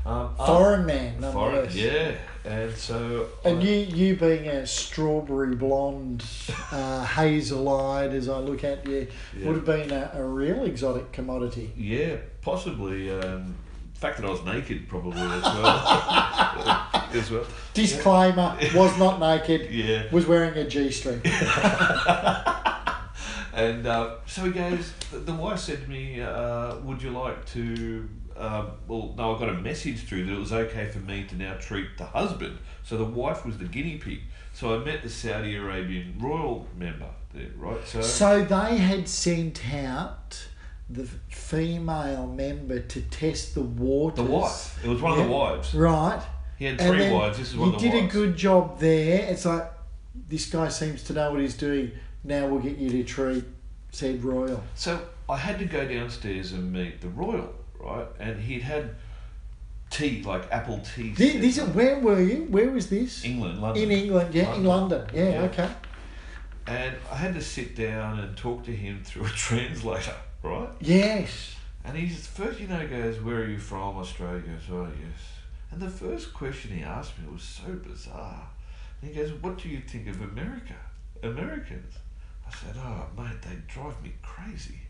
Um, 0.06 0.30
uh, 0.38 0.46
Foreign 0.46 0.86
man, 0.86 1.20
foreign, 1.32 1.68
yeah. 1.72 2.12
And 2.44 2.72
so. 2.74 3.26
And 3.44 3.58
I- 3.58 3.62
you, 3.62 3.74
you 3.96 4.16
being 4.16 4.46
a 4.46 4.66
strawberry 4.66 5.56
blonde, 5.56 6.24
uh, 6.72 7.04
hazel-eyed, 7.04 8.12
as 8.12 8.28
I 8.28 8.38
look 8.38 8.64
at 8.64 8.86
you, 8.86 9.06
Yeah. 9.36 9.46
would 9.46 9.56
have 9.56 9.64
been 9.64 9.90
a, 9.90 10.10
a 10.14 10.22
real 10.24 10.62
exotic 10.64 11.10
commodity. 11.12 11.72
Yeah, 11.76 12.16
possibly. 12.42 13.10
Um, 13.18 13.54
fact 13.98 14.18
that 14.18 14.26
I 14.26 14.30
was 14.30 14.44
naked, 14.44 14.88
probably 14.88 15.20
as 15.20 15.42
well. 15.42 16.88
as 17.12 17.30
well. 17.30 17.46
Disclaimer: 17.74 18.56
was 18.74 18.96
not 18.98 19.20
naked, 19.20 19.70
Yeah. 19.72 20.04
was 20.12 20.26
wearing 20.26 20.54
a 20.54 20.68
g-string. 20.68 21.20
And 23.54 23.88
uh, 23.88 24.16
so 24.24 24.44
he 24.44 24.52
goes, 24.52 24.92
the, 25.10 25.18
the 25.18 25.32
wife 25.34 25.58
said 25.58 25.82
to 25.82 25.90
me, 25.90 26.20
uh, 26.20 26.76
Would 26.76 27.02
you 27.02 27.10
like 27.10 27.44
to? 27.46 28.08
Um, 28.36 28.70
well, 28.86 29.14
no, 29.16 29.34
I 29.34 29.38
got 29.40 29.48
a 29.48 29.54
message 29.54 30.04
through 30.04 30.26
that 30.26 30.32
it 30.32 30.38
was 30.38 30.52
okay 30.52 30.86
for 30.86 31.00
me 31.00 31.24
to 31.24 31.34
now 31.34 31.54
treat 31.54 31.98
the 31.98 32.04
husband. 32.04 32.56
So 32.84 32.96
the 32.96 33.04
wife 33.04 33.44
was 33.44 33.58
the 33.58 33.64
guinea 33.64 33.96
pig. 33.98 34.20
So 34.52 34.80
I 34.80 34.84
met 34.84 35.02
the 35.02 35.08
Saudi 35.10 35.56
Arabian 35.56 36.14
royal 36.20 36.68
member 36.76 37.08
there, 37.34 37.48
right? 37.56 37.84
So, 37.84 38.00
So 38.00 38.44
they 38.44 38.76
had 38.76 39.08
sent 39.08 39.60
out 39.74 40.46
the 40.90 41.04
female 41.28 42.26
member 42.26 42.80
to 42.80 43.00
test 43.02 43.54
the 43.54 43.62
waters. 43.62 44.16
the 44.24 44.30
wife, 44.30 44.84
it 44.84 44.88
was 44.88 45.02
one 45.02 45.18
of 45.18 45.24
the 45.26 45.30
wives. 45.30 45.74
Right. 45.74 46.22
He 46.58 46.64
had 46.64 46.80
three 46.80 47.10
wives. 47.12 47.38
This 47.38 47.50
is 47.50 47.56
one 47.56 47.68
of 47.74 47.80
the 47.80 47.80
He 47.86 47.90
did 47.90 48.02
wives. 48.02 48.14
a 48.14 48.18
good 48.18 48.36
job 48.36 48.78
there. 48.80 49.26
It's 49.30 49.44
like 49.44 49.70
this 50.28 50.46
guy 50.50 50.68
seems 50.68 51.02
to 51.04 51.12
know 51.12 51.30
what 51.30 51.40
he's 51.40 51.56
doing. 51.56 51.92
Now 52.24 52.46
we'll 52.48 52.60
get 52.60 52.76
you 52.78 52.90
to 52.90 53.04
treat 53.04 53.44
said 53.92 54.22
royal. 54.24 54.62
So 54.74 55.00
I 55.28 55.36
had 55.36 55.58
to 55.60 55.64
go 55.64 55.86
downstairs 55.86 56.52
and 56.52 56.72
meet 56.72 57.00
the 57.00 57.08
royal, 57.08 57.52
right? 57.78 58.06
And 58.18 58.40
he'd 58.40 58.62
had 58.62 58.94
tea, 59.90 60.22
like 60.22 60.50
apple 60.50 60.80
tea. 60.80 61.12
This, 61.12 61.34
this, 61.34 61.58
up. 61.58 61.74
where 61.74 61.98
were 62.00 62.20
you? 62.20 62.46
Where 62.50 62.70
was 62.70 62.88
this? 62.90 63.24
England, 63.24 63.60
London. 63.62 63.82
In 63.84 63.90
England, 63.90 64.34
yeah, 64.34 64.54
in 64.54 64.64
London. 64.64 65.06
Yeah, 65.14 65.30
Yeah. 65.30 65.40
okay. 65.42 65.70
And 66.66 66.94
I 67.10 67.14
had 67.14 67.34
to 67.34 67.40
sit 67.40 67.76
down 67.76 68.18
and 68.20 68.36
talk 68.36 68.64
to 68.64 68.72
him 68.76 69.02
through 69.04 69.24
a 69.24 69.28
translator, 69.46 70.14
right? 70.42 70.68
Yes. 70.80 71.56
And 71.84 71.96
he's 71.96 72.26
first, 72.26 72.60
you 72.60 72.66
know, 72.68 72.86
goes, 72.86 73.20
"Where 73.20 73.42
are 73.42 73.48
you 73.48 73.58
from?" 73.58 73.96
Australia. 73.96 74.40
Goes, 74.40 74.70
"Oh 74.70 74.88
yes." 75.00 75.20
And 75.70 75.80
the 75.80 75.90
first 75.90 76.34
question 76.34 76.76
he 76.76 76.82
asked 76.82 77.18
me 77.18 77.30
was 77.30 77.42
so 77.42 77.72
bizarre. 77.72 78.48
And 79.00 79.10
he 79.10 79.16
goes, 79.16 79.32
"What 79.42 79.58
do 79.58 79.68
you 79.68 79.80
think 79.80 80.08
of 80.08 80.20
America? 80.20 80.76
Americans?" 81.22 81.94
I 82.46 82.50
said, 82.54 82.76
"Oh, 82.76 83.06
mate, 83.16 83.42
they 83.42 83.56
drive 83.66 84.02
me 84.02 84.12
crazy." 84.22 84.80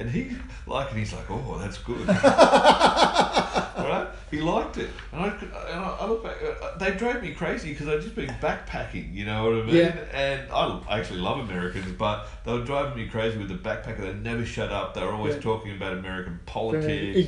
And 0.00 0.10
he 0.10 0.36
like, 0.66 0.90
and 0.90 0.98
he's 0.98 1.12
like, 1.12 1.30
"Oh, 1.30 1.58
that's 1.58 1.78
good." 1.78 2.06
right? 2.08 4.08
He 4.30 4.40
liked 4.40 4.76
it, 4.78 4.88
and 5.12 5.20
I, 5.22 5.26
and 5.28 5.80
I, 5.80 5.96
I 6.00 6.06
look 6.06 6.22
back. 6.22 6.36
uh, 6.42 6.78
They 6.78 6.92
drove 6.92 7.22
me 7.22 7.34
crazy 7.34 7.70
because 7.72 7.88
I'd 7.88 8.00
just 8.00 8.14
been 8.14 8.28
backpacking. 8.40 9.12
You 9.12 9.26
know 9.26 9.44
what 9.44 9.62
I 9.62 9.66
mean? 9.66 9.76
Yeah. 9.76 9.96
And 10.12 10.50
I 10.52 10.98
actually 10.98 11.20
love 11.20 11.40
Americans, 11.40 11.92
but 11.98 12.26
they 12.44 12.52
were 12.52 12.64
driving 12.64 12.96
me 13.02 13.08
crazy 13.08 13.38
with 13.38 13.48
the 13.48 13.54
backpacker. 13.56 14.00
They 14.00 14.14
never 14.14 14.46
shut 14.46 14.70
up. 14.70 14.94
They 14.94 15.02
were 15.04 15.12
always 15.12 15.34
Yeah. 15.34 15.40
talking 15.42 15.72
about 15.76 15.94
American 15.94 16.38
politics. 16.46 16.86
Very 16.86 17.06
you 17.08 17.12
know. 17.12 17.18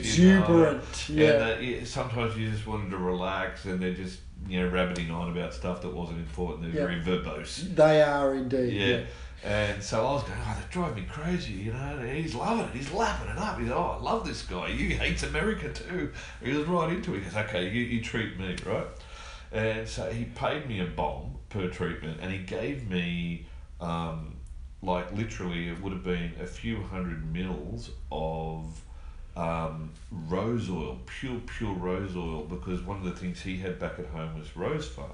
exuberant. 0.40 1.08
Yeah. 1.08 1.28
uh, 1.30 1.58
yeah, 1.60 1.84
sometimes 1.84 2.36
you 2.38 2.50
just 2.50 2.66
wanted 2.66 2.90
to 2.90 2.98
relax, 2.98 3.64
and 3.64 3.80
they're 3.82 3.94
just 3.94 4.20
you 4.48 4.60
know 4.60 4.68
rabbiting 4.68 5.10
on 5.10 5.30
about 5.30 5.54
stuff 5.54 5.82
that 5.82 5.92
wasn't 5.92 6.18
important. 6.18 6.62
They're 6.72 6.82
Yeah. 6.82 6.86
very 6.88 7.00
verbose. 7.00 7.74
They 7.74 8.02
are 8.02 8.34
indeed. 8.34 8.72
Yeah. 8.72 9.00
And 9.44 9.82
so 9.82 10.06
I 10.06 10.12
was 10.12 10.22
going, 10.22 10.38
oh, 10.40 10.56
they 10.56 10.72
drive 10.72 10.94
me 10.94 11.04
crazy, 11.10 11.54
you 11.54 11.72
know. 11.72 11.98
And 11.98 12.16
he's 12.16 12.34
loving 12.34 12.66
it. 12.66 12.74
He's 12.74 12.92
laughing 12.92 13.28
it 13.28 13.38
up. 13.38 13.58
He's 13.58 13.68
like, 13.68 13.76
oh, 13.76 13.98
I 13.98 14.02
love 14.02 14.24
this 14.24 14.42
guy. 14.42 14.70
He 14.70 14.94
hates 14.94 15.24
America 15.24 15.72
too. 15.72 16.12
He 16.42 16.52
was 16.52 16.66
right 16.66 16.92
into 16.92 17.14
it. 17.14 17.18
He 17.18 17.24
goes, 17.24 17.36
okay, 17.36 17.68
you, 17.68 17.82
you 17.82 18.00
treat 18.00 18.38
me, 18.38 18.56
right? 18.64 18.86
And 19.50 19.86
so 19.86 20.10
he 20.10 20.24
paid 20.26 20.68
me 20.68 20.80
a 20.80 20.86
bomb 20.86 21.36
per 21.50 21.68
treatment, 21.68 22.20
and 22.22 22.32
he 22.32 22.38
gave 22.38 22.88
me, 22.88 23.46
um, 23.80 24.36
like, 24.80 25.12
literally, 25.12 25.68
it 25.68 25.82
would 25.82 25.92
have 25.92 26.04
been 26.04 26.32
a 26.40 26.46
few 26.46 26.80
hundred 26.82 27.30
mils 27.30 27.90
of 28.10 28.80
um, 29.36 29.90
rose 30.10 30.70
oil, 30.70 31.00
pure, 31.04 31.40
pure 31.46 31.74
rose 31.74 32.16
oil, 32.16 32.44
because 32.44 32.80
one 32.82 32.98
of 32.98 33.04
the 33.04 33.12
things 33.12 33.42
he 33.42 33.58
had 33.58 33.78
back 33.78 33.98
at 33.98 34.06
home 34.06 34.38
was 34.38 34.56
rose 34.56 34.88
farms. 34.88 35.12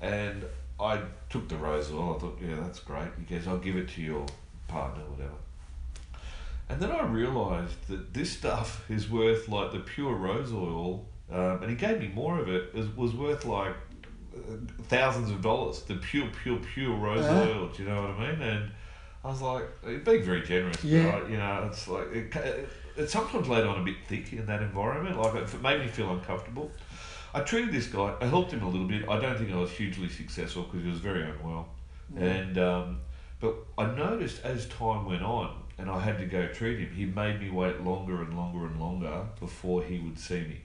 And 0.00 0.44
I 0.80 1.00
took 1.28 1.48
the 1.48 1.56
rose 1.56 1.90
oil. 1.92 2.16
I 2.16 2.20
thought, 2.20 2.38
yeah, 2.40 2.56
that's 2.60 2.80
great. 2.80 3.08
He 3.18 3.34
goes, 3.34 3.46
I'll 3.46 3.58
give 3.58 3.76
it 3.76 3.88
to 3.90 4.02
your 4.02 4.24
partner, 4.68 5.02
whatever. 5.04 5.34
And 6.68 6.80
then 6.80 6.90
I 6.92 7.02
realised 7.02 7.88
that 7.88 8.14
this 8.14 8.30
stuff 8.30 8.88
is 8.90 9.10
worth 9.10 9.48
like 9.48 9.72
the 9.72 9.80
pure 9.80 10.14
rose 10.14 10.52
oil, 10.52 11.04
um, 11.30 11.62
and 11.62 11.70
he 11.70 11.76
gave 11.76 11.98
me 12.00 12.08
more 12.14 12.38
of 12.38 12.48
it. 12.48 12.72
Was 12.74 12.86
was 12.96 13.12
worth 13.14 13.44
like 13.44 13.74
uh, 14.34 14.38
thousands 14.88 15.30
of 15.30 15.42
dollars. 15.42 15.82
The 15.82 15.96
pure, 15.96 16.28
pure, 16.42 16.58
pure 16.58 16.94
rose 16.96 17.24
Uh-huh. 17.24 17.50
oil. 17.50 17.68
Do 17.68 17.82
you 17.82 17.88
know 17.88 18.00
what 18.02 18.10
I 18.12 18.30
mean? 18.32 18.42
And 18.42 18.70
I 19.24 19.28
was 19.28 19.42
like, 19.42 19.64
being 20.04 20.22
very 20.22 20.42
generous. 20.42 20.82
Yeah. 20.84 21.10
But, 21.10 21.30
you 21.30 21.36
know, 21.38 21.64
it's 21.68 21.88
like 21.88 22.06
it, 22.12 22.34
it, 22.36 22.68
it's 22.96 23.12
sometimes 23.12 23.48
laid 23.48 23.64
on 23.66 23.80
a 23.80 23.84
bit 23.84 23.96
thick 24.08 24.32
in 24.32 24.46
that 24.46 24.62
environment. 24.62 25.20
Like 25.20 25.34
it 25.34 25.60
made 25.62 25.80
me 25.80 25.88
feel 25.88 26.10
uncomfortable. 26.12 26.70
I 27.34 27.40
treated 27.40 27.72
this 27.72 27.86
guy. 27.86 28.14
I 28.20 28.26
helped 28.26 28.52
him 28.52 28.62
a 28.62 28.68
little 28.68 28.86
bit. 28.86 29.08
I 29.08 29.18
don't 29.20 29.38
think 29.38 29.52
I 29.52 29.56
was 29.56 29.70
hugely 29.70 30.08
successful 30.08 30.64
because 30.64 30.82
he 30.82 30.90
was 30.90 31.00
very 31.00 31.22
unwell. 31.22 31.68
And 32.16 32.58
um, 32.58 33.00
but 33.38 33.54
I 33.78 33.86
noticed 33.86 34.44
as 34.44 34.66
time 34.66 35.06
went 35.06 35.22
on, 35.22 35.62
and 35.78 35.88
I 35.88 36.00
had 36.00 36.18
to 36.18 36.26
go 36.26 36.48
treat 36.48 36.80
him. 36.80 36.92
He 36.94 37.06
made 37.06 37.40
me 37.40 37.50
wait 37.50 37.80
longer 37.80 38.20
and 38.22 38.36
longer 38.36 38.66
and 38.66 38.80
longer 38.80 39.26
before 39.38 39.82
he 39.84 39.98
would 40.00 40.18
see 40.18 40.40
me. 40.40 40.60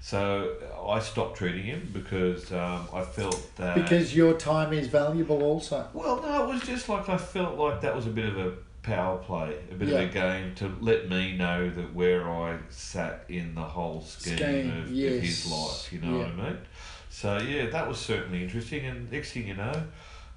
So 0.00 0.56
I 0.88 0.98
stopped 0.98 1.36
treating 1.36 1.62
him 1.62 1.90
because 1.92 2.50
um, 2.52 2.88
I 2.92 3.02
felt 3.02 3.54
that 3.56 3.74
Because 3.74 4.16
your 4.16 4.32
time 4.32 4.72
is 4.72 4.88
valuable 4.88 5.42
also. 5.42 5.86
well, 5.92 6.20
no, 6.22 6.44
it 6.44 6.54
was 6.54 6.62
just 6.62 6.88
like 6.88 7.08
I 7.08 7.18
felt 7.18 7.58
like 7.58 7.82
that 7.82 7.94
was 7.94 8.06
a 8.06 8.10
bit 8.10 8.24
of 8.24 8.38
a 8.38 8.54
power 8.82 9.18
play, 9.18 9.56
a 9.70 9.74
bit 9.74 9.88
Yeah. 9.88 9.98
of 10.00 10.10
a 10.10 10.12
game 10.12 10.54
to 10.56 10.72
let 10.80 11.08
me 11.08 11.36
know 11.36 11.68
that 11.70 11.94
where 11.94 12.28
I 12.30 12.58
sat 12.70 13.24
in 13.28 13.54
the 13.54 13.62
whole 13.62 14.00
scheme, 14.02 14.36
Scheme, 14.36 14.70
of, 14.70 14.84
of 14.84 15.22
his 15.22 15.46
life. 15.50 15.92
You 15.92 16.00
know 16.00 16.18
what 16.18 16.28
I 16.28 16.34
mean? 16.34 16.58
So 17.10 17.38
yeah, 17.38 17.66
that 17.70 17.86
was 17.88 17.98
certainly 17.98 18.42
interesting. 18.42 18.86
And 18.86 19.10
next 19.12 19.32
thing 19.32 19.48
you 19.48 19.54
know, 19.56 19.82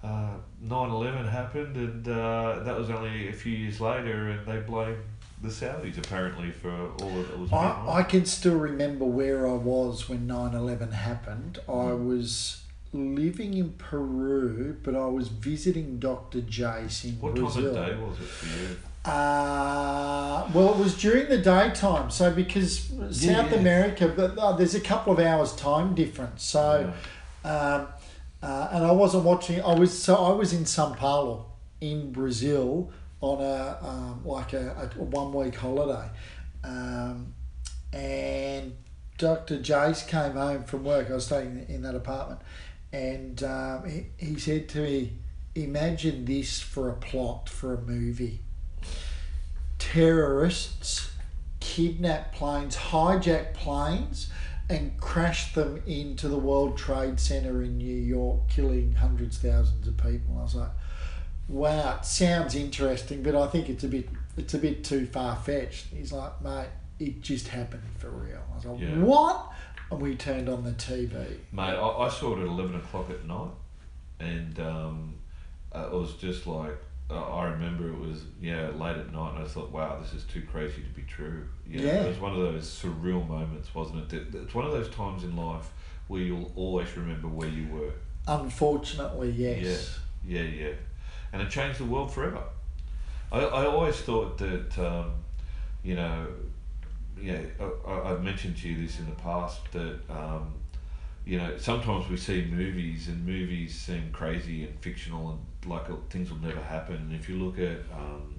uh, 0.04 0.32
9-11 0.66 1.30
happened, 1.30 1.78
and 1.78 2.08
uh, 2.08 2.60
that 2.64 2.78
was 2.78 2.90
only 2.90 3.30
a 3.30 3.34
few 3.34 3.54
years 3.54 3.80
later, 3.80 4.30
and 4.30 4.46
they 4.46 4.58
blamed 4.60 4.98
the 5.42 5.50
Saudis 5.50 5.98
apparently 5.98 6.52
for 6.52 6.72
all 6.72 7.20
of 7.20 7.28
that 7.30 7.40
was 7.40 7.50
going 7.50 7.64
I, 7.64 7.70
on. 7.72 7.90
I 8.00 8.04
can 8.04 8.26
still 8.26 8.56
remember 8.58 9.06
where 9.06 9.48
I 9.48 9.54
was 9.54 10.08
when 10.10 10.26
9 10.28 10.54
11 10.54 10.92
happened. 10.92 11.60
I 11.68 11.72
Mm. 11.72 12.06
was 12.06 12.63
living 12.94 13.56
in 13.56 13.72
Peru, 13.74 14.78
but 14.84 14.96
I 14.96 15.06
was 15.06 15.28
visiting 15.28 16.00
Dr. 16.00 16.42
Jace 16.42 17.06
in 17.06 17.20
what 17.20 17.36
Brazil. 17.36 17.74
time 17.74 17.84
of 17.84 17.88
day 17.88 18.04
was 18.04 18.20
it 18.20 18.24
for 18.24 18.60
you? 18.60 18.78
Uh, 19.06 20.50
well, 20.54 20.74
it 20.74 20.78
was 20.78 20.98
during 20.98 21.28
the 21.28 21.38
daytime. 21.38 22.10
So 22.10 22.32
because 22.32 22.86
South 23.12 23.52
yeah. 23.52 23.58
America, 23.58 24.08
but 24.08 24.38
uh, 24.38 24.54
there's 24.54 24.76
a 24.76 24.80
couple 24.80 25.12
of 25.12 25.20
hours 25.20 25.54
time 25.56 25.94
difference. 25.94 26.44
So, 26.44 26.94
um, 27.44 27.88
uh, 28.42 28.70
and 28.72 28.86
I 28.86 28.92
wasn't 28.92 29.26
watching. 29.26 29.62
I 29.62 29.74
was 29.74 29.98
so 29.98 30.16
I 30.16 30.32
was 30.32 30.54
in 30.54 30.64
São 30.64 30.96
Paulo 30.96 31.52
in 31.82 32.14
Brazil 32.14 32.92
on 33.20 33.42
a 33.42 33.78
um, 33.82 34.22
like 34.26 34.54
a, 34.54 34.90
a 34.98 35.04
one 35.04 35.34
week 35.34 35.56
holiday, 35.56 36.10
um, 36.64 37.34
and 37.92 38.74
Dr. 39.18 39.58
Jace 39.60 40.08
came 40.08 40.34
home 40.34 40.64
from 40.64 40.86
work. 40.86 41.10
I 41.10 41.16
was 41.16 41.26
staying 41.26 41.66
in 41.68 41.82
that 41.82 41.96
apartment, 41.96 42.40
and 42.94 43.44
um, 43.44 43.90
he, 43.90 44.06
he 44.18 44.40
said 44.40 44.70
to 44.70 44.80
me, 44.80 45.14
"Imagine 45.56 46.24
this 46.24 46.62
for 46.62 46.90
a 46.90 46.94
plot 46.94 47.50
for 47.50 47.74
a 47.74 47.82
movie." 47.82 48.40
terrorists 49.80 51.12
kidnap 51.60 52.34
planes, 52.34 52.76
hijack 52.76 53.54
planes, 53.54 54.30
and 54.70 55.00
crash 55.00 55.54
them 55.54 55.82
into 55.88 56.28
the 56.28 56.38
World 56.38 56.78
Trade 56.78 57.20
Center 57.20 57.64
in 57.64 57.78
New 57.78 57.96
York, 57.96 58.50
killing 58.50 58.94
hundreds, 58.94 59.38
thousands 59.38 59.88
of 59.88 59.98
people. 59.98 60.38
I 60.38 60.44
was 60.44 60.56
like, 60.56 60.72
wow, 61.48 61.98
it 61.98 62.06
sounds 62.06 62.56
interesting, 62.56 63.24
but 63.24 63.36
I 63.36 63.48
think 63.48 63.70
it's 63.70 63.84
a 63.84 63.88
bit 63.88 64.10
it's 64.36 64.54
a 64.54 64.58
bit 64.58 64.84
too 64.84 65.06
far 65.06 65.36
fetched. 65.36 65.88
He's 65.88 66.12
like, 66.12 66.42
mate, 66.42 66.68
it 67.00 67.22
just 67.22 67.48
happened 67.48 67.84
for 67.98 68.10
real. 68.10 68.42
I 68.52 68.56
was 68.56 68.66
like, 68.66 68.80
Yeah. 68.80 68.98
what? 68.98 69.52
And 69.94 70.02
we 70.02 70.16
turned 70.16 70.50
on 70.50 70.64
the 70.64 70.72
TV. 70.72 71.38
Mate, 71.52 71.62
I, 71.76 71.88
I 71.88 72.10
saw 72.10 72.36
it 72.36 72.40
at 72.42 72.48
11 72.48 72.76
o'clock 72.76 73.12
at 73.12 73.26
night, 73.28 73.52
and 74.20 74.60
um, 74.60 75.14
uh, 75.74 75.86
it 75.86 75.94
was 75.94 76.14
just 76.16 76.48
like, 76.48 76.76
uh, 77.12 77.22
I 77.36 77.46
remember 77.46 77.88
it 77.90 78.00
was, 78.00 78.24
yeah, 78.42 78.70
late 78.70 78.98
at 78.98 79.14
night, 79.14 79.36
and 79.36 79.44
I 79.44 79.48
thought, 79.48 79.72
wow, 79.72 80.00
this 80.02 80.14
is 80.14 80.24
too 80.24 80.42
crazy 80.52 80.82
to 80.82 80.90
be 80.90 81.04
true. 81.04 81.48
You 81.68 81.80
know, 81.80 81.86
Yeah. 81.86 82.04
It 82.04 82.08
was 82.08 82.20
one 82.20 82.32
of 82.32 82.40
those 82.40 82.68
surreal 82.68 83.28
moments, 83.28 83.74
wasn't 83.76 84.12
it? 84.12 84.34
It's 84.34 84.56
one 84.56 84.66
of 84.66 84.72
those 84.72 84.90
times 84.90 85.24
in 85.24 85.36
life 85.36 85.70
where 86.08 86.22
you'll 86.22 86.52
always 86.56 86.96
remember 86.98 87.28
where 87.28 87.50
you 87.50 87.68
were. 87.68 87.92
Unfortunately, 88.28 89.30
yes. 89.30 90.00
Yeah, 90.26 90.42
yeah, 90.42 90.66
yeah. 90.66 90.74
And 91.32 91.42
it 91.42 91.52
changed 91.52 91.80
the 91.80 91.86
world 91.86 92.12
forever. 92.12 92.42
I, 93.32 93.42
I 93.42 93.66
always 93.68 93.98
thought 93.98 94.40
that, 94.40 94.78
um, 94.80 95.12
you 95.84 95.96
know, 95.96 96.28
yeah, 97.24 97.40
I, 97.88 98.12
I've 98.12 98.22
mentioned 98.22 98.58
to 98.58 98.70
you 98.70 98.86
this 98.86 99.00
in 99.00 99.06
the 99.06 99.16
past 99.16 99.72
that 99.72 100.00
um, 100.10 100.54
you 101.26 101.38
know 101.38 101.58
sometimes 101.58 102.10
we 102.10 102.18
see 102.18 102.44
movies 102.44 103.08
and 103.08 103.26
movies 103.26 103.74
seem 103.74 104.10
crazy 104.12 104.66
and 104.66 104.78
fictional 104.82 105.30
and 105.32 105.72
like 105.72 105.90
uh, 105.90 105.96
things 106.10 106.30
will 106.30 106.40
never 106.40 106.62
happen. 106.62 106.96
And 106.96 107.14
if 107.14 107.30
you 107.30 107.38
look 107.38 107.58
at 107.60 107.80
um, 107.98 108.36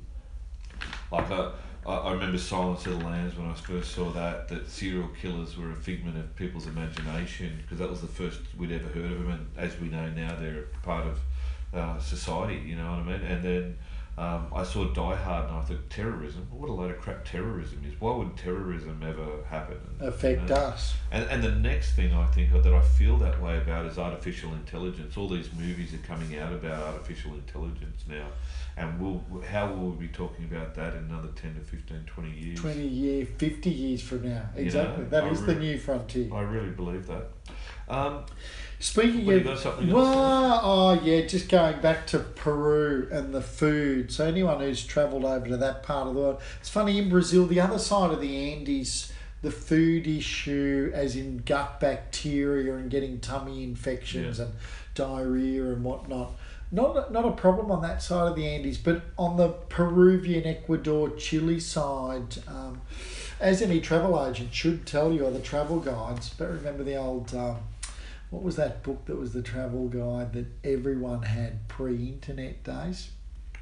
like 1.10 1.30
I, 1.30 1.52
I 1.86 1.94
I 1.94 2.12
remember 2.12 2.36
Silence 2.36 2.84
of 2.84 2.98
the 2.98 3.06
Lambs 3.06 3.36
when 3.38 3.48
I 3.48 3.54
first 3.54 3.94
saw 3.94 4.10
that 4.10 4.48
that 4.48 4.68
serial 4.68 5.08
killers 5.18 5.56
were 5.56 5.70
a 5.70 5.76
figment 5.76 6.18
of 6.18 6.36
people's 6.36 6.66
imagination 6.66 7.58
because 7.62 7.78
that 7.78 7.88
was 7.88 8.02
the 8.02 8.06
first 8.06 8.40
we'd 8.58 8.70
ever 8.72 8.88
heard 8.88 9.12
of 9.12 9.18
them, 9.18 9.30
and 9.30 9.46
as 9.56 9.80
we 9.80 9.88
know 9.88 10.10
now 10.10 10.36
they're 10.38 10.64
part 10.82 11.06
of 11.06 11.18
uh, 11.72 11.98
society. 11.98 12.62
You 12.66 12.76
know 12.76 12.90
what 12.90 12.98
I 12.98 13.02
mean? 13.04 13.22
And 13.22 13.42
then. 13.42 13.78
Um, 14.16 14.46
I 14.54 14.62
saw 14.62 14.84
Die 14.84 15.14
Hard 15.16 15.48
and 15.50 15.56
I 15.58 15.60
thought 15.62 15.90
terrorism. 15.90 16.46
What 16.52 16.68
a 16.70 16.72
load 16.72 16.92
of 16.92 17.00
crap 17.00 17.24
terrorism 17.24 17.82
is. 17.84 18.00
Why 18.00 18.14
would 18.14 18.36
terrorism 18.36 19.02
ever 19.02 19.42
happen? 19.48 19.76
And, 19.98 20.08
Affect 20.08 20.42
you 20.42 20.48
know, 20.48 20.54
us. 20.54 20.94
and, 21.10 21.24
and 21.30 21.42
the 21.42 21.50
next 21.50 21.94
thing 21.94 22.14
I 22.14 22.24
think 22.26 22.52
that 22.52 22.72
I 22.72 22.80
feel 22.80 23.16
that 23.18 23.42
way 23.42 23.58
about 23.58 23.86
is 23.86 23.98
artificial 23.98 24.52
intelligence. 24.52 25.16
All 25.16 25.28
these 25.28 25.52
movies 25.52 25.94
are 25.94 26.06
coming 26.06 26.38
out 26.38 26.52
about 26.52 26.80
artificial 26.94 27.34
intelligence 27.34 28.04
now. 28.08 28.26
And 28.76 29.00
we'll, 29.00 29.24
how 29.48 29.72
will 29.72 29.90
we 29.90 30.06
be 30.06 30.12
talking 30.12 30.44
about 30.44 30.74
that 30.76 30.94
in 30.94 31.04
another 31.04 31.28
10 31.34 31.54
to 31.56 31.60
15, 31.60 32.04
20 32.06 32.30
years? 32.30 32.60
20 32.60 32.86
year, 32.86 33.26
50 33.26 33.70
years 33.70 34.00
from 34.02 34.28
now. 34.28 34.48
You 34.56 34.62
Exactly. 34.62 35.04
know, 35.04 35.10
that 35.10 35.24
I 35.24 35.28
is 35.28 35.44
the 35.44 35.54
new 35.56 35.76
frontier. 35.78 36.32
I 36.32 36.42
really 36.42 36.70
believe 36.70 37.06
that. 37.08 37.30
Um, 37.88 38.24
Speaking 38.80 39.46
of, 39.46 39.58
something 39.58 39.90
well, 39.90 40.60
oh 40.62 41.00
yeah, 41.02 41.22
just 41.22 41.48
going 41.48 41.80
back 41.80 42.06
to 42.08 42.18
Peru 42.18 43.08
and 43.10 43.32
the 43.32 43.40
food. 43.40 44.12
So 44.12 44.26
anyone 44.26 44.60
who's 44.60 44.84
travelled 44.84 45.24
over 45.24 45.46
to 45.48 45.56
that 45.56 45.82
part 45.84 46.06
of 46.08 46.14
the 46.14 46.20
world, 46.20 46.42
it's 46.60 46.68
funny 46.68 46.98
in 46.98 47.08
Brazil, 47.08 47.46
the 47.46 47.60
other 47.60 47.78
side 47.78 48.10
of 48.10 48.20
the 48.20 48.52
Andes, 48.52 49.10
the 49.40 49.50
food 49.50 50.06
issue, 50.06 50.90
as 50.92 51.16
in 51.16 51.38
gut 51.46 51.80
bacteria 51.80 52.74
and 52.76 52.90
getting 52.90 53.20
tummy 53.20 53.62
infections 53.64 54.38
Yeah. 54.38 54.46
and 54.46 54.54
diarrhea 54.94 55.64
and 55.64 55.82
whatnot. 55.82 56.32
Not 56.70 57.10
not 57.10 57.24
a 57.24 57.30
problem 57.32 57.70
on 57.70 57.80
that 57.82 58.02
side 58.02 58.28
of 58.28 58.36
the 58.36 58.46
Andes, 58.46 58.76
but 58.76 59.00
on 59.16 59.38
the 59.38 59.48
Peruvian, 59.48 60.44
Ecuador, 60.44 61.08
Chile 61.16 61.58
side. 61.60 62.36
Um, 62.48 62.82
as 63.40 63.62
any 63.62 63.80
travel 63.80 64.22
agent 64.26 64.52
should 64.52 64.84
tell 64.86 65.10
you, 65.12 65.24
or 65.24 65.30
the 65.30 65.40
travel 65.40 65.80
guides, 65.80 66.30
but 66.36 66.48
remember 66.50 66.84
the 66.84 66.96
old 66.96 67.34
um, 67.34 67.56
what 68.34 68.42
was 68.42 68.56
that 68.56 68.82
book 68.82 69.04
that 69.06 69.16
was 69.16 69.32
the 69.32 69.42
travel 69.42 69.88
guide 69.88 70.32
that 70.32 70.46
everyone 70.64 71.22
had 71.22 71.68
pre-internet 71.68 72.64
days? 72.64 73.10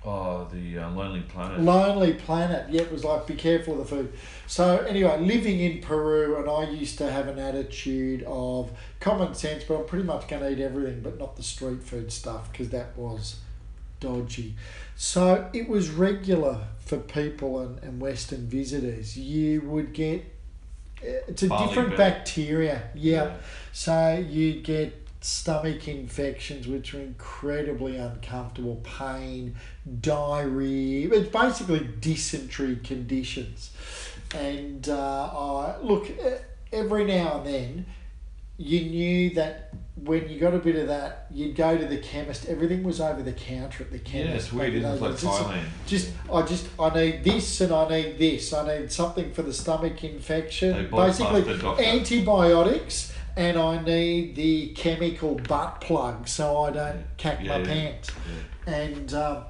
oh, 0.05 0.49
the 0.53 0.79
uh, 0.79 0.91
Lonely 0.91 1.21
Planet. 1.21 1.61
Lonely 1.61 2.15
Planet. 2.15 2.67
Yeah, 2.71 2.83
it 2.83 2.93
was 2.93 3.05
like 3.05 3.27
be 3.27 3.35
careful 3.35 3.75
of 3.75 3.79
the 3.81 3.97
food. 3.97 4.13
So 4.47 4.79
anyway, 4.79 5.21
living 5.21 5.61
in 5.61 5.81
Peru, 5.81 6.37
and 6.39 6.49
I 6.49 6.71
used 6.71 6.99
to 6.99 7.11
have 7.11 7.29
an 7.29 7.39
attitude 7.39 8.25
of 8.27 8.71
common 9.01 9.35
sense, 9.35 9.65
but 9.65 9.79
I'm 9.79 9.87
pretty 9.87 10.05
much 10.05 10.29
going 10.29 10.43
to 10.43 10.51
eat 10.51 10.61
everything, 10.61 11.01
but 11.01 11.19
not 11.19 11.37
the 11.37 11.43
street 11.43 11.83
food 11.83 12.13
stuff 12.13 12.51
because 12.51 12.71
that 12.71 12.97
was 12.97 13.37
dodgy. 14.01 14.57
So 14.97 15.49
it 15.53 15.69
was 15.69 15.91
regular 15.91 16.67
for 16.85 16.99
people 16.99 17.61
and, 17.61 17.79
and 17.83 18.01
Western 18.01 18.47
visitors. 18.47 19.17
You 19.17 19.61
would 19.63 19.93
get 19.93 20.32
it's 21.03 21.43
a 21.43 21.49
Barley 21.49 21.67
different 21.67 21.97
bacteria. 21.97 22.83
yeah. 22.95 23.37
So 23.73 24.25
you 24.29 24.61
get 24.61 25.03
stomach 25.21 25.87
infections, 25.87 26.67
which 26.67 26.95
are 26.95 27.01
incredibly 27.01 27.97
uncomfortable, 27.97 28.77
pain, 28.83 29.55
diarrhea. 30.01 31.09
It's 31.13 31.31
basically 31.31 31.89
dysentery 32.01 32.77
conditions. 32.77 33.71
And 34.35 34.89
uh, 34.89 35.27
I 35.27 35.79
look 35.81 36.11
every 36.73 37.05
now 37.05 37.39
and 37.39 37.47
then, 37.47 37.87
you 38.59 38.83
knew 38.83 39.31
that 39.31 39.73
when 39.97 40.29
you 40.29 40.39
got 40.41 40.55
a 40.55 40.59
bit 40.59 40.77
of 40.77 40.89
that, 40.89 41.27
you'd 41.31 41.55
go 41.55 41.77
to 41.77 41.85
the 41.87 41.99
chemist. 41.99 42.47
Everything 42.49 42.83
was 42.83 43.01
over 43.01 43.23
the 43.23 43.33
counter 43.33 43.85
at 43.85 43.91
the 43.91 43.99
chemist. 43.99 44.29
Yeah, 44.31 44.37
it's 44.37 44.53
weird, 44.53 44.75
isn't 44.75 44.91
it? 44.97 45.01
Like. 45.01 45.15
Thailand. 45.15 45.65
Just, 45.87 46.11
I 46.33 46.43
just, 46.43 46.67
I 46.79 46.91
need 46.95 47.25
this 47.25 47.61
and 47.61 47.73
I 47.73 47.89
need 47.89 48.19
this. 48.19 48.53
I 48.53 48.79
need 48.79 48.91
something 48.91 49.33
for 49.33 49.43
the 49.43 49.53
stomach 49.53 50.03
infection. 50.03 50.89
Basically, 50.91 51.43
antibiotics, 51.85 53.13
and 53.37 53.57
I 53.59 53.83
need 53.83 54.35
the 54.37 54.69
chemical 54.75 55.37
butt 55.37 55.81
plug 55.81 56.27
so 56.29 56.59
I 56.63 56.71
don't 56.71 57.05
cack 57.17 57.39
Yeah, 57.43 57.59
my 57.59 57.59
yeah, 57.59 57.65
pants. 57.65 58.11
yeah. 58.67 58.75
And 58.75 59.15
um, 59.15 59.45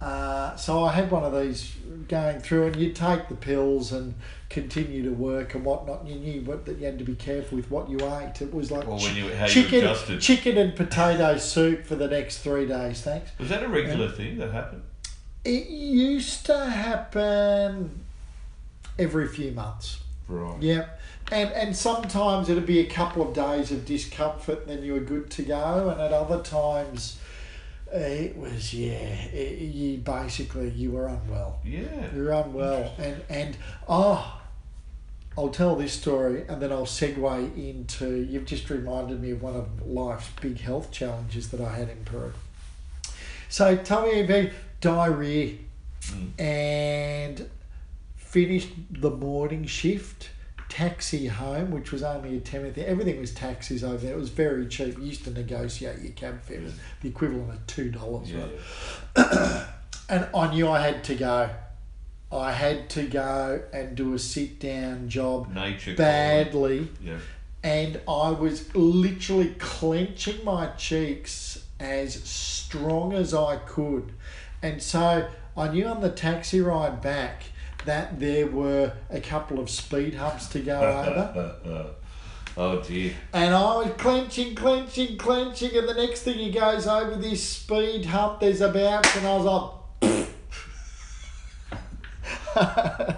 uh, 0.00 0.56
so 0.56 0.84
I 0.84 0.92
had 0.92 1.10
one 1.10 1.24
of 1.24 1.32
these 1.40 1.74
going 2.08 2.40
through, 2.40 2.66
and 2.66 2.76
you'd 2.76 2.96
take 2.96 3.28
the 3.28 3.34
pills 3.34 3.92
and 3.92 4.14
continue 4.54 5.02
to 5.02 5.10
work 5.10 5.56
and 5.56 5.64
whatnot. 5.64 6.02
And 6.02 6.08
you 6.08 6.16
knew 6.16 6.40
what, 6.42 6.64
that 6.66 6.78
you 6.78 6.86
had 6.86 6.98
to 6.98 7.04
be 7.04 7.16
careful 7.16 7.56
with 7.56 7.70
what 7.70 7.90
you 7.90 7.98
ate. 8.00 8.40
It 8.40 8.54
was 8.54 8.70
like 8.70 8.86
when 8.86 8.98
chi- 9.00 9.10
you- 9.10 9.48
chicken, 9.48 10.20
chicken 10.20 10.56
and 10.56 10.76
potato 10.76 11.36
soup 11.36 11.84
for 11.84 11.96
the 11.96 12.06
next 12.06 12.38
three 12.38 12.66
days. 12.66 13.02
Thanks. 13.02 13.32
Was 13.38 13.48
that 13.48 13.64
a 13.64 13.68
regular 13.68 14.08
thing 14.08 14.38
that 14.38 14.52
happened? 14.52 14.82
It 15.44 15.68
used 15.68 16.46
to 16.46 16.66
happen 16.66 18.04
every 18.98 19.26
few 19.26 19.50
months. 19.50 19.98
Right. 20.28 20.62
Yeah, 20.62 20.86
and 21.30 21.50
and 21.52 21.76
sometimes 21.76 22.48
it'd 22.48 22.64
be 22.64 22.78
a 22.78 22.86
couple 22.86 23.28
of 23.28 23.34
days 23.34 23.70
of 23.72 23.84
discomfort, 23.84 24.60
and 24.60 24.68
then 24.70 24.84
you 24.84 24.94
were 24.94 25.00
good 25.00 25.30
to 25.32 25.42
go. 25.42 25.90
And 25.90 26.00
at 26.00 26.12
other 26.12 26.42
times, 26.42 27.18
it 27.92 28.34
was 28.36 28.72
yeah, 28.72 28.94
it, 28.94 29.58
you 29.58 29.98
basically 29.98 30.70
you 30.70 30.92
were 30.92 31.08
unwell. 31.08 31.60
Yeah. 31.62 32.14
You 32.14 32.22
were 32.22 32.32
unwell, 32.32 32.94
and 32.98 33.20
and 33.28 33.56
oh, 33.86 34.40
I'll 35.36 35.48
tell 35.48 35.74
this 35.74 35.92
story, 35.92 36.44
and 36.48 36.62
then 36.62 36.70
I'll 36.70 36.86
segue 36.86 37.56
into. 37.56 38.16
You've 38.22 38.44
just 38.44 38.70
reminded 38.70 39.20
me 39.20 39.32
of 39.32 39.42
one 39.42 39.56
of 39.56 39.86
life's 39.86 40.28
big 40.40 40.60
health 40.60 40.90
challenges 40.92 41.50
that 41.50 41.60
I 41.60 41.74
had 41.74 41.88
in 41.88 42.04
Peru. 42.04 42.32
So 43.48 43.76
tell 43.76 44.02
me 44.06 44.20
about 44.20 44.50
diarrhea, 44.80 45.58
Mm. 46.04 46.38
and 46.38 47.50
finished 48.16 48.68
the 48.90 49.10
morning 49.10 49.64
shift. 49.66 50.30
Taxi 50.68 51.28
home, 51.28 51.70
which 51.70 51.92
was 51.92 52.02
only 52.02 52.36
a 52.36 52.40
ten 52.40 52.62
minute. 52.62 52.78
Everything 52.78 53.20
was 53.20 53.32
taxis 53.32 53.84
over 53.84 53.98
there. 53.98 54.12
It 54.14 54.18
was 54.18 54.30
very 54.30 54.66
cheap. 54.66 54.98
You 54.98 55.04
used 55.04 55.24
to 55.24 55.30
negotiate 55.30 56.00
your 56.00 56.12
cab 56.12 56.42
fare. 56.42 56.60
Was 56.62 56.72
the 57.00 57.08
equivalent 57.08 57.50
of 57.52 57.66
two 57.68 57.90
dollars. 57.90 58.30
Yeah. 58.32 58.46
Right? 59.16 59.66
and 60.08 60.28
I 60.34 60.52
knew 60.52 60.68
I 60.68 60.80
had 60.80 61.04
to 61.04 61.14
go. 61.14 61.48
I 62.34 62.52
had 62.52 62.90
to 62.90 63.04
go 63.06 63.62
and 63.72 63.94
do 63.94 64.12
a 64.14 64.18
sit 64.18 64.58
down 64.58 65.08
job 65.08 65.54
Nature. 65.54 65.94
badly. 65.94 66.88
Yeah. 67.00 67.18
and 67.62 68.00
I 68.08 68.30
was 68.30 68.74
literally 68.74 69.54
clenching 69.58 70.44
my 70.44 70.66
cheeks 70.76 71.64
as 71.78 72.14
strong 72.24 73.12
as 73.12 73.32
I 73.32 73.56
could. 73.56 74.12
And 74.62 74.82
so 74.82 75.28
I 75.56 75.68
knew 75.68 75.86
on 75.86 76.00
the 76.00 76.10
taxi 76.10 76.60
ride 76.60 77.00
back 77.00 77.44
that 77.84 78.18
there 78.18 78.46
were 78.46 78.92
a 79.10 79.20
couple 79.20 79.60
of 79.60 79.70
speed 79.70 80.14
humps 80.14 80.48
to 80.48 80.58
go 80.60 80.80
over. 80.80 81.94
oh 82.56 82.80
dear. 82.82 83.12
And 83.32 83.54
I 83.54 83.76
was 83.76 83.92
clenching, 83.98 84.54
clenching, 84.54 85.16
clenching, 85.18 85.76
and 85.76 85.88
the 85.88 85.94
next 85.94 86.22
thing 86.22 86.38
he 86.38 86.50
goes 86.50 86.86
over 86.86 87.14
this 87.16 87.48
speed 87.48 88.06
hump, 88.06 88.40
there's 88.40 88.60
a 88.60 88.70
bounce, 88.72 89.14
and 89.16 89.26
I 89.26 89.36
was 89.36 89.44
like, 89.44 89.70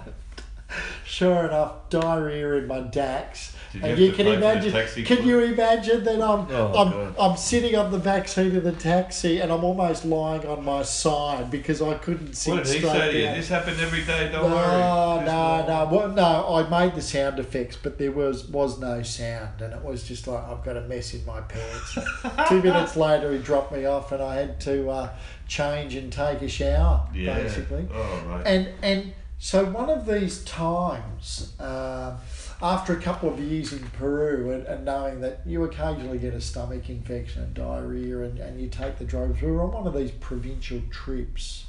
sure 1.05 1.45
enough, 1.47 1.89
diarrhea 1.89 2.53
in 2.53 2.67
my 2.67 2.79
dax. 2.81 3.53
You 3.73 3.81
and 3.83 3.99
you 3.99 4.11
can 4.13 4.25
pay 4.25 4.35
for 4.35 4.39
the 4.39 4.69
imagine. 4.69 5.05
Can 5.05 5.27
you 5.27 5.39
imagine 5.39 6.03
that 6.05 6.15
I'm 6.21 6.47
Oh, 6.49 6.73
I'm 6.73 6.91
God. 6.91 7.15
I'm 7.19 7.37
sitting 7.37 7.75
on 7.75 7.91
the 7.91 7.99
back 7.99 8.27
seat 8.27 8.55
of 8.55 8.63
the 8.63 8.71
taxi 8.71 9.39
and 9.39 9.51
I'm 9.51 9.63
almost 9.63 10.05
lying 10.05 10.45
on 10.47 10.63
my 10.63 10.83
side 10.83 11.51
because 11.51 11.81
I 11.81 11.95
couldn't 11.95 12.33
sit 12.35 12.51
What 12.53 12.63
did 12.63 12.73
he 12.73 12.79
straight 12.79 12.91
say 12.93 13.11
to 13.11 13.17
you? 13.19 13.25
This 13.35 13.49
happened 13.49 13.79
every 13.81 14.03
day. 14.05 14.29
Don't 14.31 14.49
No, 14.49 14.55
worry. 14.55 15.25
Just 15.25 15.25
no, 15.25 15.85
no. 15.85 15.95
Well, 15.97 16.09
no, 16.09 16.55
I 16.55 16.69
made 16.85 16.95
the 16.95 17.01
sound 17.01 17.39
effects, 17.39 17.75
but 17.75 17.97
there 17.97 18.11
was 18.13 18.47
was 18.47 18.79
no 18.79 19.03
sound, 19.03 19.61
and 19.61 19.73
it 19.73 19.83
was 19.83 20.03
just 20.03 20.27
like 20.27 20.43
I've 20.47 20.63
got 20.63 20.77
a 20.77 20.81
mess 20.81 21.13
in 21.13 21.25
my 21.25 21.41
pants. 21.41 21.97
Two 22.49 22.61
minutes 22.61 22.95
later, 22.95 23.31
he 23.33 23.39
dropped 23.39 23.73
me 23.73 23.85
off, 23.85 24.11
and 24.13 24.23
I 24.23 24.35
had 24.35 24.59
to 24.61 24.89
uh, 24.89 25.09
change 25.47 25.93
and 25.95 26.11
take 26.11 26.41
a 26.41 26.47
shower, 26.47 27.07
Yeah. 27.13 27.35
basically. 27.37 27.87
Oh 27.93 28.23
right. 28.27 28.47
And 28.47 28.69
and 28.81 29.13
so 29.39 29.65
one 29.65 29.89
of 29.89 30.05
these 30.05 30.43
times, 30.43 31.53
um, 31.59 32.17
after 32.61 32.93
a 32.93 33.01
couple 33.01 33.29
of 33.29 33.39
years 33.39 33.71
in 33.71 33.87
Peru, 33.91 34.51
and, 34.51 34.65
and 34.65 34.85
knowing 34.85 35.21
that 35.21 35.41
you 35.45 35.63
occasionally 35.63 36.17
get 36.17 36.33
a 36.33 36.41
stomach 36.41 36.89
infection 36.89 37.43
and 37.43 37.53
diarrhea, 37.53 38.21
and, 38.21 38.39
and 38.39 38.59
you 38.59 38.67
take 38.67 38.97
the 38.97 39.05
drugs, 39.05 39.41
we 39.41 39.51
were 39.51 39.61
on 39.61 39.71
one 39.71 39.87
of 39.87 39.93
these 39.93 40.11
provincial 40.11 40.81
trips, 40.89 41.65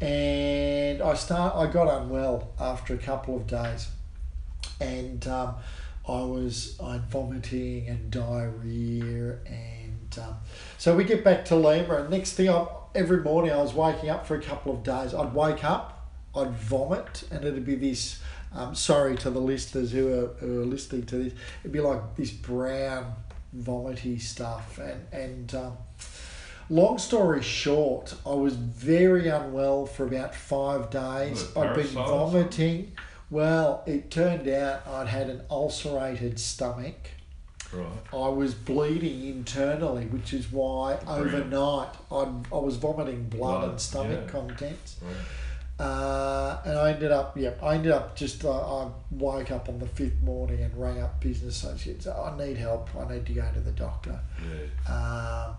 and 0.00 1.02
I 1.02 1.14
start 1.14 1.54
I 1.56 1.66
got 1.70 2.02
unwell 2.02 2.52
after 2.60 2.94
a 2.94 2.98
couple 2.98 3.36
of 3.36 3.46
days, 3.46 3.88
and 4.80 5.26
um, 5.26 5.56
I 6.06 6.22
was 6.22 6.78
I 6.80 6.98
vomiting 7.10 7.88
and 7.88 8.10
diarrhea, 8.10 9.38
and 9.46 10.18
um, 10.20 10.36
so 10.78 10.94
we 10.96 11.04
get 11.04 11.24
back 11.24 11.44
to 11.46 11.56
Lima, 11.56 11.96
and 11.96 12.10
next 12.10 12.34
thing 12.34 12.48
I 12.48 12.66
every 12.94 13.20
morning 13.22 13.52
I 13.52 13.56
was 13.56 13.74
waking 13.74 14.10
up 14.10 14.26
for 14.26 14.36
a 14.36 14.40
couple 14.40 14.72
of 14.72 14.82
days. 14.82 15.14
I'd 15.14 15.34
wake 15.34 15.64
up, 15.64 15.93
I'd 16.36 16.50
vomit, 16.52 17.24
and 17.30 17.44
it'd 17.44 17.64
be 17.64 17.76
this 17.76 18.20
Um, 18.56 18.74
sorry 18.74 19.16
to 19.16 19.30
the 19.30 19.40
listeners 19.40 19.90
who 19.90 20.12
are, 20.12 20.26
who 20.38 20.62
are 20.62 20.64
listening 20.64 21.06
to 21.06 21.16
this. 21.16 21.32
It'd 21.62 21.72
be 21.72 21.80
like 21.80 22.14
this 22.14 22.30
brown, 22.30 23.14
vomity 23.52 24.18
stuff. 24.20 24.78
And, 24.78 25.00
and 25.12 25.54
um, 25.56 25.76
long 26.70 26.98
story 26.98 27.42
short, 27.42 28.14
I 28.24 28.34
was 28.34 28.54
very 28.54 29.26
unwell 29.28 29.86
for 29.86 30.04
about 30.06 30.36
five 30.36 30.88
days. 30.90 31.50
I'd 31.56 31.74
been 31.74 31.86
vomiting. 31.88 32.92
Well, 33.28 33.82
it 33.86 34.12
turned 34.12 34.46
out 34.48 34.86
I'd 34.86 35.08
had 35.08 35.28
an 35.30 35.42
ulcerated 35.50 36.38
stomach. 36.38 37.10
Right. 37.72 37.86
I 38.12 38.28
was 38.28 38.54
bleeding 38.54 39.26
internally, 39.26 40.04
which 40.06 40.32
is 40.32 40.52
why 40.52 40.94
Brilliant. 41.04 41.52
overnight 41.52 41.88
I'd, 42.12 42.46
I 42.52 42.58
was 42.58 42.76
vomiting 42.76 43.24
blood, 43.28 43.58
Blood, 43.62 43.70
and 43.70 43.80
stomach 43.80 44.20
yeah. 44.26 44.30
contents. 44.30 44.96
Right. 45.02 45.14
Uh, 45.78 46.60
and 46.64 46.78
I 46.78 46.92
ended 46.92 47.10
up, 47.10 47.36
yeah, 47.36 47.50
I 47.62 47.74
ended 47.74 47.90
up 47.92 48.14
just, 48.14 48.44
uh, 48.44 48.84
I 48.84 48.90
woke 49.10 49.50
up 49.50 49.68
on 49.68 49.80
the 49.80 49.86
fifth 49.86 50.22
morning 50.22 50.62
and 50.62 50.76
rang 50.76 51.02
up 51.02 51.20
business 51.20 51.62
associates. 51.64 52.06
I 52.06 52.36
need 52.38 52.56
help. 52.56 52.90
I 52.96 53.12
need 53.12 53.26
to 53.26 53.32
go 53.32 53.44
to 53.52 53.60
the 53.60 53.72
doctor. 53.72 54.20
Yeah. 54.40 54.92
Um, 54.94 55.56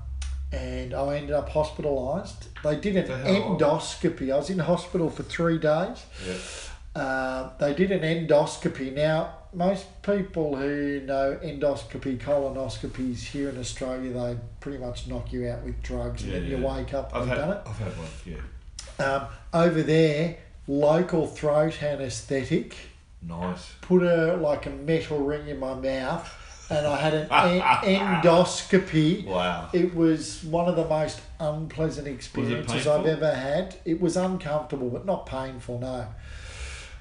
and 0.54 0.94
I 0.94 1.18
ended 1.18 1.32
up 1.32 1.50
hospitalised. 1.50 2.46
They 2.64 2.78
did 2.78 2.96
an 2.96 3.08
endoscopy. 3.26 4.32
I 4.32 4.38
was 4.38 4.50
in 4.50 4.60
hospital 4.60 5.10
for 5.10 5.24
three 5.24 5.58
days. 5.58 6.06
Yeah. 6.26 7.02
Uh, 7.02 7.50
they 7.60 7.74
did 7.74 7.92
an 7.92 8.02
endoscopy. 8.28 8.94
Now, 8.94 9.34
most 9.54 10.02
people 10.02 10.56
who 10.56 11.02
know 11.02 11.38
endoscopy, 11.44 12.18
colonoscopies 12.18 13.20
here 13.24 13.50
in 13.50 13.60
Australia, 13.60 14.14
they 14.14 14.38
pretty 14.62 14.78
much 14.78 15.08
knock 15.08 15.34
you 15.34 15.50
out 15.50 15.62
with 15.64 15.82
drugs 15.84 16.24
and 16.24 16.32
Yeah, 16.32 16.40
then 16.40 16.50
you 16.50 16.58
wake 16.66 16.94
up 16.94 17.12
I've 17.14 17.24
and 17.24 17.32
had, 17.32 17.38
done 17.38 17.58
I've 17.66 17.78
had 17.78 17.98
one. 17.98 18.08
Yeah. 18.26 18.36
Um, 19.00 19.26
over 19.54 19.82
there, 19.84 20.38
local 20.68 21.28
throat 21.28 21.82
anaesthetic, 21.84 22.76
Nice. 23.22 23.74
put 23.82 24.04
a 24.04 24.36
like 24.38 24.66
a 24.66 24.70
metal 24.70 25.20
ring 25.20 25.48
in 25.48 25.60
my 25.60 25.74
mouth, 25.74 26.32
and 26.70 26.86
I 26.88 26.96
had 26.98 27.14
an 27.14 27.28
en- 27.32 28.22
endoscopy. 28.22 29.26
Wow. 29.26 29.70
It 29.74 29.96
was 29.96 30.44
one 30.44 30.68
of 30.68 30.76
the 30.76 30.86
most 30.88 31.22
unpleasant 31.40 32.08
experiences 32.08 32.88
I've 32.88 33.06
ever 33.06 33.34
had. 33.34 33.76
It 33.86 34.00
was 34.02 34.18
uncomfortable, 34.18 34.90
but 34.90 35.06
not 35.06 35.26
painful, 35.26 35.80
no. 35.80 36.08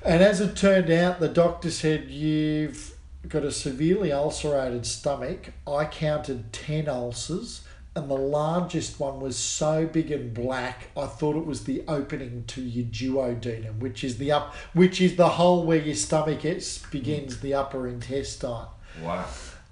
And 0.05 0.23
as 0.23 0.41
it 0.41 0.55
turned 0.57 0.91
out, 0.91 1.19
the 1.21 1.29
doctor 1.29 1.71
said, 1.71 2.11
You've 2.11 2.95
got 3.29 3.43
a 3.45 3.51
severely 3.51 4.13
ulcerated 4.13 4.85
stomach. 4.85 5.53
I 5.67 5.87
counted 5.87 6.53
10 6.53 6.89
ulcers, 6.89 7.63
and 7.97 8.11
the 8.11 8.17
largest 8.17 8.99
one 8.99 9.21
was 9.21 9.37
so 9.37 9.87
big 9.87 10.11
and 10.11 10.35
black, 10.35 10.89
I 10.97 11.07
thought 11.07 11.37
it 11.37 11.47
was 11.47 11.65
the 11.65 11.85
opening 11.87 12.45
to 12.49 12.63
your 12.63 12.87
duodenum, 12.87 13.79
which 13.79 14.03
is 14.05 14.19
the 14.19 14.33
up, 14.33 14.55
which 14.73 15.01
is 15.01 15.17
the 15.17 15.29
hole 15.31 15.65
where 15.65 15.79
your 15.79 15.95
stomach 15.95 16.45
is, 16.45 16.85
begins 16.91 17.41
the 17.41 17.55
upper 17.55 17.87
intestine. 17.87 18.67
Wow. 19.03 19.27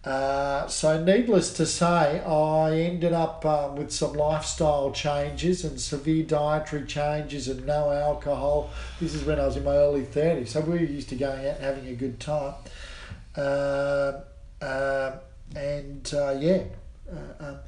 Uh, 0.05 0.66
so, 0.66 1.03
needless 1.03 1.53
to 1.53 1.64
say, 1.64 2.20
I 2.20 2.73
ended 2.81 3.12
up 3.12 3.47
um, 3.47 3.77
with 3.77 3.93
some 3.93 4.14
lifestyle 4.14 4.91
changes 4.91 5.64
and 5.64 5.81
severe 5.81 6.25
dietary 6.25 6.87
changes 6.87 7.47
and 7.47 7.64
no 7.64 7.93
alcohol. 7.93 8.70
This 9.01 9.14
is 9.14 9.25
when 9.25 9.39
I 9.39 9.47
was 9.47 9.57
in 9.57 9.62
my 9.62 9.77
early 9.77 10.03
30s. 10.03 10.49
So, 10.49 10.61
we 10.61 10.70
were 10.70 10.85
used 10.85 11.09
to 11.11 11.14
going 11.14 11.47
out 11.47 11.57
and 11.57 11.64
having 11.64 11.87
a 11.87 11.95
good 11.95 12.18
time. 12.18 12.55
Um 13.37 14.23
um, 14.62 15.14
and 15.57 16.14
uh, 16.14 16.37
yeah, 16.39 16.62
uh, 17.11 17.45
um, 17.45 17.59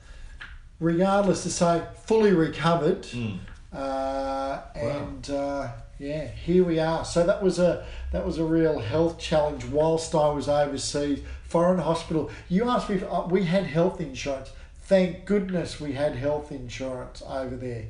regardless 0.80 1.42
to 1.44 1.50
say, 1.50 1.82
fully 2.04 2.32
recovered. 2.32 3.02
Mm. 3.04 3.38
Uh, 3.72 4.60
and 4.74 5.30
uh, 5.30 5.68
yeah, 5.98 6.26
here 6.28 6.64
we 6.64 6.78
are. 6.78 7.04
So 7.04 7.26
that 7.26 7.42
was 7.42 7.58
a 7.58 7.84
that 8.12 8.24
was 8.24 8.38
a 8.38 8.44
real 8.44 8.78
health 8.78 9.18
challenge 9.18 9.64
whilst 9.64 10.14
I 10.14 10.32
was 10.32 10.48
overseas, 10.48 11.20
foreign 11.48 11.80
hospital. 11.80 12.30
You 12.48 12.68
asked 12.68 12.88
me 12.88 12.96
if 12.96 13.04
uh, 13.04 13.26
we 13.28 13.44
had 13.44 13.64
health 13.64 14.00
insurance. 14.00 14.50
Thank 14.82 15.24
goodness 15.24 15.80
we 15.80 15.92
had 15.92 16.14
health 16.14 16.52
insurance 16.52 17.22
over 17.26 17.56
there, 17.56 17.86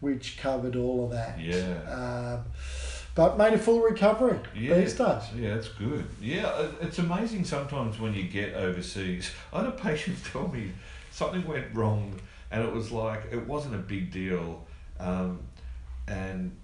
which 0.00 0.38
covered 0.38 0.76
all 0.76 1.04
of 1.04 1.10
that. 1.10 1.38
Yeah. 1.38 1.82
Um, 1.92 2.44
but 3.14 3.36
made 3.36 3.52
a 3.52 3.58
full 3.58 3.80
recovery 3.80 4.38
Yeah, 4.56 4.76
these 4.76 4.94
days. 4.94 5.22
yeah, 5.36 5.54
that's 5.54 5.68
good. 5.70 6.06
Yeah, 6.22 6.68
it's 6.80 7.00
amazing 7.00 7.44
sometimes 7.44 7.98
when 7.98 8.14
you 8.14 8.22
get 8.22 8.54
overseas. 8.54 9.32
I 9.52 9.58
had 9.58 9.66
a 9.66 9.72
patient 9.72 10.16
tell 10.32 10.46
me 10.48 10.70
something 11.10 11.44
went 11.46 11.66
wrong, 11.74 12.18
and 12.50 12.62
it 12.62 12.72
was 12.72 12.90
like 12.90 13.22
it 13.30 13.46
wasn't 13.46 13.74
a 13.74 13.78
big 13.78 14.10
deal, 14.10 14.66
um, 14.98 15.40
and 16.06 16.56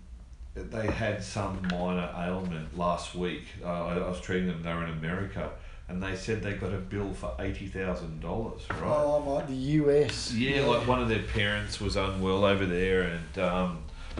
they 0.54 0.86
had 0.86 1.22
some 1.22 1.60
minor 1.70 2.10
ailment 2.16 2.76
last 2.78 3.14
week. 3.14 3.44
Uh, 3.62 3.86
I, 3.86 3.94
I 3.94 4.08
was 4.08 4.20
treating 4.20 4.48
them; 4.48 4.62
they 4.62 4.72
were 4.72 4.84
in 4.84 4.90
America, 4.90 5.50
and 5.88 6.02
they 6.02 6.16
said 6.16 6.42
they 6.42 6.54
got 6.54 6.72
a 6.72 6.78
bill 6.78 7.12
for 7.12 7.34
eighty 7.38 7.66
thousand 7.66 8.20
dollars. 8.20 8.62
Right? 8.70 8.82
Oh, 8.82 9.18
like 9.34 9.48
the 9.48 9.54
US. 9.54 10.32
Yeah, 10.32 10.64
like 10.64 10.86
one 10.86 11.02
of 11.02 11.08
their 11.08 11.22
parents 11.22 11.80
was 11.80 11.96
unwell 11.96 12.44
over 12.44 12.66
there, 12.66 13.02
and 13.02 13.38
um, 13.38 13.78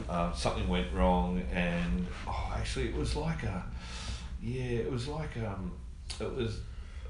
uh, 0.09 0.33
something 0.33 0.69
went 0.69 0.93
wrong, 0.93 1.43
and 1.53 2.07
oh, 2.27 2.53
actually, 2.57 2.89
it 2.89 2.97
was 2.97 3.17
like 3.17 3.43
a, 3.45 3.65
yeah, 4.43 4.62
it 4.62 4.91
was 4.91 5.09
like 5.09 5.37
um, 5.39 5.73
it 6.21 6.35
was 6.35 6.61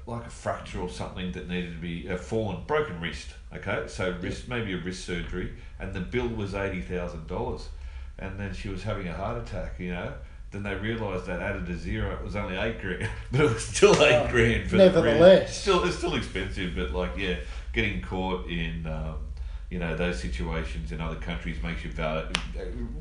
like 0.07 0.25
a 0.25 0.29
fracture 0.29 0.79
or 0.79 0.89
something 0.89 1.31
that 1.31 1.47
needed 1.49 1.73
to 1.73 1.81
be 1.81 2.07
a 2.07 2.17
fallen, 2.17 2.63
broken 2.67 2.99
wrist. 3.01 3.29
Okay, 3.53 3.85
so 3.87 4.15
wrist, 4.21 4.47
maybe 4.47 4.73
a 4.73 4.77
wrist 4.77 5.05
surgery, 5.05 5.53
and 5.79 5.93
the 5.93 6.01
bill 6.01 6.27
was 6.27 6.53
eighty 6.53 6.81
thousand 6.81 7.27
dollars, 7.27 7.69
and 8.19 8.39
then 8.39 8.53
she 8.53 8.69
was 8.69 8.83
having 8.83 9.07
a 9.07 9.13
heart 9.13 9.41
attack. 9.41 9.79
You 9.79 9.91
know. 9.91 10.13
Then 10.51 10.63
they 10.63 10.75
realised 10.75 11.25
that 11.25 11.41
added 11.41 11.67
a 11.67 11.75
zero, 11.75 12.13
it 12.13 12.23
was 12.23 12.35
only 12.35 12.55
eight 12.55 12.79
grand, 12.79 13.09
but 13.31 13.41
it 13.41 13.53
was 13.53 13.65
still 13.65 14.01
eight 14.01 14.29
grand 14.29 14.69
for 14.69 14.77
the 14.77 14.85
nevertheless. 14.85 15.59
Still, 15.59 15.83
it's 15.83 15.97
still 15.97 16.15
expensive, 16.15 16.75
but 16.75 16.91
like, 16.91 17.17
yeah, 17.17 17.35
getting 17.73 18.01
caught 18.01 18.47
in, 18.47 18.87
um, 18.87 19.17
you 19.69 19.79
know, 19.79 19.97
those 19.97 20.21
situations 20.21 20.93
in 20.93 21.01
other 21.01 21.17
countries 21.17 21.61
makes 21.61 21.83
you 21.83 21.91
value, 21.91 22.31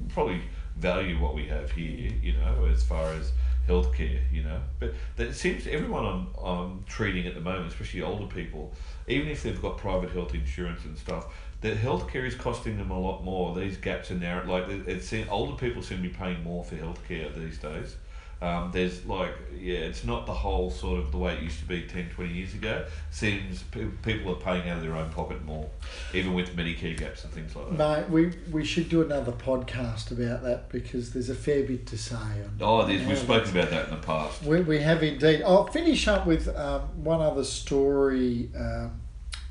probably 0.09 0.41
value 0.77 1.21
what 1.21 1.35
we 1.35 1.47
have 1.47 1.71
here, 1.71 2.11
you 2.21 2.33
know, 2.33 2.67
as 2.73 2.83
far 2.83 3.13
as 3.13 3.31
healthcare, 3.69 4.21
you 4.33 4.43
know. 4.43 4.61
But 4.79 4.95
it 5.19 5.35
seems 5.35 5.67
everyone 5.67 6.05
I'm, 6.05 6.45
I'm 6.45 6.85
treating 6.85 7.27
at 7.27 7.35
the 7.35 7.41
moment, 7.41 7.69
especially 7.69 8.03
older 8.03 8.27
people, 8.27 8.73
even 9.09 9.29
if 9.29 9.43
they've 9.43 9.61
got 9.61 9.79
private 9.79 10.11
health 10.11 10.35
insurance 10.35 10.85
and 10.85 10.97
stuff, 10.97 11.33
that 11.61 11.79
healthcare 11.79 12.27
is 12.27 12.35
costing 12.35 12.77
them 12.77 12.91
a 12.91 12.99
lot 12.99 13.25
more. 13.25 13.59
These 13.59 13.79
gaps 13.79 14.11
are 14.11 14.17
narrow. 14.17 14.47
Like 14.47 14.69
it's 14.87 15.13
older 15.31 15.57
people 15.57 15.83
seem 15.83 15.99
to 15.99 16.03
be 16.03 16.09
paying 16.11 16.43
more 16.43 16.63
for 16.63 16.77
healthcare 16.77 17.35
these 17.35 17.59
days. 17.59 17.97
Um, 18.43 18.71
there's 18.73 19.05
like, 19.07 19.31
yeah, 19.59 19.79
it's 19.79 20.05
not 20.05 20.27
the 20.27 20.35
whole 20.35 20.71
sort 20.71 20.99
of 21.01 21.11
the 21.13 21.17
way 21.19 21.35
it 21.35 21.43
used 21.43 21.59
to 21.61 21.65
be 21.67 21.83
10, 21.83 22.11
20 22.11 22.33
years 22.33 22.53
ago. 22.55 22.85
Seems 23.11 23.63
pe- 23.65 23.87
people 24.03 24.33
are 24.33 24.37
paying 24.41 24.69
out 24.69 24.79
of 24.79 24.83
their 24.83 24.95
own 24.97 25.11
pocket 25.11 25.45
more, 25.45 25.69
even 26.13 26.35
with 26.35 26.55
Medicare 26.55 26.97
gaps 26.97 27.25
and 27.25 27.33
things 27.33 27.57
like 27.57 27.77
that. 27.77 28.11
Mate, 28.11 28.11
we, 28.11 28.33
we 28.51 28.65
should 28.65 28.89
do 28.89 29.01
another 29.03 29.33
podcast 29.33 30.11
about 30.11 30.43
that 30.43 30.69
because 30.69 31.13
there's 31.13 31.31
a 31.31 31.35
fair 31.35 31.63
bit 31.63 31.87
to 31.87 31.97
say. 31.97 32.17
On, 32.17 32.59
Oh, 32.61 32.87
there's, 32.87 33.07
we've 33.07 33.17
spoken 33.19 33.51
about 33.57 33.71
that 33.71 33.85
in 33.89 33.91
the 33.95 34.01
past. 34.07 34.43
We, 34.43 34.61
we 34.61 34.81
have 34.81 35.03
indeed. 35.03 35.43
I'll 35.43 35.67
finish 35.67 36.07
up 36.09 36.27
with 36.27 36.49
um, 36.55 36.83
one 37.03 37.21
other 37.23 37.45
story. 37.45 38.51
Um, 38.59 39.01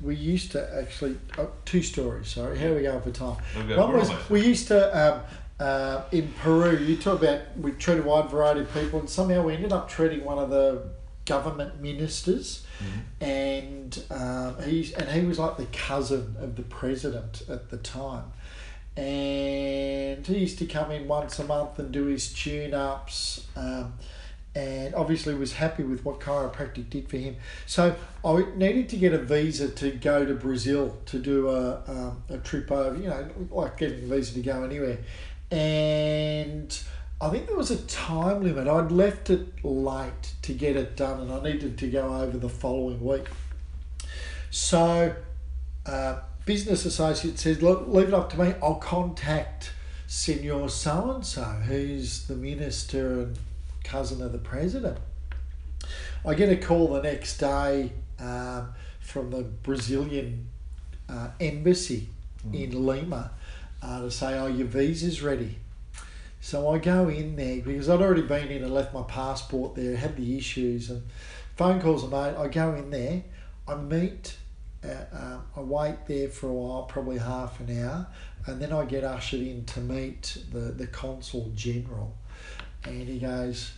we 0.00 0.16
used 0.16 0.52
to 0.52 0.76
actually, 0.76 1.16
oh, 1.38 1.50
two 1.64 1.82
stories, 1.82 2.28
sorry. 2.28 2.58
How 2.58 2.66
are 2.66 2.74
we 2.74 2.82
going 2.82 3.00
for 3.00 3.10
time? 3.10 3.36
One 3.78 3.92
was, 3.96 4.10
we 4.28 4.44
used 4.44 4.68
to, 4.68 5.14
um, 5.14 5.20
uh, 5.60 6.02
in 6.10 6.32
Peru, 6.40 6.76
you 6.78 6.96
talk 6.96 7.22
about, 7.22 7.40
we 7.58 7.72
treat 7.72 7.98
a 7.98 8.02
wide 8.02 8.30
variety 8.30 8.60
of 8.60 8.72
people, 8.72 9.00
and 9.00 9.08
somehow 9.08 9.42
we 9.42 9.54
ended 9.54 9.72
up 9.72 9.88
treating 9.88 10.24
one 10.24 10.38
of 10.38 10.50
the 10.50 10.90
government 11.24 11.80
ministers, 11.80 12.66
Mm-hmm. 12.74 13.24
and 13.24 14.04
um, 14.10 14.60
he's 14.64 14.92
and 14.94 15.08
he 15.08 15.24
was 15.24 15.38
like 15.38 15.56
the 15.56 15.66
cousin 15.66 16.34
of 16.40 16.56
the 16.56 16.64
president 16.64 17.42
at 17.48 17.70
the 17.70 17.76
time, 17.76 18.32
and 18.96 20.26
he 20.26 20.38
used 20.38 20.58
to 20.58 20.66
come 20.66 20.90
in 20.90 21.06
once 21.06 21.38
a 21.38 21.44
month 21.44 21.78
and 21.78 21.92
do 21.92 22.06
his 22.06 22.32
tune 22.32 22.74
ups. 22.74 23.46
Um, 23.56 23.94
and 24.56 24.94
obviously 24.94 25.34
was 25.34 25.54
happy 25.54 25.82
with 25.82 26.04
what 26.04 26.20
chiropractic 26.20 26.88
did 26.88 27.08
for 27.08 27.16
him. 27.16 27.36
So 27.66 27.96
I 28.24 28.44
needed 28.54 28.88
to 28.90 28.96
get 28.96 29.12
a 29.12 29.18
visa 29.18 29.68
to 29.68 29.90
go 29.90 30.24
to 30.24 30.34
Brazil 30.34 30.96
to 31.06 31.18
do 31.18 31.48
a, 31.48 31.82
um, 31.88 32.22
a 32.28 32.38
trip 32.38 32.70
over, 32.70 32.96
you 32.96 33.08
know, 33.08 33.28
like 33.50 33.78
getting 33.78 34.04
a 34.04 34.06
visa 34.06 34.34
to 34.34 34.42
go 34.42 34.62
anywhere. 34.62 34.98
And 35.54 36.76
I 37.20 37.30
think 37.30 37.46
there 37.46 37.56
was 37.56 37.70
a 37.70 37.80
time 37.82 38.42
limit. 38.42 38.66
I'd 38.66 38.90
left 38.90 39.30
it 39.30 39.64
late 39.64 40.34
to 40.42 40.52
get 40.52 40.74
it 40.74 40.96
done 40.96 41.20
and 41.20 41.32
I 41.32 41.40
needed 41.44 41.78
to 41.78 41.88
go 41.88 42.12
over 42.12 42.36
the 42.36 42.48
following 42.48 43.00
week. 43.00 43.28
So 44.50 45.14
uh, 45.86 46.16
business 46.44 46.84
associate 46.84 47.38
says, 47.38 47.62
look, 47.62 47.84
leave 47.86 48.08
it 48.08 48.14
up 48.14 48.30
to 48.30 48.40
me. 48.40 48.54
I'll 48.60 48.74
contact 48.74 49.72
Senor 50.08 50.68
so 50.68 51.12
and 51.12 51.24
so, 51.24 51.44
who's 51.44 52.26
the 52.26 52.34
minister 52.34 53.20
and 53.20 53.38
cousin 53.84 54.22
of 54.22 54.32
the 54.32 54.38
president. 54.38 54.98
I 56.26 56.34
get 56.34 56.48
a 56.48 56.56
call 56.56 56.88
the 56.94 57.02
next 57.02 57.38
day 57.38 57.92
um, 58.18 58.74
from 58.98 59.30
the 59.30 59.42
Brazilian 59.42 60.48
uh, 61.08 61.28
embassy 61.38 62.08
in 62.52 62.84
Lima 62.84 63.30
uh, 63.84 64.00
to 64.02 64.10
say, 64.10 64.38
"Oh, 64.38 64.46
your 64.46 64.66
visa's 64.66 65.22
ready." 65.22 65.58
So 66.40 66.70
I 66.70 66.78
go 66.78 67.08
in 67.08 67.36
there 67.36 67.62
because 67.62 67.88
I'd 67.88 68.02
already 68.02 68.22
been 68.22 68.48
in 68.48 68.62
and 68.62 68.74
left 68.74 68.92
my 68.92 69.02
passport 69.02 69.74
there, 69.74 69.96
had 69.96 70.16
the 70.16 70.36
issues, 70.36 70.90
and 70.90 71.02
phone 71.56 71.80
calls 71.80 72.04
are 72.04 72.08
made. 72.08 72.36
I 72.36 72.48
go 72.48 72.74
in 72.74 72.90
there, 72.90 73.22
I 73.66 73.76
meet, 73.76 74.36
uh, 74.84 75.04
um, 75.12 75.42
I 75.56 75.60
wait 75.60 76.06
there 76.06 76.28
for 76.28 76.48
a 76.48 76.52
while, 76.52 76.82
probably 76.82 77.16
half 77.16 77.60
an 77.60 77.82
hour, 77.82 78.06
and 78.46 78.60
then 78.60 78.74
I 78.74 78.84
get 78.84 79.04
ushered 79.04 79.40
in 79.40 79.64
to 79.64 79.80
meet 79.80 80.36
the, 80.52 80.58
the 80.58 80.86
consul 80.86 81.50
general. 81.54 82.14
And 82.84 83.08
he 83.08 83.20
goes, 83.20 83.72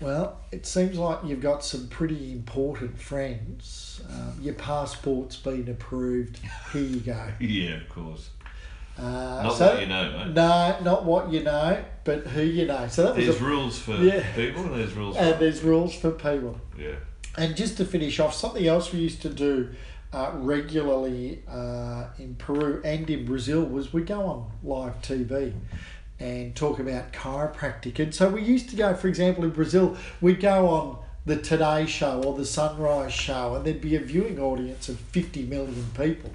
Well, 0.00 0.40
it 0.50 0.66
seems 0.66 0.98
like 0.98 1.20
you've 1.24 1.40
got 1.40 1.64
some 1.64 1.86
pretty 1.86 2.32
important 2.32 3.00
friends. 3.00 4.02
Um, 4.10 4.36
your 4.40 4.54
passport's 4.54 5.36
been 5.36 5.68
approved. 5.68 6.40
Here 6.72 6.82
you 6.82 7.00
go. 7.00 7.28
Yeah, 7.38 7.76
of 7.76 7.88
course. 7.88 8.30
Uh, 8.98 9.02
Not 9.44 9.56
so- 9.56 9.66
what 9.72 9.80
you 9.80 9.86
know, 9.86 10.10
mate. 10.12 10.34
No, 10.34 10.76
not 10.82 11.04
what 11.04 11.32
you 11.32 11.42
know, 11.42 11.82
but 12.04 12.26
who 12.26 12.42
you 12.42 12.66
know. 12.66 12.86
So 12.88 13.04
that 13.04 13.16
was 13.16 13.24
There's 13.26 13.40
a, 13.40 13.44
rules 13.44 13.78
for 13.78 13.94
Yeah. 13.94 14.22
people 14.34 14.64
and 14.64 14.74
there's 14.80 14.92
rules 14.92 15.16
for 15.16 15.22
and 15.22 15.40
there's 15.40 15.62
rules 15.62 15.94
for 15.94 16.10
people. 16.10 16.60
yeah. 16.78 16.92
And 17.38 17.56
just 17.56 17.78
to 17.78 17.86
finish 17.86 18.20
off, 18.20 18.34
something 18.34 18.66
else 18.66 18.92
we 18.92 18.98
used 19.00 19.22
to 19.22 19.30
do 19.30 19.70
uh, 20.12 20.32
regularly 20.34 21.42
uh, 21.48 22.04
in 22.18 22.34
Peru 22.34 22.82
and 22.84 23.08
in 23.08 23.24
Brazil 23.24 23.62
was 23.62 23.92
we 23.94 24.02
go 24.02 24.20
on 24.26 24.50
live 24.62 25.00
TV 25.00 25.54
and 26.20 26.54
talk 26.54 26.78
about 26.78 27.12
chiropractic. 27.14 27.98
And 27.98 28.14
so 28.14 28.28
we 28.28 28.42
used 28.42 28.68
to 28.70 28.76
go, 28.76 28.94
for 28.94 29.08
example, 29.08 29.44
in 29.44 29.50
Brazil, 29.50 29.96
we'd 30.20 30.40
go 30.40 30.68
on 30.68 30.98
the 31.24 31.36
Today 31.36 31.86
Show 31.86 32.22
or 32.24 32.36
the 32.36 32.44
Sunrise 32.44 33.12
Show, 33.12 33.54
and 33.54 33.64
there'd 33.64 33.80
be 33.80 33.94
a 33.94 34.00
viewing 34.00 34.40
audience 34.40 34.88
of 34.88 34.98
50 34.98 35.44
million 35.44 35.86
people. 35.94 36.32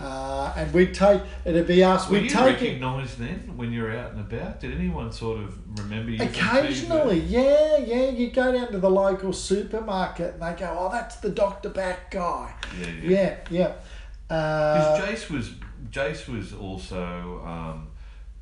Uh, 0.00 0.52
and 0.56 0.72
we'd 0.72 0.94
take, 0.94 1.22
it'd 1.44 1.66
be 1.66 1.82
us, 1.82 2.08
Were 2.08 2.14
we'd 2.14 2.24
you 2.24 2.30
take 2.30 2.60
recognised 2.60 3.18
then 3.18 3.56
when 3.56 3.72
you're 3.72 3.96
out 3.96 4.12
and 4.12 4.20
about? 4.20 4.60
Did 4.60 4.74
anyone 4.74 5.10
sort 5.12 5.40
of 5.40 5.78
remember 5.78 6.12
you? 6.12 6.22
Occasionally, 6.22 7.20
yeah, 7.20 7.78
yeah. 7.78 8.10
You 8.10 8.30
go 8.30 8.52
down 8.52 8.70
to 8.72 8.78
the 8.78 8.90
local 8.90 9.32
supermarket 9.32 10.34
and 10.34 10.42
they 10.42 10.58
go, 10.58 10.76
"Oh, 10.78 10.88
that's 10.90 11.16
the 11.16 11.30
Doctor 11.30 11.68
Back 11.68 12.10
guy." 12.10 12.54
Yeah, 12.80 12.86
yeah. 13.02 13.10
Yeah, 13.10 13.36
yeah. 13.50 14.34
Uh, 14.34 14.98
Because 14.98 15.26
Jace 15.26 15.30
was 15.30 15.50
Jace 15.90 16.28
was 16.28 16.52
also 16.52 17.42
um, 17.44 17.88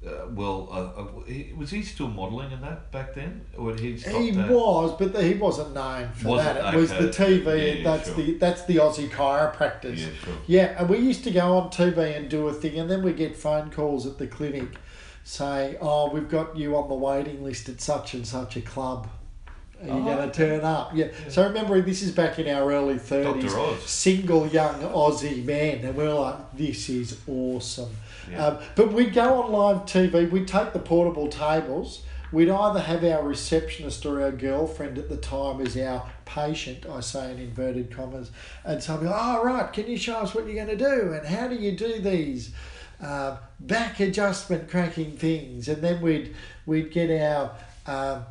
uh, 0.07 0.27
well. 0.31 0.69
Uh, 0.71 1.03
uh, 1.03 1.57
was 1.57 1.71
he 1.71 1.83
still 1.83 2.09
modelling 2.09 2.53
in 2.53 2.61
that 2.63 2.91
back 2.91 3.15
then, 3.15 3.45
or 3.57 3.71
had 3.71 3.81
he 3.81 3.93
he 3.95 4.31
that? 4.33 4.51
was, 4.51 4.97
but 4.99 5.13
the, 5.13 5.23
he 5.23 5.35
wasn't 5.35 5.75
known 5.75 6.11
for 6.13 6.29
Wasn't- 6.29 6.57
that. 6.59 6.75
It 6.75 6.77
was 6.77 6.91
the. 6.91 7.09
TV. 7.09 7.79
Yeah, 7.79 7.85
that's 7.85 8.09
sure. 8.09 8.17
the 8.17 8.35
that's 8.35 8.65
the 8.65 8.77
Aussie 8.77 9.11
chiropractors. 9.11 9.99
Yeah, 9.99 10.09
sure. 10.25 10.35
Yeah, 10.47 10.65
and 10.81 10.89
we 10.89 10.99
used 10.99 11.25
to 11.25 11.31
go 11.31 11.57
on 11.59 11.71
TV 11.71 12.17
and 12.17 12.29
do 12.29 12.49
a 12.49 12.53
thing, 12.53 12.79
and 12.79 12.91
then 12.91 13.03
we 13.03 13.13
get 13.13 13.37
phone 13.37 13.71
calls 13.71 14.07
at 14.07 14.19
the 14.19 14.27
clinic 14.27 14.69
saying, 15.25 15.77
"Oh, 15.81 16.11
we've 16.11 16.29
got 16.29 16.57
you 16.57 16.77
on 16.77 16.89
the 16.89 16.95
waiting 16.95 17.45
list 17.45 17.69
at 17.69 17.81
such 17.81 18.15
and 18.15 18.27
such 18.27 18.57
a 18.57 18.63
club. 18.63 19.09
Are 19.83 19.87
you 19.87 19.93
Oh, 19.93 20.05
going 20.05 20.31
to 20.31 20.35
turn 20.37 20.61
up?" 20.63 20.93
Yeah. 20.95 21.09
So 21.29 21.47
remember, 21.47 21.81
this 21.81 22.03
is 22.03 22.13
back 22.13 22.39
in 22.39 22.49
our 22.49 22.71
early 22.73 22.99
thirties. 22.99 23.53
Dr. 23.53 23.59
Oz. 23.59 23.83
Single 23.89 24.47
young 24.49 24.81
Aussie 24.81 25.45
man, 25.45 25.85
and 25.85 25.97
we're 25.97 26.13
like, 26.13 26.37
"This 26.57 26.89
is 26.89 27.19
awesome." 27.29 27.91
Yeah. 28.31 28.47
Um, 28.47 28.59
but 28.77 28.93
we'd 28.93 29.13
go 29.15 29.43
on 29.43 29.51
live 29.53 29.87
TV. 29.87 30.31
We'd 30.31 30.47
take 30.49 30.73
the 30.73 30.79
portable 30.79 31.29
tables. 31.29 32.03
We'd 32.33 32.49
either 32.49 32.79
have 32.79 33.03
our 33.03 33.25
receptionist 33.27 34.07
or 34.07 34.23
our 34.23 34.31
girlfriend 34.31 34.99
at 34.99 35.09
the 35.09 35.17
time 35.17 35.61
as 35.61 35.77
our 35.77 36.09
patient, 36.27 36.87
I 36.87 37.01
say 37.01 37.33
in 37.33 37.41
inverted 37.41 37.91
commas, 37.91 38.31
and 38.65 38.81
so 38.81 38.95
I'd 38.95 39.01
be 39.01 39.07
like, 39.07 39.17
oh, 39.19 39.43
right, 39.43 39.73
can 39.73 39.89
you 39.89 39.97
show 39.97 40.15
us 40.19 40.33
what 40.33 40.47
you're 40.47 40.55
going 40.65 40.69
to 40.69 40.77
do? 40.77 41.13
And 41.13 41.27
how 41.27 41.49
do 41.49 41.57
you 41.57 41.73
do 41.73 41.99
these 42.01 42.53
um, 43.03 43.37
back 43.59 43.99
adjustment 43.99 44.71
cracking 44.71 45.17
things? 45.17 45.67
And 45.69 45.83
then 45.83 46.01
we'd, 46.01 46.33
we'd 46.67 46.93
get 46.93 47.11
our 47.21 47.51
um, 47.89 48.23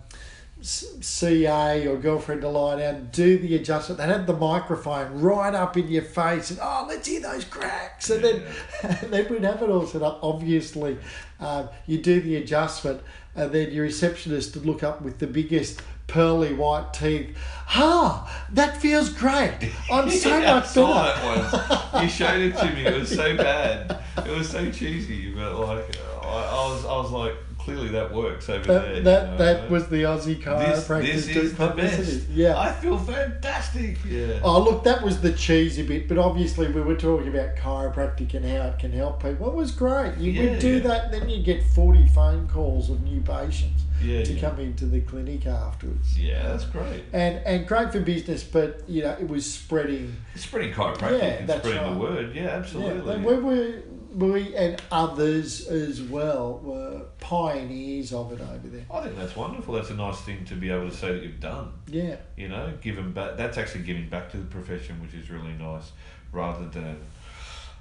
CA 0.62 1.88
or 1.88 1.97
girlfriend 1.97 2.41
to 2.41 2.49
lie 2.49 2.78
down 2.80 3.10
do 3.12 3.38
the 3.38 3.55
adjustment. 3.55 3.97
They 3.99 4.05
had 4.07 4.28
the 4.28 4.34
microphone 4.36 5.22
right 5.22 5.53
up 5.53 5.78
in 5.78 5.88
your 5.88 6.01
face 6.03 6.51
and, 6.51 6.60
oh, 6.62 6.86
let's 6.88 7.07
hear 7.07 7.22
those 7.22 7.45
cracks. 7.45 8.10
And 8.10 8.24
then, 8.24 8.43
and 8.84 9.12
then 9.14 9.28
we'd 9.30 9.43
have 9.43 9.62
it 9.62 9.70
all 9.70 9.86
set 9.88 10.01
up. 10.01 10.20
Obviously, 10.22 10.97
um, 11.39 11.70
you 11.88 11.99
do 11.99 12.20
the 12.22 12.36
adjustment 12.36 13.01
and 13.36 13.51
then 13.51 13.72
your 13.72 13.84
receptionist 13.84 14.55
would 14.55 14.66
look 14.66 14.84
up 14.84 15.01
with 15.01 15.20
the 15.20 15.28
biggest 15.28 15.82
pearly 16.07 16.53
white 16.53 16.91
teeth. 16.93 17.38
Ah, 17.70 18.45
that 18.51 18.76
feels 18.82 19.10
great. 19.10 19.72
I'm 19.91 20.10
so 20.10 20.38
Yeah, 20.39 20.55
much 20.55 20.74
better. 20.74 20.88
that 20.88 21.91
once. 21.93 22.03
You 22.03 22.10
showed 22.10 22.41
it 22.41 22.57
to 22.57 22.66
me. 22.74 22.86
It 22.86 22.99
was 22.99 23.10
so 23.16 23.38
bad. 23.38 24.03
It 24.18 24.36
was 24.36 24.49
so 24.49 24.70
cheesy, 24.72 25.32
but 25.34 25.55
like 25.55 25.95
I, 26.24 26.26
I 26.28 26.68
was, 26.74 26.86
I 26.86 26.97
was 26.97 27.12
like, 27.12 27.36
clearly 27.70 27.89
that 27.89 28.13
works 28.13 28.49
over 28.49 28.65
there. 28.65 29.01
That, 29.01 29.03
that, 29.03 29.24
you 29.24 29.32
know? 29.32 29.38
that 29.38 29.70
was 29.70 29.88
the 29.89 30.03
Aussie 30.03 30.38
this, 30.38 30.45
chiropractors 30.45 31.03
this 31.03 31.26
doing 31.28 31.45
is 31.45 31.55
the 31.55 31.67
best. 31.67 32.30
Yeah. 32.30 32.59
I 32.59 32.72
feel 32.74 32.97
fantastic. 32.97 33.97
Yeah. 34.05 34.39
Oh, 34.43 34.61
look, 34.61 34.84
that 34.84 35.01
was 35.03 35.22
the 35.22 35.32
cheesy 35.34 35.84
bit, 35.84 36.07
but 36.07 36.17
obviously 36.17 36.67
we 36.72 36.82
were 36.82 36.95
talking 36.95 37.28
about 37.28 37.55
chiropractic 37.55 38.34
and 38.34 38.45
how 38.45 38.67
it 38.67 38.80
can 38.80 38.91
help 38.91 39.22
people. 39.22 39.47
It 39.49 39.55
was 39.55 39.72
great. 39.72 40.17
You 40.17 40.32
Yeah, 40.32 40.49
would 40.51 40.59
do 40.59 40.76
yeah. 40.76 40.80
that, 40.80 41.05
and 41.05 41.13
then 41.13 41.30
you 41.30 41.43
get 41.43 41.63
40 41.63 42.07
phone 42.07 42.47
calls 42.47 42.89
of 42.89 43.03
new 43.03 43.22
patients 43.22 43.84
Yeah, 44.02 44.24
to 44.24 44.34
yeah. 44.34 44.41
come 44.41 44.60
into 44.60 44.86
the 44.86 45.02
clinic 45.02 45.45
afterwards. 45.45 46.18
Yeah, 46.18 46.47
that's 46.47 46.66
great. 46.66 47.04
And, 47.14 47.38
and 47.45 47.68
great 47.68 47.91
for 47.91 48.00
business, 48.00 48.43
but, 48.43 48.84
you 48.89 49.04
know, 49.04 49.12
it 49.20 49.28
was 49.28 49.52
spreading. 49.52 50.16
It's 50.36 50.43
spreading 50.45 50.74
chiropractic 50.74 51.20
Yeah, 51.20 51.26
and 51.26 51.50
that's 51.50 51.60
spreading 51.68 51.84
right. 51.84 51.93
the 51.93 52.00
word. 52.00 52.36
Yeah, 52.36 52.43
Yeah, 52.43 52.50
absolutely. 52.50 53.14
and 53.16 53.26
we 53.26 53.34
were, 53.36 53.82
we 54.14 54.56
and 54.56 54.82
others 54.91 55.68
as 55.68 56.02
well 56.02 56.60
were 56.64 57.02
pioneers 57.20 58.12
of 58.14 58.32
it 58.32 58.41
over 58.41 58.68
there. 58.68 58.86
I 58.91 59.02
think 59.04 59.18
that's 59.18 59.36
wonderful. 59.36 59.74
That's 59.76 59.89
a 59.91 59.95
nice 59.95 60.20
thing 60.22 60.45
to 60.45 60.56
be 60.56 60.70
able 60.70 60.89
to 60.89 60.95
say 60.95 61.12
that 61.14 61.24
you've 61.24 61.39
done. 61.39 61.74
Yeah. 61.88 62.16
You 62.38 62.47
know, 62.50 62.74
giving 62.82 63.12
back. 63.12 63.38
That's 63.38 63.58
actually 63.58 63.84
giving 63.84 64.10
back 64.10 64.32
to 64.32 64.38
the 64.38 64.45
profession, 64.45 65.02
which 65.02 65.14
is 65.14 65.30
really 65.30 65.54
nice, 65.54 65.91
rather 66.32 66.68
than, 66.70 66.97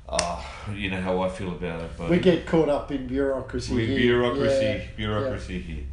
uh, 0.09 0.43
you 0.75 0.91
know 0.91 1.01
how 1.01 1.21
I 1.23 1.29
feel 1.29 1.49
about 1.51 1.81
it. 1.81 1.91
But 1.97 2.11
We 2.11 2.19
get 2.19 2.47
caught 2.47 2.69
up 2.69 2.91
in 2.91 3.07
bureaucracy. 3.07 3.75
We- 3.75 3.87
here. 3.87 3.99
bureaucracy, 3.99 4.65
Yeah, 4.65 4.81
bureaucracy 4.97 5.61
here. 5.61 5.85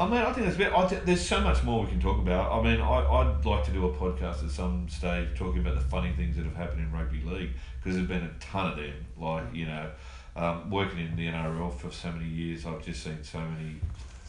I 0.00 0.06
mean, 0.08 0.16
I 0.16 0.32
think 0.32 0.46
that's 0.46 0.56
about, 0.56 0.88
think 0.88 1.04
there's 1.04 1.20
so 1.20 1.42
much 1.42 1.62
more 1.62 1.84
we 1.84 1.90
can 1.90 2.00
talk 2.00 2.16
about. 2.16 2.50
I 2.50 2.62
mean, 2.62 2.80
I, 2.80 3.04
I'd 3.04 3.44
like 3.44 3.64
to 3.66 3.70
do 3.70 3.84
a 3.84 3.92
podcast 3.92 4.42
at 4.42 4.50
some 4.50 4.88
stage 4.88 5.28
talking 5.34 5.60
about 5.60 5.74
the 5.74 5.82
funny 5.82 6.10
things 6.12 6.36
that 6.36 6.46
have 6.46 6.56
happened 6.56 6.80
in 6.80 6.90
rugby 6.90 7.20
league 7.22 7.50
because 7.78 7.96
there's 7.96 8.08
been 8.08 8.24
a 8.24 8.32
ton 8.40 8.72
of 8.72 8.78
them. 8.78 8.94
Like, 9.18 9.44
you 9.52 9.66
know, 9.66 9.90
um, 10.36 10.70
working 10.70 11.00
in 11.00 11.16
the 11.16 11.26
NRL 11.26 11.74
for 11.74 11.90
so 11.90 12.12
many 12.12 12.30
years, 12.30 12.64
I've 12.64 12.82
just 12.82 13.02
seen 13.04 13.22
so 13.22 13.40
many 13.40 13.76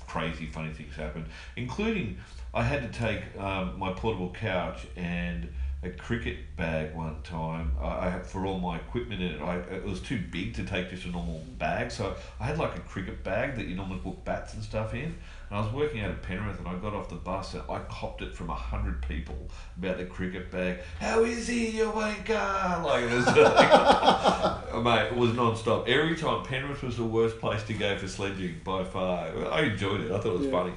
crazy, 0.07 0.45
funny 0.47 0.73
things 0.73 0.93
happen, 0.93 1.25
including 1.55 2.17
I 2.53 2.63
had 2.63 2.91
to 2.91 2.99
take 2.99 3.21
um, 3.39 3.79
my 3.79 3.93
portable 3.93 4.31
couch 4.31 4.87
and 4.97 5.47
a 5.83 5.89
cricket 5.89 6.37
bag 6.57 6.93
one 6.93 7.21
time. 7.23 7.71
I, 7.81 7.85
I 7.85 8.19
for 8.19 8.45
all 8.45 8.59
my 8.59 8.75
equipment 8.75 9.21
in 9.21 9.35
it. 9.35 9.41
I, 9.41 9.55
it 9.57 9.85
was 9.85 10.01
too 10.01 10.21
big 10.31 10.53
to 10.55 10.65
take 10.65 10.89
just 10.89 11.05
a 11.05 11.09
normal 11.09 11.43
bag, 11.57 11.91
so 11.91 12.15
I 12.41 12.45
had 12.45 12.57
like 12.57 12.75
a 12.75 12.81
cricket 12.81 13.23
bag 13.23 13.55
that 13.55 13.67
you 13.67 13.75
normally 13.75 13.99
put 13.99 14.23
bats 14.25 14.53
and 14.53 14.61
stuff 14.61 14.93
in. 14.93 15.15
And 15.51 15.59
I 15.59 15.63
was 15.63 15.73
working 15.73 15.99
out 15.99 16.11
of 16.11 16.21
Penrith, 16.21 16.59
and 16.59 16.67
I 16.67 16.75
got 16.75 16.93
off 16.93 17.09
the 17.09 17.15
bus, 17.15 17.53
and 17.55 17.63
I 17.69 17.79
copped 17.89 18.21
it 18.21 18.33
from 18.33 18.49
a 18.49 18.55
hundred 18.55 19.05
people 19.05 19.49
about 19.77 19.97
the 19.97 20.05
cricket 20.05 20.49
bag. 20.49 20.77
How 20.97 21.25
is 21.25 21.45
he, 21.45 21.71
you 21.71 21.91
wanker? 21.91 22.83
Like 22.85 23.03
it 23.03 23.13
was, 23.13 23.25
like, 24.75 24.83
mate, 24.83 25.07
it 25.11 25.15
was 25.17 25.33
non-stop. 25.33 25.89
Every 25.89 26.15
time 26.15 26.45
Penrith 26.45 26.81
was 26.83 26.95
the 26.95 27.03
worst 27.03 27.37
place 27.39 27.63
to 27.63 27.73
go 27.73 27.97
for 27.97 28.07
sledging 28.07 28.61
by 28.63 28.85
far. 28.85 29.27
I 29.51 29.63
enjoyed 29.63 29.99
it. 30.01 30.11
I 30.11 30.19
thought 30.19 30.33
it 30.35 30.37
was 30.39 30.45
Yeah. 30.47 30.51
funny. 30.51 30.73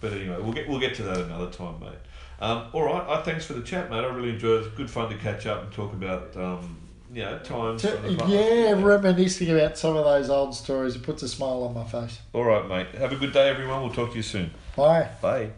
But 0.00 0.12
anyway, 0.12 0.36
we'll 0.40 0.52
get 0.52 0.68
we'll 0.68 0.78
get 0.78 0.94
to 0.96 1.02
that 1.04 1.16
another 1.18 1.50
time, 1.50 1.80
mate. 1.80 1.88
Um, 2.40 2.66
all 2.72 2.84
right, 2.84 3.02
uh, 3.08 3.22
thanks 3.22 3.46
for 3.46 3.54
the 3.54 3.62
chat, 3.62 3.90
mate. 3.90 4.04
I 4.04 4.06
really 4.14 4.28
enjoyed 4.30 4.62
it. 4.62 4.66
It's 4.66 4.76
good 4.76 4.90
fun 4.90 5.08
to 5.10 5.16
catch 5.16 5.46
up 5.46 5.62
and 5.64 5.72
talk 5.72 5.92
about, 5.92 6.36
um, 6.36 6.76
you 7.12 7.22
know, 7.22 7.38
times. 7.38 7.82
To- 7.82 7.88
from 7.88 8.02
the 8.02 8.16
past. 8.18 8.30
yeah, 8.30 8.72
reminiscing 8.72 9.50
about 9.50 9.78
some 9.78 9.96
of 9.96 10.04
those 10.04 10.30
old 10.30 10.54
stories. 10.54 10.96
It 10.96 11.02
puts 11.02 11.22
a 11.22 11.28
smile 11.28 11.62
on 11.64 11.74
my 11.74 11.84
face. 11.84 12.18
All 12.32 12.44
right, 12.44 12.66
mate. 12.68 12.88
Have 12.98 13.12
a 13.12 13.16
good 13.16 13.32
day, 13.32 13.48
everyone. 13.48 13.82
We'll 13.82 13.92
talk 13.92 14.10
to 14.10 14.16
you 14.16 14.22
soon. 14.22 14.50
Bye. 14.76 15.08
Bye. 15.20 15.50